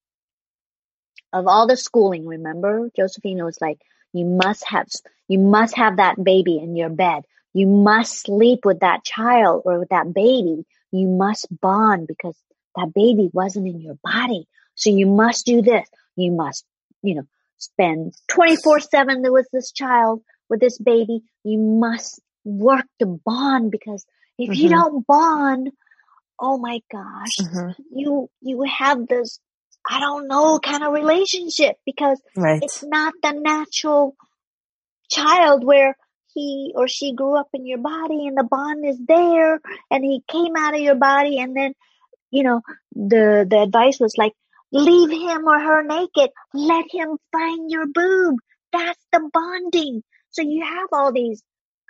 of 1.34 1.48
all 1.48 1.66
the 1.66 1.76
schooling, 1.76 2.26
remember, 2.26 2.88
Josephine 2.96 3.44
was 3.44 3.60
like, 3.60 3.80
you 4.12 4.24
must 4.24 4.64
have, 4.68 4.86
you 5.26 5.40
must 5.40 5.76
have 5.76 5.96
that 5.96 6.22
baby 6.22 6.58
in 6.58 6.76
your 6.76 6.90
bed. 6.90 7.24
You 7.52 7.66
must 7.66 8.20
sleep 8.20 8.60
with 8.64 8.80
that 8.80 9.04
child 9.04 9.62
or 9.64 9.80
with 9.80 9.88
that 9.88 10.14
baby. 10.14 10.64
You 10.92 11.08
must 11.08 11.48
bond 11.60 12.06
because 12.06 12.36
that 12.76 12.94
baby 12.94 13.30
wasn't 13.32 13.66
in 13.66 13.80
your 13.80 13.98
body. 14.02 14.46
So 14.76 14.90
you 14.90 15.06
must 15.06 15.44
do 15.44 15.60
this. 15.60 15.88
You 16.14 16.30
must, 16.30 16.64
you 17.02 17.16
know, 17.16 17.26
spend 17.58 18.14
24 18.28 18.80
seven 18.80 19.22
with 19.32 19.48
this 19.52 19.72
child, 19.72 20.22
with 20.48 20.60
this 20.60 20.78
baby. 20.78 21.22
You 21.42 21.58
must 21.58 22.20
work 22.44 22.86
to 23.00 23.06
bond 23.06 23.72
because 23.72 24.06
if 24.38 24.50
mm-hmm. 24.50 24.60
you 24.60 24.68
don't 24.68 25.06
bond, 25.06 25.70
oh 26.38 26.58
my 26.58 26.80
gosh, 26.92 27.36
mm-hmm. 27.40 27.82
you, 27.92 28.30
you 28.40 28.62
have 28.62 29.08
this 29.08 29.40
I 29.88 30.00
don't 30.00 30.28
know 30.28 30.58
kind 30.58 30.82
of 30.82 30.92
relationship 30.92 31.76
because 31.84 32.20
right. 32.36 32.62
it's 32.62 32.82
not 32.82 33.14
the 33.22 33.32
natural 33.32 34.16
child 35.10 35.64
where 35.64 35.96
he 36.32 36.72
or 36.74 36.88
she 36.88 37.14
grew 37.14 37.38
up 37.38 37.48
in 37.52 37.66
your 37.66 37.78
body 37.78 38.26
and 38.26 38.36
the 38.36 38.44
bond 38.44 38.84
is 38.86 38.98
there 39.06 39.60
and 39.90 40.04
he 40.04 40.22
came 40.26 40.56
out 40.56 40.74
of 40.74 40.80
your 40.80 40.96
body 40.96 41.38
and 41.38 41.54
then 41.56 41.74
you 42.30 42.42
know 42.42 42.62
the 42.94 43.46
the 43.48 43.62
advice 43.62 44.00
was 44.00 44.14
like 44.16 44.32
leave 44.74 45.10
him 45.10 45.46
or 45.46 45.58
her 45.58 45.82
naked. 45.84 46.30
Let 46.52 46.86
him 46.90 47.16
find 47.32 47.70
your 47.70 47.86
boob. 47.86 48.36
That's 48.72 48.98
the 49.12 49.30
bonding. 49.32 50.02
So 50.30 50.42
you 50.42 50.64
have 50.64 50.88
all 50.92 51.12
these 51.12 51.42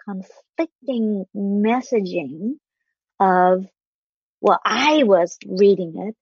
conflicting 0.05 1.25
messaging 1.35 2.57
of 3.19 3.67
well 4.41 4.61
i 4.65 5.03
was 5.05 5.39
reading 5.47 5.95
it 5.97 6.17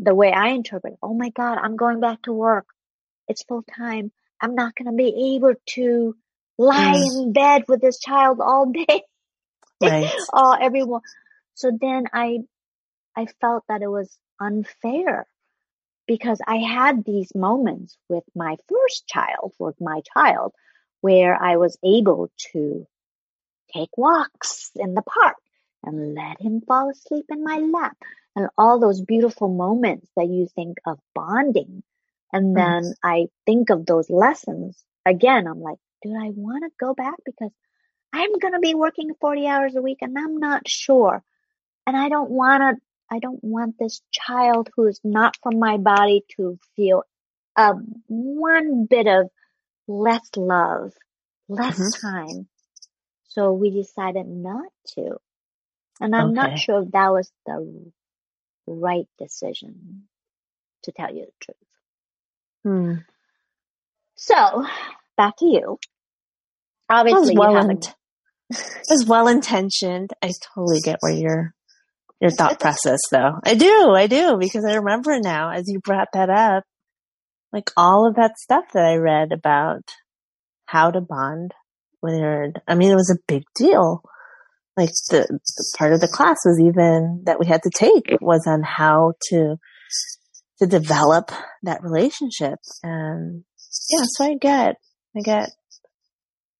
the 0.00 0.14
way 0.14 0.32
I 0.32 0.48
interpret, 0.48 0.94
oh 1.02 1.14
my 1.14 1.30
God, 1.30 1.58
I'm 1.58 1.76
going 1.76 2.00
back 2.00 2.22
to 2.22 2.32
work. 2.32 2.66
It's 3.28 3.44
full 3.44 3.62
time. 3.76 4.10
I'm 4.40 4.54
not 4.54 4.74
going 4.74 4.90
to 4.90 4.96
be 4.96 5.36
able 5.36 5.54
to 5.74 6.16
lie 6.56 6.94
mm. 6.96 7.22
in 7.22 7.32
bed 7.32 7.64
with 7.68 7.80
this 7.80 8.00
child 8.00 8.40
all 8.40 8.72
day. 8.72 9.02
Right. 9.82 10.12
oh, 10.34 10.54
everyone. 10.60 11.00
So 11.54 11.70
then 11.80 12.04
I, 12.12 12.40
I 13.16 13.24
felt 13.40 13.64
that 13.70 13.80
it 13.80 13.88
was 13.88 14.14
unfair 14.38 15.26
because 16.06 16.38
I 16.46 16.56
had 16.56 17.02
these 17.02 17.34
moments 17.34 17.96
with 18.06 18.24
my 18.34 18.56
first 18.68 19.06
child, 19.06 19.54
with 19.58 19.80
my 19.80 20.02
child, 20.14 20.52
where 21.00 21.34
I 21.34 21.56
was 21.56 21.78
able 21.82 22.30
to 22.52 22.86
take 23.72 23.96
walks 23.96 24.70
in 24.76 24.92
the 24.92 25.00
park 25.00 25.36
and 25.82 26.14
let 26.14 26.42
him 26.42 26.60
fall 26.60 26.90
asleep 26.90 27.24
in 27.30 27.42
my 27.42 27.56
lap 27.56 27.96
and 28.40 28.50
all 28.56 28.80
those 28.80 29.00
beautiful 29.02 29.48
moments 29.48 30.08
that 30.16 30.26
you 30.26 30.48
think 30.54 30.78
of 30.86 30.98
bonding. 31.14 31.82
And 32.32 32.56
mm-hmm. 32.56 32.82
then 32.82 32.92
mm. 32.92 32.94
I 33.02 33.26
think 33.46 33.70
of 33.70 33.84
those 33.86 34.08
lessons 34.08 34.82
again. 35.04 35.46
I'm 35.46 35.60
like, 35.60 35.78
do 36.02 36.10
I 36.10 36.30
want 36.34 36.64
to 36.64 36.70
go 36.78 36.94
back? 36.94 37.16
Because 37.24 37.50
I'm 38.12 38.38
going 38.38 38.54
to 38.54 38.60
be 38.60 38.74
working 38.74 39.12
40 39.20 39.46
hours 39.46 39.76
a 39.76 39.82
week 39.82 39.98
and 40.00 40.16
I'm 40.18 40.38
not 40.38 40.66
sure. 40.66 41.22
And 41.86 41.96
I 41.96 42.08
don't 42.08 42.30
want 42.30 42.62
to, 42.62 42.82
I 43.14 43.18
don't 43.18 43.42
want 43.42 43.76
this 43.78 44.00
child 44.10 44.70
who 44.74 44.86
is 44.86 45.00
not 45.04 45.36
from 45.42 45.58
my 45.58 45.76
body 45.76 46.24
to 46.36 46.58
feel 46.76 47.02
a 47.56 47.74
one 48.06 48.86
bit 48.86 49.06
of 49.06 49.28
less 49.86 50.28
love, 50.36 50.92
less 51.48 51.78
mm-hmm. 51.78 52.06
time. 52.06 52.48
So 53.24 53.52
we 53.52 53.70
decided 53.70 54.26
not 54.26 54.70
to. 54.94 55.16
And 56.00 56.16
I'm 56.16 56.30
okay. 56.30 56.34
not 56.34 56.58
sure 56.58 56.82
if 56.82 56.92
that 56.92 57.12
was 57.12 57.30
the 57.46 57.92
right 58.70 59.06
decision, 59.18 60.04
to 60.84 60.92
tell 60.92 61.14
you 61.14 61.26
the 61.26 61.32
truth. 61.40 61.56
Hmm. 62.64 62.94
So, 64.16 64.66
back 65.16 65.36
to 65.38 65.46
you. 65.46 65.78
Obviously, 66.88 67.36
well 67.36 67.52
you 67.52 67.78
it 68.50 68.86
was 68.90 69.06
well 69.06 69.28
intentioned. 69.28 70.10
I 70.22 70.32
totally 70.54 70.80
get 70.80 70.98
where 71.00 71.12
your 71.12 71.54
your 72.20 72.30
thought 72.30 72.60
process, 72.60 73.00
though. 73.10 73.38
I 73.44 73.54
do, 73.54 73.92
I 73.94 74.06
do, 74.06 74.36
because 74.38 74.64
I 74.64 74.74
remember 74.74 75.18
now 75.20 75.52
as 75.52 75.64
you 75.68 75.80
brought 75.80 76.08
that 76.12 76.28
up, 76.28 76.64
like 77.52 77.70
all 77.76 78.06
of 78.06 78.16
that 78.16 78.38
stuff 78.38 78.64
that 78.74 78.84
I 78.84 78.96
read 78.96 79.32
about 79.32 79.82
how 80.66 80.90
to 80.90 81.00
bond 81.00 81.54
when 82.00 82.18
you're, 82.18 82.52
I 82.68 82.74
mean, 82.74 82.90
it 82.90 82.96
was 82.96 83.10
a 83.10 83.22
big 83.26 83.44
deal. 83.56 84.02
Like 84.76 84.90
the, 85.10 85.26
the 85.28 85.74
part 85.76 85.92
of 85.92 86.00
the 86.00 86.08
class 86.08 86.38
was 86.44 86.60
even 86.60 87.22
that 87.26 87.38
we 87.40 87.46
had 87.46 87.62
to 87.64 87.70
take 87.70 88.16
was 88.20 88.46
on 88.46 88.62
how 88.62 89.14
to, 89.30 89.56
to 90.60 90.66
develop 90.66 91.32
that 91.64 91.82
relationship. 91.82 92.58
And 92.82 93.44
yeah, 93.90 94.04
so 94.04 94.24
I 94.24 94.34
get, 94.34 94.76
I 95.16 95.20
get 95.20 95.50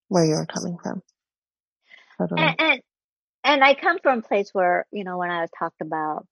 where 0.09 0.25
you're 0.25 0.47
coming 0.47 0.77
from. 0.83 1.03
Totally. 2.19 2.43
And, 2.43 2.55
and, 2.59 2.81
and 3.45 3.65
I 3.65 3.75
come 3.75 3.99
from 4.03 4.19
a 4.19 4.23
place 4.23 4.51
where, 4.53 4.87
you 4.93 5.05
know, 5.05 5.19
when 5.19 5.31
I 5.31 5.43
was 5.43 5.51
talked 5.59 5.81
about 5.81 6.27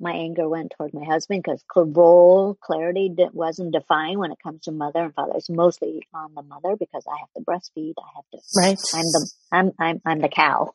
my 0.00 0.12
anger 0.12 0.48
went 0.48 0.72
toward 0.76 0.94
my 0.94 1.04
husband 1.04 1.42
because 1.44 1.62
role 1.76 2.56
clarity 2.62 3.14
wasn't 3.32 3.72
defined 3.72 4.18
when 4.18 4.32
it 4.32 4.38
comes 4.42 4.62
to 4.62 4.72
mother 4.72 5.00
and 5.00 5.14
father. 5.14 5.32
It's 5.36 5.50
mostly 5.50 6.06
on 6.14 6.32
the 6.34 6.42
mother 6.42 6.74
because 6.76 7.04
I 7.06 7.18
have 7.20 7.28
to 7.36 7.42
breastfeed. 7.42 7.94
I 7.98 8.08
have 8.16 8.24
to. 8.32 8.38
Right. 8.56 8.78
I'm 8.94 9.02
the 9.02 9.30
I'm 9.52 9.72
I'm 9.78 10.00
I'm 10.06 10.20
the 10.20 10.28
cow. 10.28 10.72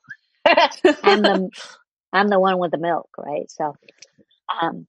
I'm 1.04 1.22
the 1.22 1.50
I'm 2.14 2.28
the 2.30 2.40
one 2.40 2.58
with 2.60 2.72
the 2.72 2.78
milk, 2.78 3.10
right? 3.18 3.50
So, 3.52 3.76
um, 4.62 4.88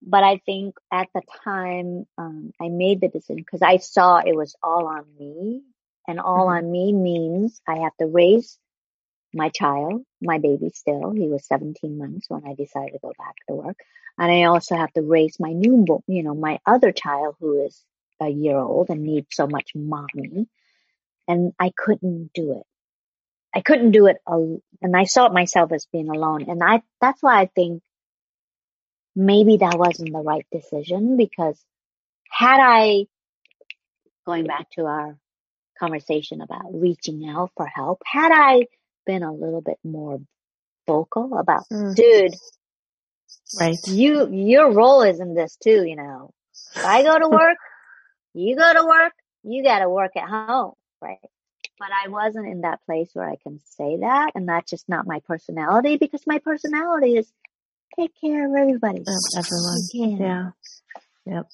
but 0.00 0.22
I 0.22 0.40
think 0.46 0.76
at 0.92 1.08
the 1.12 1.22
time 1.42 2.06
um, 2.16 2.52
I 2.60 2.68
made 2.68 3.00
the 3.00 3.08
decision 3.08 3.36
because 3.36 3.62
I 3.62 3.78
saw 3.78 4.18
it 4.18 4.36
was 4.36 4.54
all 4.62 4.86
on 4.86 5.04
me, 5.18 5.62
and 6.06 6.20
all 6.20 6.46
mm-hmm. 6.46 6.66
on 6.66 6.70
me 6.70 6.92
means 6.92 7.60
I 7.66 7.78
have 7.78 7.96
to 7.98 8.06
raise 8.06 8.58
my 9.34 9.48
child, 9.50 10.02
my 10.20 10.38
baby 10.38 10.70
still. 10.74 11.10
He 11.10 11.28
was 11.28 11.46
17 11.46 11.98
months 11.98 12.28
when 12.28 12.46
I 12.46 12.54
decided 12.54 12.92
to 12.92 12.98
go 13.00 13.12
back 13.18 13.34
to 13.48 13.54
work. 13.54 13.76
And 14.18 14.30
I 14.32 14.44
also 14.44 14.76
have 14.76 14.92
to 14.94 15.02
raise 15.02 15.38
my 15.38 15.52
newborn, 15.52 16.02
you 16.06 16.22
know, 16.22 16.34
my 16.34 16.58
other 16.66 16.92
child 16.92 17.36
who 17.40 17.64
is 17.64 17.80
a 18.20 18.28
year 18.28 18.56
old 18.58 18.90
and 18.90 19.02
needs 19.04 19.28
so 19.30 19.46
much 19.46 19.72
mommy. 19.74 20.48
And 21.28 21.52
I 21.58 21.72
couldn't 21.76 22.30
do 22.34 22.52
it. 22.52 22.66
I 23.54 23.60
couldn't 23.60 23.92
do 23.92 24.06
it. 24.06 24.18
Al- 24.28 24.62
and 24.82 24.96
I 24.96 25.04
saw 25.04 25.28
myself 25.28 25.72
as 25.72 25.86
being 25.92 26.08
alone. 26.08 26.46
And 26.48 26.62
I, 26.62 26.82
that's 27.00 27.22
why 27.22 27.40
I 27.40 27.46
think 27.46 27.82
maybe 29.16 29.58
that 29.58 29.78
wasn't 29.78 30.12
the 30.12 30.18
right 30.18 30.46
decision 30.52 31.16
because 31.16 31.58
had 32.30 32.60
I, 32.60 33.06
going 34.26 34.46
back 34.46 34.70
to 34.72 34.84
our 34.84 35.16
conversation 35.78 36.40
about 36.40 36.72
reaching 36.72 37.28
out 37.28 37.50
for 37.56 37.66
help, 37.66 38.02
had 38.04 38.30
I 38.32 38.66
been 39.06 39.22
a 39.22 39.32
little 39.32 39.62
bit 39.62 39.78
more 39.82 40.20
vocal 40.86 41.38
about, 41.38 41.64
mm. 41.72 41.94
dude, 41.94 42.34
right? 43.58 43.78
You, 43.86 44.30
your 44.30 44.72
role 44.72 45.02
is 45.02 45.20
in 45.20 45.34
this 45.34 45.56
too, 45.56 45.84
you 45.84 45.96
know. 45.96 46.32
If 46.76 46.84
I 46.84 47.02
go 47.02 47.18
to 47.18 47.28
work, 47.30 47.56
you 48.34 48.56
go 48.56 48.72
to 48.72 48.84
work, 48.84 49.12
you 49.42 49.64
got 49.64 49.80
to 49.80 49.88
work 49.88 50.12
at 50.16 50.28
home, 50.28 50.74
right? 51.00 51.18
But 51.78 51.88
I 52.04 52.08
wasn't 52.08 52.48
in 52.48 52.62
that 52.62 52.80
place 52.86 53.10
where 53.12 53.28
I 53.28 53.36
can 53.36 53.60
say 53.76 53.98
that, 54.00 54.32
and 54.34 54.48
that's 54.48 54.70
just 54.70 54.88
not 54.88 55.06
my 55.06 55.20
personality 55.26 55.96
because 55.96 56.26
my 56.26 56.38
personality 56.38 57.16
is 57.16 57.30
take 57.98 58.12
care 58.20 58.48
of 58.48 58.54
everybody. 58.60 59.00
Of 59.00 59.06
everyone. 59.36 60.18
Yeah. 60.20 60.50
Yep. 61.26 61.46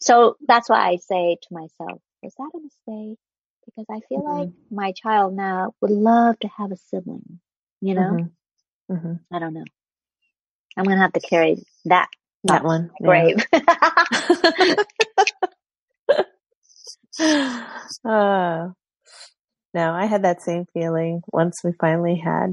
So 0.00 0.36
that's 0.46 0.68
why 0.68 0.88
I 0.88 0.96
say 0.96 1.36
to 1.40 1.54
myself, 1.54 2.00
was 2.22 2.34
that 2.36 2.50
a 2.54 2.60
mistake? 2.60 3.18
because 3.64 3.86
I 3.90 4.00
feel 4.08 4.22
mm-hmm. 4.22 4.38
like 4.38 4.50
my 4.70 4.92
child 4.92 5.34
now 5.34 5.74
would 5.80 5.90
love 5.90 6.38
to 6.40 6.48
have 6.48 6.72
a 6.72 6.76
sibling, 6.76 7.40
you 7.80 7.94
know? 7.94 8.28
Mm-hmm. 8.90 8.94
Mm-hmm. 8.94 9.14
I 9.34 9.38
don't 9.38 9.54
know. 9.54 9.64
I'm 10.76 10.84
going 10.84 10.96
to 10.96 11.02
have 11.02 11.12
to 11.12 11.20
carry 11.20 11.64
that, 11.86 12.08
that 12.44 12.64
one 12.64 12.90
grave. 13.02 13.36
Yeah. 13.52 14.74
uh, 18.04 18.68
no, 19.74 19.92
I 19.92 20.06
had 20.06 20.22
that 20.22 20.40
same 20.40 20.66
feeling 20.72 21.22
once 21.32 21.62
we 21.64 21.72
finally 21.80 22.22
had 22.24 22.52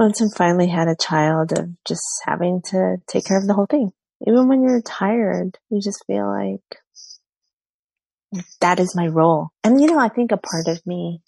once 0.00 0.18
we 0.18 0.28
finally 0.34 0.68
had 0.68 0.88
a 0.88 0.96
child 0.96 1.52
of 1.52 1.68
just 1.86 2.02
having 2.26 2.62
to 2.64 2.96
take 3.06 3.26
care 3.26 3.36
of 3.36 3.46
the 3.46 3.52
whole 3.52 3.66
thing. 3.66 3.92
Even 4.26 4.48
when 4.48 4.62
you're 4.62 4.80
tired, 4.80 5.58
you 5.68 5.78
just 5.82 6.02
feel 6.06 6.26
like 6.26 8.42
that 8.62 8.80
is 8.80 8.96
my 8.96 9.06
role. 9.06 9.50
And 9.62 9.78
you 9.78 9.88
know, 9.88 9.98
I 9.98 10.08
think 10.08 10.32
a 10.32 10.38
part 10.38 10.68
of 10.68 10.80
me, 10.86 11.20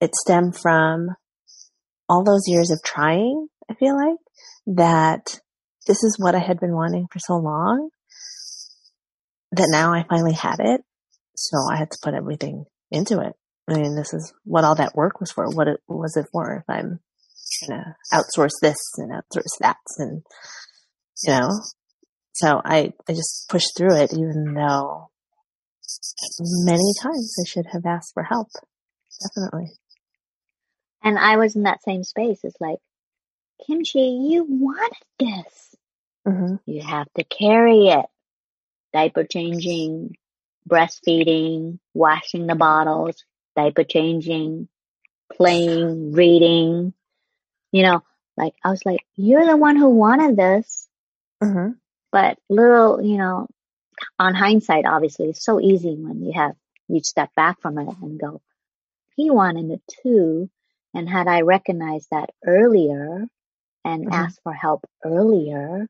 it 0.00 0.14
stemmed 0.14 0.58
from 0.58 1.10
all 2.08 2.24
those 2.24 2.44
years 2.46 2.70
of 2.70 2.82
trying, 2.82 3.48
I 3.70 3.74
feel 3.74 3.94
like, 3.94 4.16
that 4.78 5.38
this 5.86 6.02
is 6.02 6.16
what 6.18 6.34
I 6.34 6.38
had 6.38 6.58
been 6.58 6.74
wanting 6.74 7.08
for 7.12 7.18
so 7.18 7.34
long 7.34 7.90
that 9.52 9.68
now 9.70 9.92
I 9.92 10.06
finally 10.08 10.32
had 10.32 10.60
it. 10.60 10.80
So 11.36 11.58
I 11.70 11.76
had 11.76 11.90
to 11.90 11.98
put 12.02 12.14
everything 12.14 12.64
into 12.94 13.20
it. 13.20 13.34
I 13.68 13.74
mean, 13.74 13.96
this 13.96 14.12
is 14.12 14.32
what 14.44 14.64
all 14.64 14.74
that 14.74 14.94
work 14.94 15.20
was 15.20 15.32
for. 15.32 15.46
What 15.48 15.68
it, 15.68 15.80
was 15.88 16.16
it 16.16 16.26
for 16.32 16.56
if 16.56 16.64
I'm 16.68 17.00
going 17.68 17.80
to 17.80 17.96
outsource 18.12 18.52
this 18.60 18.76
and 18.98 19.12
outsource 19.12 19.58
that 19.60 19.76
and, 19.98 20.22
you 21.22 21.32
know, 21.32 21.50
so 22.32 22.60
I, 22.64 22.92
I 23.08 23.12
just 23.12 23.46
pushed 23.48 23.76
through 23.76 23.96
it 23.96 24.12
even 24.12 24.54
though 24.54 25.10
many 26.64 26.92
times 27.00 27.36
I 27.40 27.48
should 27.48 27.66
have 27.72 27.86
asked 27.86 28.12
for 28.14 28.22
help. 28.22 28.48
Definitely. 29.22 29.70
And 31.02 31.18
I 31.18 31.36
was 31.36 31.54
in 31.54 31.62
that 31.64 31.82
same 31.84 32.02
space. 32.02 32.40
It's 32.42 32.60
like, 32.60 32.78
Kimchi, 33.66 34.26
you 34.30 34.46
wanted 34.48 34.96
this. 35.18 35.76
Mm-hmm. 36.26 36.56
You 36.66 36.82
have 36.82 37.06
to 37.16 37.24
carry 37.24 37.88
it. 37.88 38.06
Diaper 38.92 39.24
changing, 39.24 40.16
breastfeeding, 40.68 41.78
washing 41.92 42.46
the 42.46 42.54
bottles, 42.54 43.24
diaper 43.56 43.84
changing, 43.84 44.68
playing, 45.32 46.12
reading. 46.12 46.94
You 47.72 47.82
know, 47.82 48.02
like 48.36 48.54
I 48.64 48.70
was 48.70 48.84
like, 48.84 49.00
you're 49.16 49.46
the 49.46 49.56
one 49.56 49.76
who 49.76 49.88
wanted 49.90 50.36
this. 50.36 50.88
Mm-hmm. 51.42 51.72
But 52.12 52.38
little, 52.48 53.02
you 53.02 53.16
know, 53.18 53.48
on 54.18 54.34
hindsight, 54.34 54.86
obviously, 54.86 55.30
it's 55.30 55.44
so 55.44 55.60
easy 55.60 55.94
when 55.94 56.22
you 56.22 56.32
have, 56.32 56.52
you 56.88 57.00
step 57.02 57.30
back 57.34 57.60
from 57.60 57.78
it 57.78 57.88
and 58.02 58.20
go, 58.20 58.40
he 59.16 59.30
wanted 59.30 59.70
it 59.70 59.82
too. 60.02 60.50
And 60.94 61.08
had 61.08 61.26
I 61.26 61.40
recognized 61.40 62.08
that 62.10 62.30
earlier 62.46 63.26
and 63.84 64.06
mm-hmm. 64.06 64.12
asked 64.12 64.40
for 64.44 64.52
help 64.52 64.84
earlier, 65.04 65.88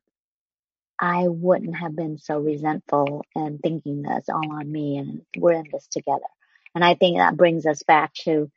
I 0.99 1.27
wouldn't 1.27 1.75
have 1.75 1.95
been 1.95 2.17
so 2.17 2.39
resentful 2.39 3.25
and 3.35 3.59
thinking 3.59 4.03
that 4.03 4.19
it's 4.19 4.29
all 4.29 4.51
on 4.51 4.71
me 4.71 4.97
and 4.97 5.21
we're 5.37 5.53
in 5.53 5.65
this 5.71 5.87
together. 5.87 6.25
And 6.73 6.83
I 6.83 6.95
think 6.95 7.17
that 7.17 7.37
brings 7.37 7.65
us 7.65 7.83
back 7.83 8.13
to 8.25 8.51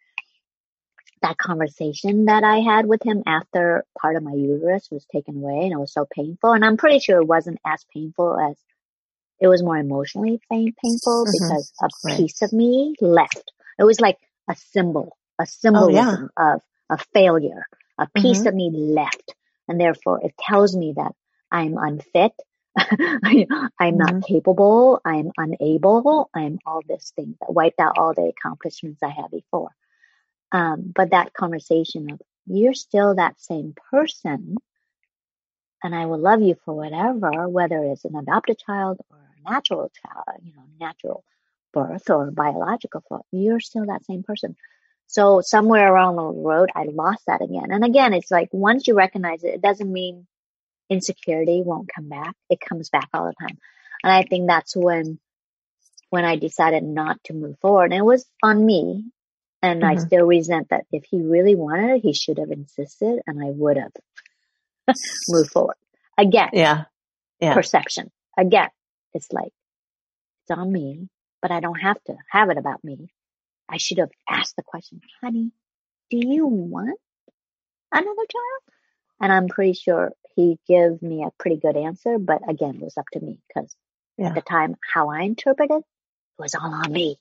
that 1.22 1.36
conversation 1.36 2.26
that 2.26 2.44
I 2.44 2.58
had 2.58 2.86
with 2.86 3.02
him 3.02 3.22
after 3.26 3.84
part 4.00 4.16
of 4.16 4.22
my 4.22 4.34
uterus 4.34 4.88
was 4.90 5.04
taken 5.06 5.36
away 5.36 5.64
and 5.64 5.72
it 5.72 5.78
was 5.78 5.92
so 5.92 6.06
painful. 6.10 6.52
And 6.52 6.64
I'm 6.64 6.76
pretty 6.76 7.00
sure 7.00 7.20
it 7.20 7.26
wasn't 7.26 7.58
as 7.66 7.84
painful 7.92 8.38
as 8.38 8.56
it 9.40 9.48
was 9.48 9.62
more 9.62 9.76
emotionally 9.76 10.40
pain, 10.50 10.74
painful 10.82 11.24
mm-hmm. 11.24 11.48
because 11.48 11.72
a 11.80 11.88
right. 12.04 12.16
piece 12.16 12.42
of 12.42 12.52
me 12.52 12.94
left. 13.00 13.52
It 13.78 13.84
was 13.84 14.00
like 14.00 14.18
a 14.48 14.56
symbol, 14.56 15.16
a 15.40 15.46
symbolism 15.46 16.30
oh, 16.36 16.42
yeah. 16.42 16.54
of 16.54 16.60
a 16.90 16.98
failure. 17.12 17.66
A 17.98 18.08
piece 18.14 18.38
mm-hmm. 18.40 18.48
of 18.48 18.54
me 18.54 18.70
left. 18.72 19.34
And 19.66 19.80
therefore 19.80 20.20
it 20.22 20.34
tells 20.38 20.76
me 20.76 20.94
that 20.96 21.12
I'm 21.50 21.76
unfit. 21.76 22.32
I'm 22.76 22.88
mm-hmm. 22.88 23.96
not 23.96 24.24
capable. 24.24 25.00
I'm 25.04 25.30
unable. 25.36 26.30
I'm 26.34 26.58
all 26.66 26.82
this 26.86 27.12
thing 27.16 27.36
that 27.40 27.52
wiped 27.52 27.80
out 27.80 27.98
all 27.98 28.14
the 28.14 28.32
accomplishments 28.36 29.02
I 29.02 29.08
had 29.08 29.30
before. 29.30 29.70
Um, 30.52 30.92
but 30.94 31.10
that 31.10 31.34
conversation 31.34 32.10
of 32.10 32.20
you're 32.46 32.74
still 32.74 33.14
that 33.16 33.40
same 33.40 33.74
person 33.90 34.56
and 35.82 35.94
I 35.94 36.06
will 36.06 36.18
love 36.18 36.42
you 36.42 36.56
for 36.64 36.74
whatever, 36.74 37.48
whether 37.48 37.84
it's 37.84 38.04
an 38.04 38.16
adopted 38.16 38.58
child 38.58 38.98
or 39.10 39.18
a 39.18 39.50
natural 39.50 39.90
child, 40.02 40.40
you 40.42 40.52
know, 40.52 40.64
natural 40.80 41.24
birth 41.72 42.10
or 42.10 42.30
biological 42.30 43.04
birth, 43.08 43.22
you're 43.30 43.60
still 43.60 43.86
that 43.86 44.04
same 44.04 44.22
person. 44.22 44.56
So 45.06 45.40
somewhere 45.40 45.92
around 45.92 46.16
the 46.16 46.22
road, 46.22 46.70
I 46.74 46.84
lost 46.84 47.22
that 47.26 47.42
again. 47.42 47.70
And 47.70 47.84
again, 47.84 48.12
it's 48.12 48.30
like 48.30 48.48
once 48.52 48.86
you 48.86 48.94
recognize 48.94 49.44
it, 49.44 49.54
it 49.54 49.62
doesn't 49.62 49.90
mean 49.90 50.26
insecurity 50.90 51.62
won't 51.64 51.90
come 51.94 52.08
back. 52.08 52.34
It 52.48 52.60
comes 52.60 52.90
back 52.90 53.08
all 53.12 53.26
the 53.26 53.34
time. 53.46 53.58
And 54.02 54.12
I 54.12 54.22
think 54.22 54.48
that's 54.48 54.76
when, 54.76 55.18
when 56.10 56.24
I 56.24 56.36
decided 56.36 56.82
not 56.82 57.22
to 57.24 57.34
move 57.34 57.58
forward. 57.60 57.92
And 57.92 58.00
it 58.00 58.04
was 58.04 58.26
on 58.42 58.64
me. 58.64 59.04
And 59.60 59.82
mm-hmm. 59.82 59.90
I 59.90 59.96
still 59.96 60.24
resent 60.24 60.68
that 60.70 60.84
if 60.92 61.04
he 61.10 61.20
really 61.20 61.54
wanted 61.54 61.96
it, 61.96 62.02
he 62.02 62.14
should 62.14 62.38
have 62.38 62.50
insisted 62.50 63.20
and 63.26 63.42
I 63.42 63.50
would 63.50 63.76
have 63.76 63.92
moved 65.28 65.50
forward. 65.50 65.76
Again. 66.16 66.50
Yeah. 66.52 66.84
Yeah. 67.40 67.54
Perception. 67.54 68.10
Again, 68.36 68.68
it's 69.14 69.32
like, 69.32 69.52
it's 70.42 70.58
on 70.58 70.72
me, 70.72 71.08
but 71.42 71.50
I 71.50 71.60
don't 71.60 71.80
have 71.80 72.02
to 72.04 72.14
have 72.30 72.50
it 72.50 72.58
about 72.58 72.82
me. 72.84 73.10
I 73.68 73.76
should 73.76 73.98
have 73.98 74.10
asked 74.28 74.56
the 74.56 74.62
question, 74.62 75.00
honey, 75.20 75.50
do 76.10 76.16
you 76.16 76.46
want 76.46 76.98
another 77.92 78.06
child? 78.06 78.77
And 79.20 79.32
I'm 79.32 79.48
pretty 79.48 79.72
sure 79.72 80.12
he 80.36 80.58
gave 80.68 81.02
me 81.02 81.24
a 81.24 81.32
pretty 81.38 81.56
good 81.56 81.76
answer, 81.76 82.18
but 82.18 82.48
again, 82.48 82.76
it 82.76 82.82
was 82.82 82.96
up 82.96 83.06
to 83.12 83.20
me 83.20 83.40
because 83.48 83.74
yeah. 84.16 84.28
at 84.28 84.34
the 84.34 84.40
time, 84.40 84.76
how 84.92 85.10
I 85.10 85.22
interpreted 85.22 85.78
it 85.78 85.84
was 86.38 86.54
all 86.54 86.72
on 86.72 86.92
me. 86.92 87.16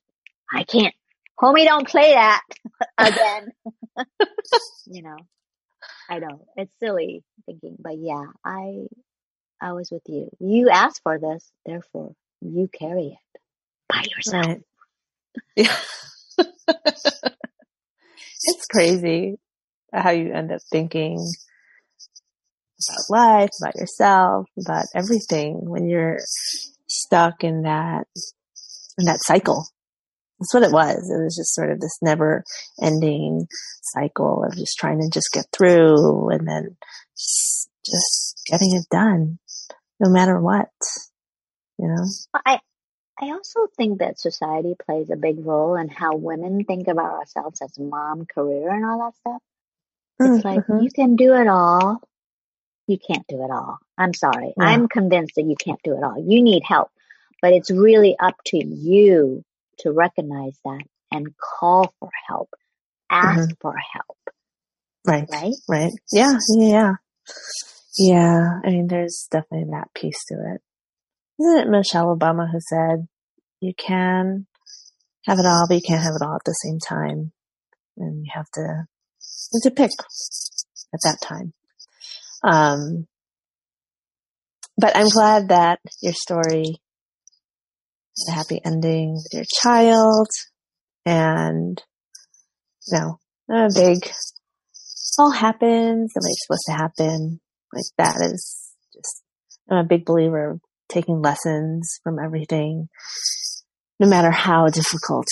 I 0.51 0.63
can't, 0.63 0.93
homie, 1.39 1.65
don't 1.65 1.87
play 1.87 2.13
that 2.13 2.43
again. 2.97 3.51
you 4.85 5.01
know, 5.01 5.17
I 6.09 6.19
know 6.19 6.45
it's 6.55 6.71
silly 6.79 7.23
thinking, 7.45 7.77
but 7.79 7.97
yeah, 7.97 8.25
I, 8.45 8.85
I 9.59 9.73
was 9.73 9.89
with 9.91 10.03
you. 10.07 10.29
You 10.39 10.69
asked 10.69 11.01
for 11.01 11.17
this, 11.17 11.49
therefore 11.65 12.13
you 12.41 12.69
carry 12.71 13.17
it 13.17 13.41
by 13.89 14.03
yourself. 14.15 14.45
Right. 14.45 14.61
Yeah. 15.55 15.75
it's 18.43 18.67
crazy 18.67 19.39
how 19.91 20.11
you 20.11 20.31
end 20.33 20.51
up 20.51 20.61
thinking 20.69 21.31
about 22.87 23.17
life, 23.17 23.49
about 23.61 23.75
yourself, 23.75 24.47
about 24.59 24.85
everything 24.95 25.69
when 25.69 25.87
you're 25.87 26.19
stuck 26.87 27.43
in 27.43 27.63
that, 27.63 28.07
in 28.97 29.05
that 29.05 29.19
cycle. 29.21 29.67
That's 30.39 30.53
what 30.53 30.63
it 30.63 30.71
was. 30.71 31.09
It 31.09 31.23
was 31.23 31.35
just 31.35 31.55
sort 31.55 31.71
of 31.71 31.79
this 31.79 31.97
never 32.01 32.43
ending 32.81 33.47
cycle 33.81 34.43
of 34.43 34.55
just 34.55 34.77
trying 34.77 34.99
to 35.01 35.09
just 35.11 35.31
get 35.31 35.45
through 35.51 36.29
and 36.29 36.47
then 36.47 36.77
just, 37.15 37.69
just 37.85 38.41
getting 38.45 38.75
it 38.75 38.85
done 38.91 39.39
no 39.99 40.11
matter 40.11 40.39
what, 40.39 40.69
you 41.79 41.87
know? 41.87 42.05
I, 42.45 42.59
I 43.19 43.31
also 43.31 43.67
think 43.75 43.99
that 43.99 44.19
society 44.19 44.75
plays 44.85 45.09
a 45.09 45.15
big 45.15 45.43
role 45.43 45.75
in 45.75 45.89
how 45.89 46.15
women 46.15 46.63
think 46.65 46.87
about 46.87 47.13
ourselves 47.13 47.59
as 47.63 47.73
mom, 47.79 48.27
career, 48.27 48.69
and 48.69 48.85
all 48.85 48.99
that 48.99 49.17
stuff. 49.17 49.41
It's 50.19 50.29
mm, 50.29 50.41
mm-hmm. 50.43 50.71
like, 50.71 50.83
you 50.83 50.91
can 50.91 51.15
do 51.15 51.33
it 51.33 51.47
all. 51.47 51.99
You 52.87 52.97
can't 52.97 53.27
do 53.27 53.43
it 53.43 53.51
all. 53.51 53.77
I'm 53.97 54.13
sorry. 54.13 54.53
Yeah. 54.57 54.63
I'm 54.63 54.87
convinced 54.87 55.35
that 55.35 55.43
you 55.43 55.55
can't 55.55 55.81
do 55.83 55.93
it 55.93 56.03
all. 56.03 56.17
You 56.17 56.41
need 56.41 56.63
help, 56.65 56.89
but 57.41 57.53
it's 57.53 57.69
really 57.69 58.15
up 58.19 58.35
to 58.47 58.57
you 58.57 59.43
to 59.79 59.91
recognize 59.91 60.57
that 60.63 60.83
and 61.11 61.35
call 61.37 61.93
for 61.99 62.09
help, 62.27 62.49
ask 63.09 63.41
mm-hmm. 63.41 63.51
for 63.61 63.75
help. 63.93 64.17
Right. 65.05 65.27
Right. 65.31 65.53
Right. 65.69 65.91
Yeah. 66.11 66.37
Yeah. 66.49 66.93
Yeah. 67.97 68.59
I 68.63 68.69
mean, 68.69 68.87
there's 68.87 69.27
definitely 69.31 69.71
that 69.71 69.93
piece 69.93 70.23
to 70.25 70.35
it. 70.35 70.61
Isn't 71.39 71.67
it 71.67 71.69
Michelle 71.69 72.15
Obama 72.15 72.49
who 72.51 72.59
said, 72.59 73.07
you 73.59 73.73
can 73.77 74.47
have 75.25 75.39
it 75.39 75.45
all, 75.45 75.65
but 75.67 75.75
you 75.75 75.81
can't 75.81 76.03
have 76.03 76.15
it 76.19 76.25
all 76.25 76.35
at 76.35 76.43
the 76.45 76.51
same 76.51 76.79
time. 76.79 77.31
And 77.97 78.25
you 78.25 78.31
have 78.33 78.49
to, 78.53 78.61
have 78.61 79.63
to 79.63 79.71
pick 79.71 79.91
at 80.93 80.99
that 81.03 81.17
time. 81.21 81.53
Um, 82.49 83.07
but 84.77 84.95
I'm 84.95 85.09
glad 85.09 85.49
that 85.49 85.79
your 86.01 86.13
story 86.13 86.77
had 88.27 88.33
a 88.33 88.35
happy 88.35 88.61
ending 88.63 89.15
with 89.15 89.27
your 89.33 89.43
child 89.61 90.27
and, 91.05 91.83
you 92.87 92.97
know, 92.97 93.19
a 93.49 93.69
big, 93.73 94.09
all 95.19 95.31
happens 95.31 96.13
the 96.13 96.21
way 96.23 96.29
it's 96.29 96.45
supposed 96.45 96.65
to 96.67 96.73
happen. 96.73 97.39
Like 97.73 97.85
that 97.97 98.15
is 98.21 98.71
just, 98.93 99.23
I'm 99.69 99.79
a 99.79 99.83
big 99.83 100.05
believer 100.05 100.51
of 100.51 100.61
taking 100.89 101.21
lessons 101.21 101.99
from 102.03 102.17
everything, 102.17 102.87
no 103.99 104.07
matter 104.07 104.31
how 104.31 104.67
difficult 104.67 105.27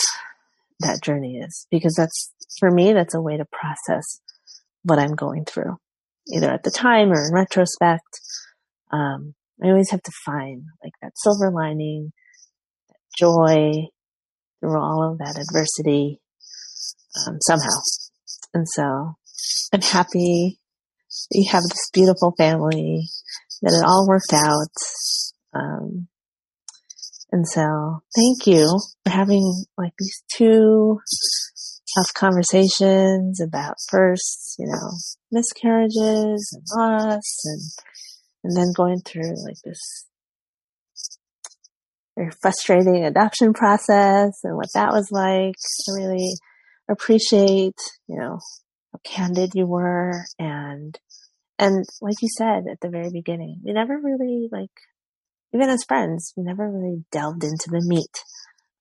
that 0.82 1.02
journey 1.02 1.38
is, 1.38 1.66
because 1.72 1.94
that's, 1.96 2.34
for 2.60 2.70
me, 2.70 2.92
that's 2.94 3.16
a 3.16 3.22
way 3.22 3.38
to 3.38 3.46
process 3.46 4.20
what 4.84 5.00
I'm 5.00 5.16
going 5.16 5.46
through, 5.46 5.78
either 6.34 6.50
at 6.50 6.64
the 6.64 6.72
time 6.72 7.12
or 7.12 7.28
in 7.28 7.34
retrospect. 7.34 8.20
Um, 8.92 9.36
I 9.64 9.70
always 9.70 9.92
have 9.92 10.04
to 10.04 10.12
find 10.26 10.64
like 10.84 10.94
that 11.02 11.14
silver 11.16 11.52
lining, 11.52 12.12
that 12.90 12.98
joy 13.18 13.88
through 14.60 14.80
all 14.80 15.12
of 15.12 15.18
that 15.20 15.38
adversity, 15.40 16.20
um, 17.28 17.38
somehow. 17.42 17.80
And 18.54 18.68
so 18.68 19.16
I'm 19.74 19.82
happy 19.82 20.60
you 21.32 21.50
have 21.52 21.64
this 21.64 21.90
beautiful 21.94 22.34
family, 22.38 23.08
that 23.62 23.74
it 23.74 23.86
all 23.86 24.08
worked 24.08 24.34
out. 24.34 24.74
Um, 25.54 26.08
and 27.32 27.48
so 27.48 28.02
thank 28.16 28.48
you 28.48 28.80
for 29.04 29.10
having 29.10 29.66
like 29.78 29.94
these 29.98 30.24
two 30.34 31.00
tough 31.96 32.14
conversations 32.14 33.40
about 33.42 33.76
first, 33.90 34.56
you 34.60 34.68
know, 34.68 34.92
miscarriages 35.32 36.54
and 36.54 36.64
loss 36.76 37.46
and, 37.46 37.62
and 38.44 38.58
then 38.58 38.74
going 38.76 39.00
through 39.02 39.36
like 39.44 39.58
this 39.64 40.06
very 42.18 42.32
frustrating 42.42 43.06
adoption 43.06 43.54
process 43.54 44.40
and 44.44 44.56
what 44.56 44.70
that 44.74 44.92
was 44.92 45.10
like. 45.12 45.56
I 45.90 46.02
really 46.02 46.34
appreciate, 46.90 47.80
you 48.08 48.18
know, 48.18 48.40
how 48.92 49.00
candid 49.04 49.52
you 49.54 49.66
were 49.66 50.26
and, 50.40 50.98
and 51.58 51.86
like 52.02 52.22
you 52.22 52.30
said 52.38 52.66
at 52.70 52.80
the 52.82 52.90
very 52.90 53.10
beginning, 53.12 53.62
we 53.64 53.72
never 53.74 53.98
really 53.98 54.50
like 54.52 54.72
even 55.56 55.70
as 55.70 55.86
friends, 55.86 56.34
we 56.36 56.44
never 56.44 56.70
really 56.70 57.06
delved 57.14 57.44
into 57.46 57.70
the 57.70 57.82
meat 57.82 58.24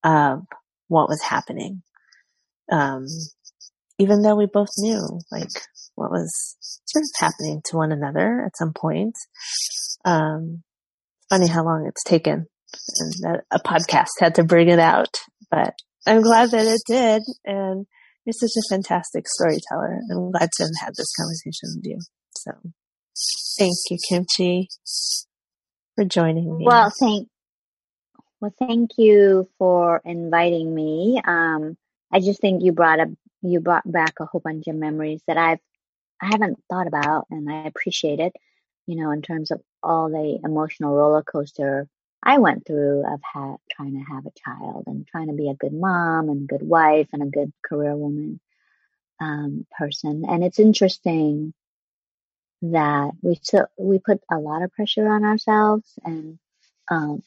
of 0.02 0.42
what 0.88 1.08
was 1.08 1.22
happening. 1.22 1.82
Um, 2.70 3.06
even 3.98 4.22
though 4.22 4.34
we 4.34 4.46
both 4.46 4.70
knew 4.78 5.20
like 5.30 5.50
what 5.94 6.10
was 6.10 6.56
sort 6.84 7.02
of 7.02 7.10
happening 7.18 7.62
to 7.66 7.76
one 7.76 7.92
another 7.92 8.42
at 8.44 8.56
some 8.56 8.72
point. 8.72 9.14
Um, 10.04 10.62
funny 11.30 11.46
how 11.46 11.64
long 11.64 11.86
it's 11.86 12.02
taken 12.02 12.46
and 12.98 13.12
that 13.22 13.44
a 13.50 13.60
podcast 13.60 14.20
had 14.20 14.34
to 14.36 14.44
bring 14.44 14.68
it 14.68 14.80
out, 14.80 15.16
but 15.50 15.74
I'm 16.06 16.22
glad 16.22 16.50
that 16.50 16.66
it 16.66 16.80
did. 16.86 17.22
And 17.44 17.86
you're 18.24 18.32
such 18.32 18.50
a 18.56 18.74
fantastic 18.74 19.26
storyteller. 19.28 20.00
I'm 20.10 20.32
glad 20.32 20.50
to 20.56 20.64
have 20.64 20.72
had 20.80 20.94
this 20.96 21.12
conversation 21.16 21.76
with 21.76 21.84
you. 21.84 21.98
So 22.36 22.52
thank 23.58 23.76
you, 23.90 23.98
Kimchi 24.08 24.68
for 25.94 26.04
joining 26.04 26.58
me. 26.58 26.64
Well, 26.66 26.92
thank 26.98 27.28
well, 28.40 28.54
thank 28.58 28.90
you 28.98 29.48
for 29.58 30.02
inviting 30.04 30.74
me. 30.74 31.20
Um, 31.24 31.76
I 32.14 32.20
just 32.20 32.40
think 32.42 32.64
you 32.64 32.72
brought 32.72 33.00
up 33.00 33.10
you 33.42 33.60
brought 33.60 33.90
back 33.90 34.14
a 34.20 34.26
whole 34.26 34.42
bunch 34.42 34.68
of 34.68 34.76
memories 34.76 35.22
that 35.28 35.38
I've 35.38 35.60
I 36.22 36.28
haven't 36.28 36.62
thought 36.70 36.88
about, 36.88 37.26
and 37.30 37.50
I 37.52 37.66
appreciate 37.66 38.20
it. 38.20 38.34
You 38.86 38.96
know, 38.98 39.12
in 39.12 39.22
terms 39.22 39.52
of 39.52 39.62
all 39.82 40.10
the 40.10 40.40
emotional 40.44 40.96
roller 40.96 41.24
coaster 41.24 41.88
I 42.24 42.38
went 42.40 42.66
through 42.66 43.04
of 43.12 43.20
ha- 43.24 43.58
trying 43.72 43.94
to 43.94 44.12
have 44.14 44.26
a 44.26 44.32
child 44.46 44.84
and 44.88 45.06
trying 45.08 45.28
to 45.28 45.34
be 45.34 45.50
a 45.50 45.54
good 45.56 45.74
mom 45.74 46.30
and 46.30 46.48
good 46.48 46.62
wife 46.64 47.08
and 47.14 47.22
a 47.22 47.26
good 47.26 47.52
career 47.66 47.96
woman 47.96 48.40
um, 49.20 49.66
person. 49.78 50.24
And 50.28 50.44
it's 50.44 50.60
interesting 50.60 51.54
that 52.62 53.12
we 53.22 53.36
still 53.36 53.66
we 53.78 53.98
put 53.98 54.20
a 54.30 54.38
lot 54.38 54.62
of 54.62 54.72
pressure 54.72 55.06
on 55.08 55.24
ourselves 55.24 55.86
and 56.04 56.38
um 56.90 57.22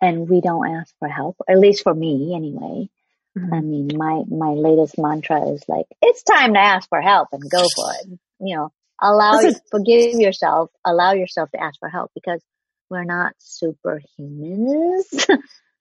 and 0.00 0.28
we 0.28 0.40
don't 0.40 0.68
ask 0.76 0.94
for 0.98 1.08
help 1.08 1.36
at 1.48 1.58
least 1.58 1.82
for 1.84 1.94
me 1.94 2.34
anyway 2.34 2.88
mm-hmm. 3.36 3.54
i 3.54 3.60
mean 3.60 3.88
my 3.94 4.22
my 4.28 4.50
latest 4.50 4.94
mantra 4.98 5.48
is 5.50 5.62
like 5.68 5.86
it's 6.00 6.22
time 6.22 6.54
to 6.54 6.60
ask 6.60 6.88
for 6.88 7.00
help 7.00 7.28
and 7.32 7.42
go 7.50 7.66
for 7.74 7.92
it 8.00 8.18
you 8.40 8.56
know 8.56 8.72
allow 9.00 9.40
you, 9.40 9.54
forgive 9.70 10.14
yourself 10.20 10.70
allow 10.84 11.12
yourself 11.12 11.50
to 11.50 11.62
ask 11.62 11.78
for 11.80 11.88
help 11.88 12.10
because 12.14 12.42
we're 12.90 13.04
not 13.04 13.32
superhumans 13.40 15.26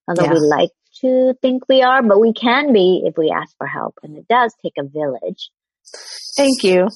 although 0.07 0.23
yeah. 0.23 0.33
we 0.33 0.39
like 0.39 0.71
to 0.99 1.33
think 1.41 1.67
we 1.69 1.81
are 1.81 2.03
but 2.03 2.19
we 2.19 2.33
can 2.33 2.73
be 2.73 3.03
if 3.05 3.17
we 3.17 3.31
ask 3.35 3.55
for 3.57 3.67
help 3.67 3.97
and 4.03 4.17
it 4.17 4.27
does 4.27 4.53
take 4.61 4.73
a 4.77 4.83
village 4.83 5.49
thank 6.35 6.63
you 6.63 6.87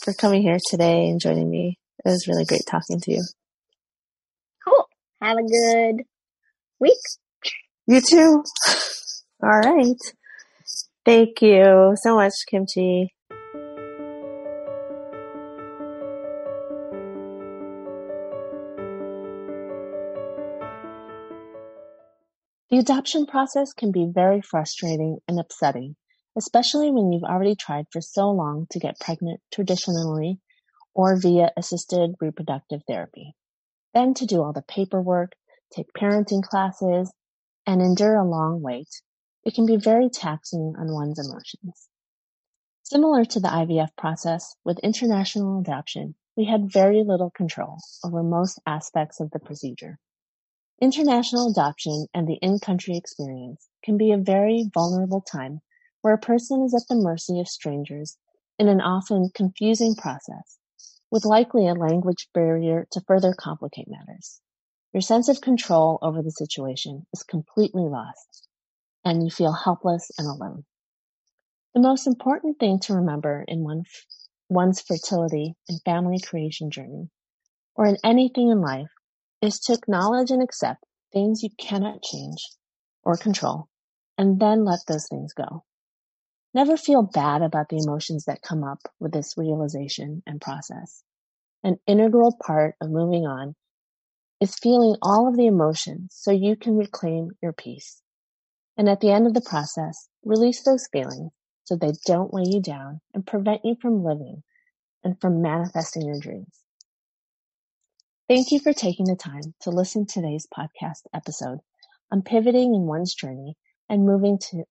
for 0.00 0.12
coming 0.14 0.42
here 0.42 0.58
today 0.68 1.08
and 1.08 1.20
joining 1.20 1.50
me. 1.50 1.78
It 2.04 2.08
was 2.08 2.26
really 2.26 2.44
great 2.44 2.62
talking 2.66 3.00
to 3.00 3.12
you. 3.12 3.24
Cool. 4.64 4.88
Have 5.20 5.36
a 5.36 5.42
good 5.42 6.04
week. 6.80 6.98
You 7.86 8.00
too. 8.00 8.44
All 9.42 9.58
right. 9.60 9.96
Thank 11.04 11.42
you 11.42 11.94
so 11.96 12.14
much, 12.14 12.34
Kimchi. 12.48 13.12
The 22.70 22.78
adoption 22.78 23.26
process 23.26 23.72
can 23.72 23.92
be 23.92 24.06
very 24.12 24.40
frustrating 24.40 25.18
and 25.28 25.38
upsetting 25.38 25.96
especially 26.36 26.90
when 26.90 27.12
you've 27.12 27.24
already 27.24 27.54
tried 27.54 27.86
for 27.90 28.00
so 28.00 28.30
long 28.30 28.66
to 28.70 28.78
get 28.78 29.00
pregnant 29.00 29.40
traditionally 29.52 30.38
or 30.94 31.16
via 31.16 31.50
assisted 31.56 32.14
reproductive 32.20 32.80
therapy. 32.88 33.34
Then 33.94 34.14
to 34.14 34.26
do 34.26 34.42
all 34.42 34.52
the 34.52 34.62
paperwork, 34.62 35.32
take 35.74 35.92
parenting 35.96 36.42
classes, 36.42 37.12
and 37.66 37.80
endure 37.80 38.16
a 38.16 38.28
long 38.28 38.62
wait, 38.62 38.88
it 39.44 39.54
can 39.54 39.66
be 39.66 39.76
very 39.76 40.08
taxing 40.08 40.74
on 40.78 40.92
one's 40.92 41.18
emotions. 41.18 41.88
Similar 42.82 43.24
to 43.24 43.40
the 43.40 43.48
IVF 43.48 43.96
process, 43.96 44.54
with 44.64 44.78
international 44.80 45.60
adoption, 45.60 46.14
we 46.36 46.44
had 46.44 46.72
very 46.72 47.02
little 47.04 47.30
control 47.30 47.78
over 48.04 48.22
most 48.22 48.60
aspects 48.66 49.20
of 49.20 49.30
the 49.30 49.38
procedure. 49.38 49.98
International 50.80 51.50
adoption 51.50 52.06
and 52.12 52.26
the 52.26 52.38
in-country 52.42 52.96
experience 52.96 53.68
can 53.84 53.96
be 53.96 54.12
a 54.12 54.18
very 54.18 54.70
vulnerable 54.74 55.20
time 55.20 55.60
where 56.00 56.14
a 56.14 56.18
person 56.18 56.62
is 56.62 56.74
at 56.74 56.82
the 56.88 57.00
mercy 57.00 57.38
of 57.40 57.48
strangers 57.48 58.16
in 58.58 58.68
an 58.68 58.80
often 58.80 59.30
confusing 59.34 59.94
process, 59.94 60.58
with 61.10 61.24
likely 61.24 61.66
a 61.66 61.74
language 61.74 62.28
barrier 62.34 62.86
to 62.90 63.00
further 63.06 63.32
complicate 63.32 63.88
matters. 63.88 64.40
Your 64.92 65.00
sense 65.00 65.28
of 65.28 65.40
control 65.40 65.98
over 66.02 66.22
the 66.22 66.30
situation 66.30 67.06
is 67.14 67.22
completely 67.22 67.84
lost, 67.84 68.48
and 69.04 69.22
you 69.22 69.30
feel 69.30 69.52
helpless 69.52 70.10
and 70.18 70.26
alone. 70.26 70.64
The 71.74 71.80
most 71.80 72.06
important 72.06 72.58
thing 72.58 72.78
to 72.80 72.94
remember 72.94 73.44
in 73.48 73.64
one, 73.64 73.84
one's 74.48 74.80
fertility 74.80 75.54
and 75.68 75.80
family 75.84 76.18
creation 76.20 76.70
journey, 76.70 77.08
or 77.74 77.86
in 77.86 77.96
anything 78.04 78.50
in 78.50 78.60
life, 78.60 78.90
is 79.40 79.58
to 79.60 79.72
acknowledge 79.72 80.30
and 80.30 80.42
accept 80.42 80.84
things 81.12 81.42
you 81.42 81.50
cannot 81.58 82.02
change 82.02 82.38
or 83.02 83.16
control, 83.16 83.68
and 84.18 84.38
then 84.38 84.64
let 84.64 84.80
those 84.86 85.08
things 85.08 85.32
go. 85.32 85.64
Never 86.54 86.76
feel 86.76 87.02
bad 87.02 87.40
about 87.40 87.70
the 87.70 87.78
emotions 87.78 88.24
that 88.26 88.42
come 88.42 88.62
up 88.62 88.80
with 89.00 89.12
this 89.12 89.34
realization 89.38 90.22
and 90.26 90.40
process. 90.40 91.02
An 91.64 91.78
integral 91.86 92.36
part 92.44 92.74
of 92.80 92.90
moving 92.90 93.26
on 93.26 93.54
is 94.40 94.58
feeling 94.58 94.96
all 95.00 95.28
of 95.28 95.36
the 95.36 95.46
emotions 95.46 96.14
so 96.14 96.30
you 96.30 96.56
can 96.56 96.76
reclaim 96.76 97.30
your 97.40 97.52
peace. 97.52 98.02
And 98.76 98.88
at 98.88 99.00
the 99.00 99.10
end 99.10 99.26
of 99.26 99.34
the 99.34 99.40
process, 99.40 100.08
release 100.24 100.62
those 100.62 100.88
feelings 100.92 101.30
so 101.64 101.76
they 101.76 101.92
don't 102.06 102.32
weigh 102.32 102.46
you 102.46 102.60
down 102.60 103.00
and 103.14 103.26
prevent 103.26 103.64
you 103.64 103.76
from 103.80 104.02
living 104.02 104.42
and 105.04 105.20
from 105.20 105.42
manifesting 105.42 106.06
your 106.06 106.18
dreams. 106.18 106.62
Thank 108.28 108.50
you 108.50 108.60
for 108.60 108.72
taking 108.72 109.06
the 109.06 109.16
time 109.16 109.54
to 109.60 109.70
listen 109.70 110.06
to 110.06 110.14
today's 110.14 110.46
podcast 110.46 111.02
episode 111.12 111.58
on 112.10 112.22
pivoting 112.22 112.74
in 112.74 112.86
one's 112.86 113.14
journey 113.14 113.56
and 113.88 114.06
moving 114.06 114.38
to 114.38 114.64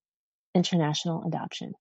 international 0.55 1.23
adoption. 1.27 1.73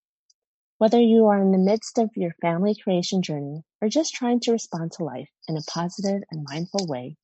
Whether 0.78 1.00
you 1.00 1.26
are 1.26 1.40
in 1.40 1.52
the 1.52 1.58
midst 1.58 1.98
of 1.98 2.10
your 2.16 2.32
family 2.40 2.74
creation 2.74 3.22
journey 3.22 3.62
or 3.80 3.88
just 3.88 4.14
trying 4.14 4.40
to 4.40 4.52
respond 4.52 4.92
to 4.92 5.04
life 5.04 5.28
in 5.48 5.56
a 5.56 5.62
positive 5.70 6.22
and 6.30 6.46
mindful 6.48 6.86
way, 6.86 7.16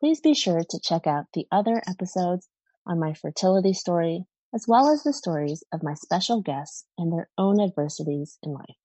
please 0.00 0.20
be 0.20 0.34
sure 0.34 0.62
to 0.68 0.80
check 0.80 1.06
out 1.06 1.26
the 1.32 1.46
other 1.50 1.82
episodes 1.88 2.48
on 2.86 2.98
my 2.98 3.14
fertility 3.14 3.72
story, 3.72 4.24
as 4.54 4.66
well 4.68 4.90
as 4.90 5.02
the 5.02 5.12
stories 5.12 5.62
of 5.72 5.82
my 5.82 5.94
special 5.94 6.40
guests 6.40 6.84
and 6.96 7.12
their 7.12 7.28
own 7.36 7.60
adversities 7.60 8.38
in 8.42 8.52
life. 8.52 8.76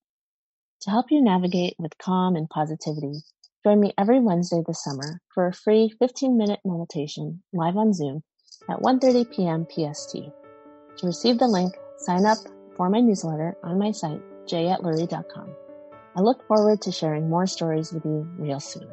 To 0.81 0.89
help 0.89 1.11
you 1.11 1.21
navigate 1.21 1.75
with 1.77 1.97
calm 1.97 2.35
and 2.35 2.49
positivity, 2.49 3.21
Join 3.63 3.79
me 3.79 3.93
every 3.95 4.19
Wednesday 4.19 4.63
this 4.65 4.83
summer 4.83 5.21
for 5.35 5.45
a 5.45 5.53
free 5.53 5.93
15-minute 6.01 6.61
meditation 6.65 7.43
live 7.53 7.77
on 7.77 7.93
Zoom 7.93 8.23
at 8.67 8.79
1.30 8.79 9.35
p.m. 9.35 9.67
PST. 9.69 10.13
To 10.97 11.05
receive 11.05 11.37
the 11.37 11.47
link, 11.47 11.75
sign 11.97 12.25
up 12.25 12.39
for 12.75 12.89
my 12.89 12.99
newsletter 12.99 13.55
on 13.61 13.77
my 13.77 13.91
site, 13.91 14.21
jatlurie.com. 14.47 15.55
I 16.15 16.21
look 16.21 16.45
forward 16.47 16.81
to 16.81 16.91
sharing 16.91 17.29
more 17.29 17.45
stories 17.45 17.93
with 17.93 18.03
you 18.03 18.27
real 18.39 18.59
soon. 18.59 18.89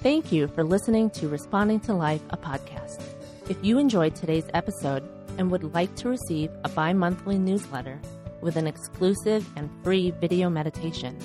Thank 0.00 0.30
you 0.30 0.46
for 0.46 0.62
listening 0.62 1.10
to 1.10 1.28
Responding 1.28 1.80
to 1.80 1.92
Life, 1.92 2.22
a 2.30 2.36
podcast. 2.36 3.02
If 3.48 3.56
you 3.62 3.80
enjoyed 3.80 4.14
today's 4.14 4.46
episode 4.54 5.02
and 5.38 5.50
would 5.50 5.72
like 5.72 5.96
to 5.96 6.10
receive 6.10 6.50
a 6.64 6.68
bi-monthly 6.68 7.38
newsletter 7.38 7.98
with 8.40 8.56
an 8.56 8.66
exclusive 8.66 9.48
and 9.56 9.70
free 9.82 10.10
video 10.10 10.50
meditation, 10.50 11.16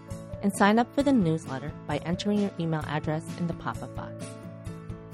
and 0.44 0.56
sign 0.56 0.80
up 0.80 0.92
for 0.94 1.04
the 1.04 1.14
newsletter 1.14 1.72
by 1.88 1.98
entering 1.98 2.40
your 2.40 2.52
email 2.60 2.84
address 2.88 3.24
in 3.40 3.46
the 3.48 3.54
pop 3.54 3.82
up 3.82 3.96
box. 3.96 4.26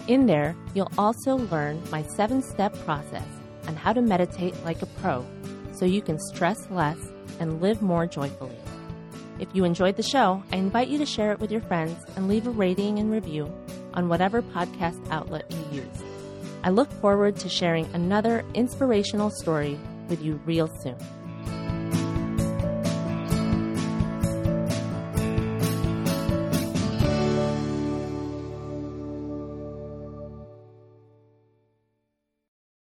In 0.08 0.26
there, 0.26 0.56
you'll 0.74 0.92
also 0.98 1.38
learn 1.38 1.84
my 1.92 2.02
seven 2.02 2.42
step 2.42 2.74
process 2.86 3.28
on 3.68 3.76
how 3.76 3.94
to 3.94 4.02
meditate 4.02 4.56
like 4.64 4.82
a 4.82 4.86
pro 4.86 5.26
so 5.74 5.86
you 5.86 6.02
can 6.02 6.18
stress 6.18 6.72
less 6.72 6.98
and 7.40 7.62
live 7.62 7.82
more 7.82 8.08
joyfully. 8.08 8.58
If 9.40 9.50
you 9.54 9.64
enjoyed 9.66 9.96
the 9.98 10.04
show, 10.04 10.44
I 10.52 10.56
invite 10.56 10.88
you 10.88 10.98
to 10.98 11.06
share 11.06 11.32
it 11.32 11.40
with 11.40 11.52
your 11.52 11.62
friends 11.62 12.04
and 12.16 12.28
leave 12.28 12.48
a 12.48 12.52
rating 12.52 13.00
and 13.00 13.12
review 13.12 13.54
on 13.94 14.10
whatever 14.10 14.42
podcast 14.42 15.00
outlet 15.12 15.46
you 15.52 15.82
use. 15.82 16.04
I 16.64 16.70
look 16.72 16.92
forward 16.94 17.36
to 17.38 17.50
sharing 17.50 17.86
another 17.94 18.44
inspirational 18.54 19.30
story 19.30 19.80
with 20.10 20.24
you 20.24 20.40
real 20.46 20.68
soon. 20.82 20.98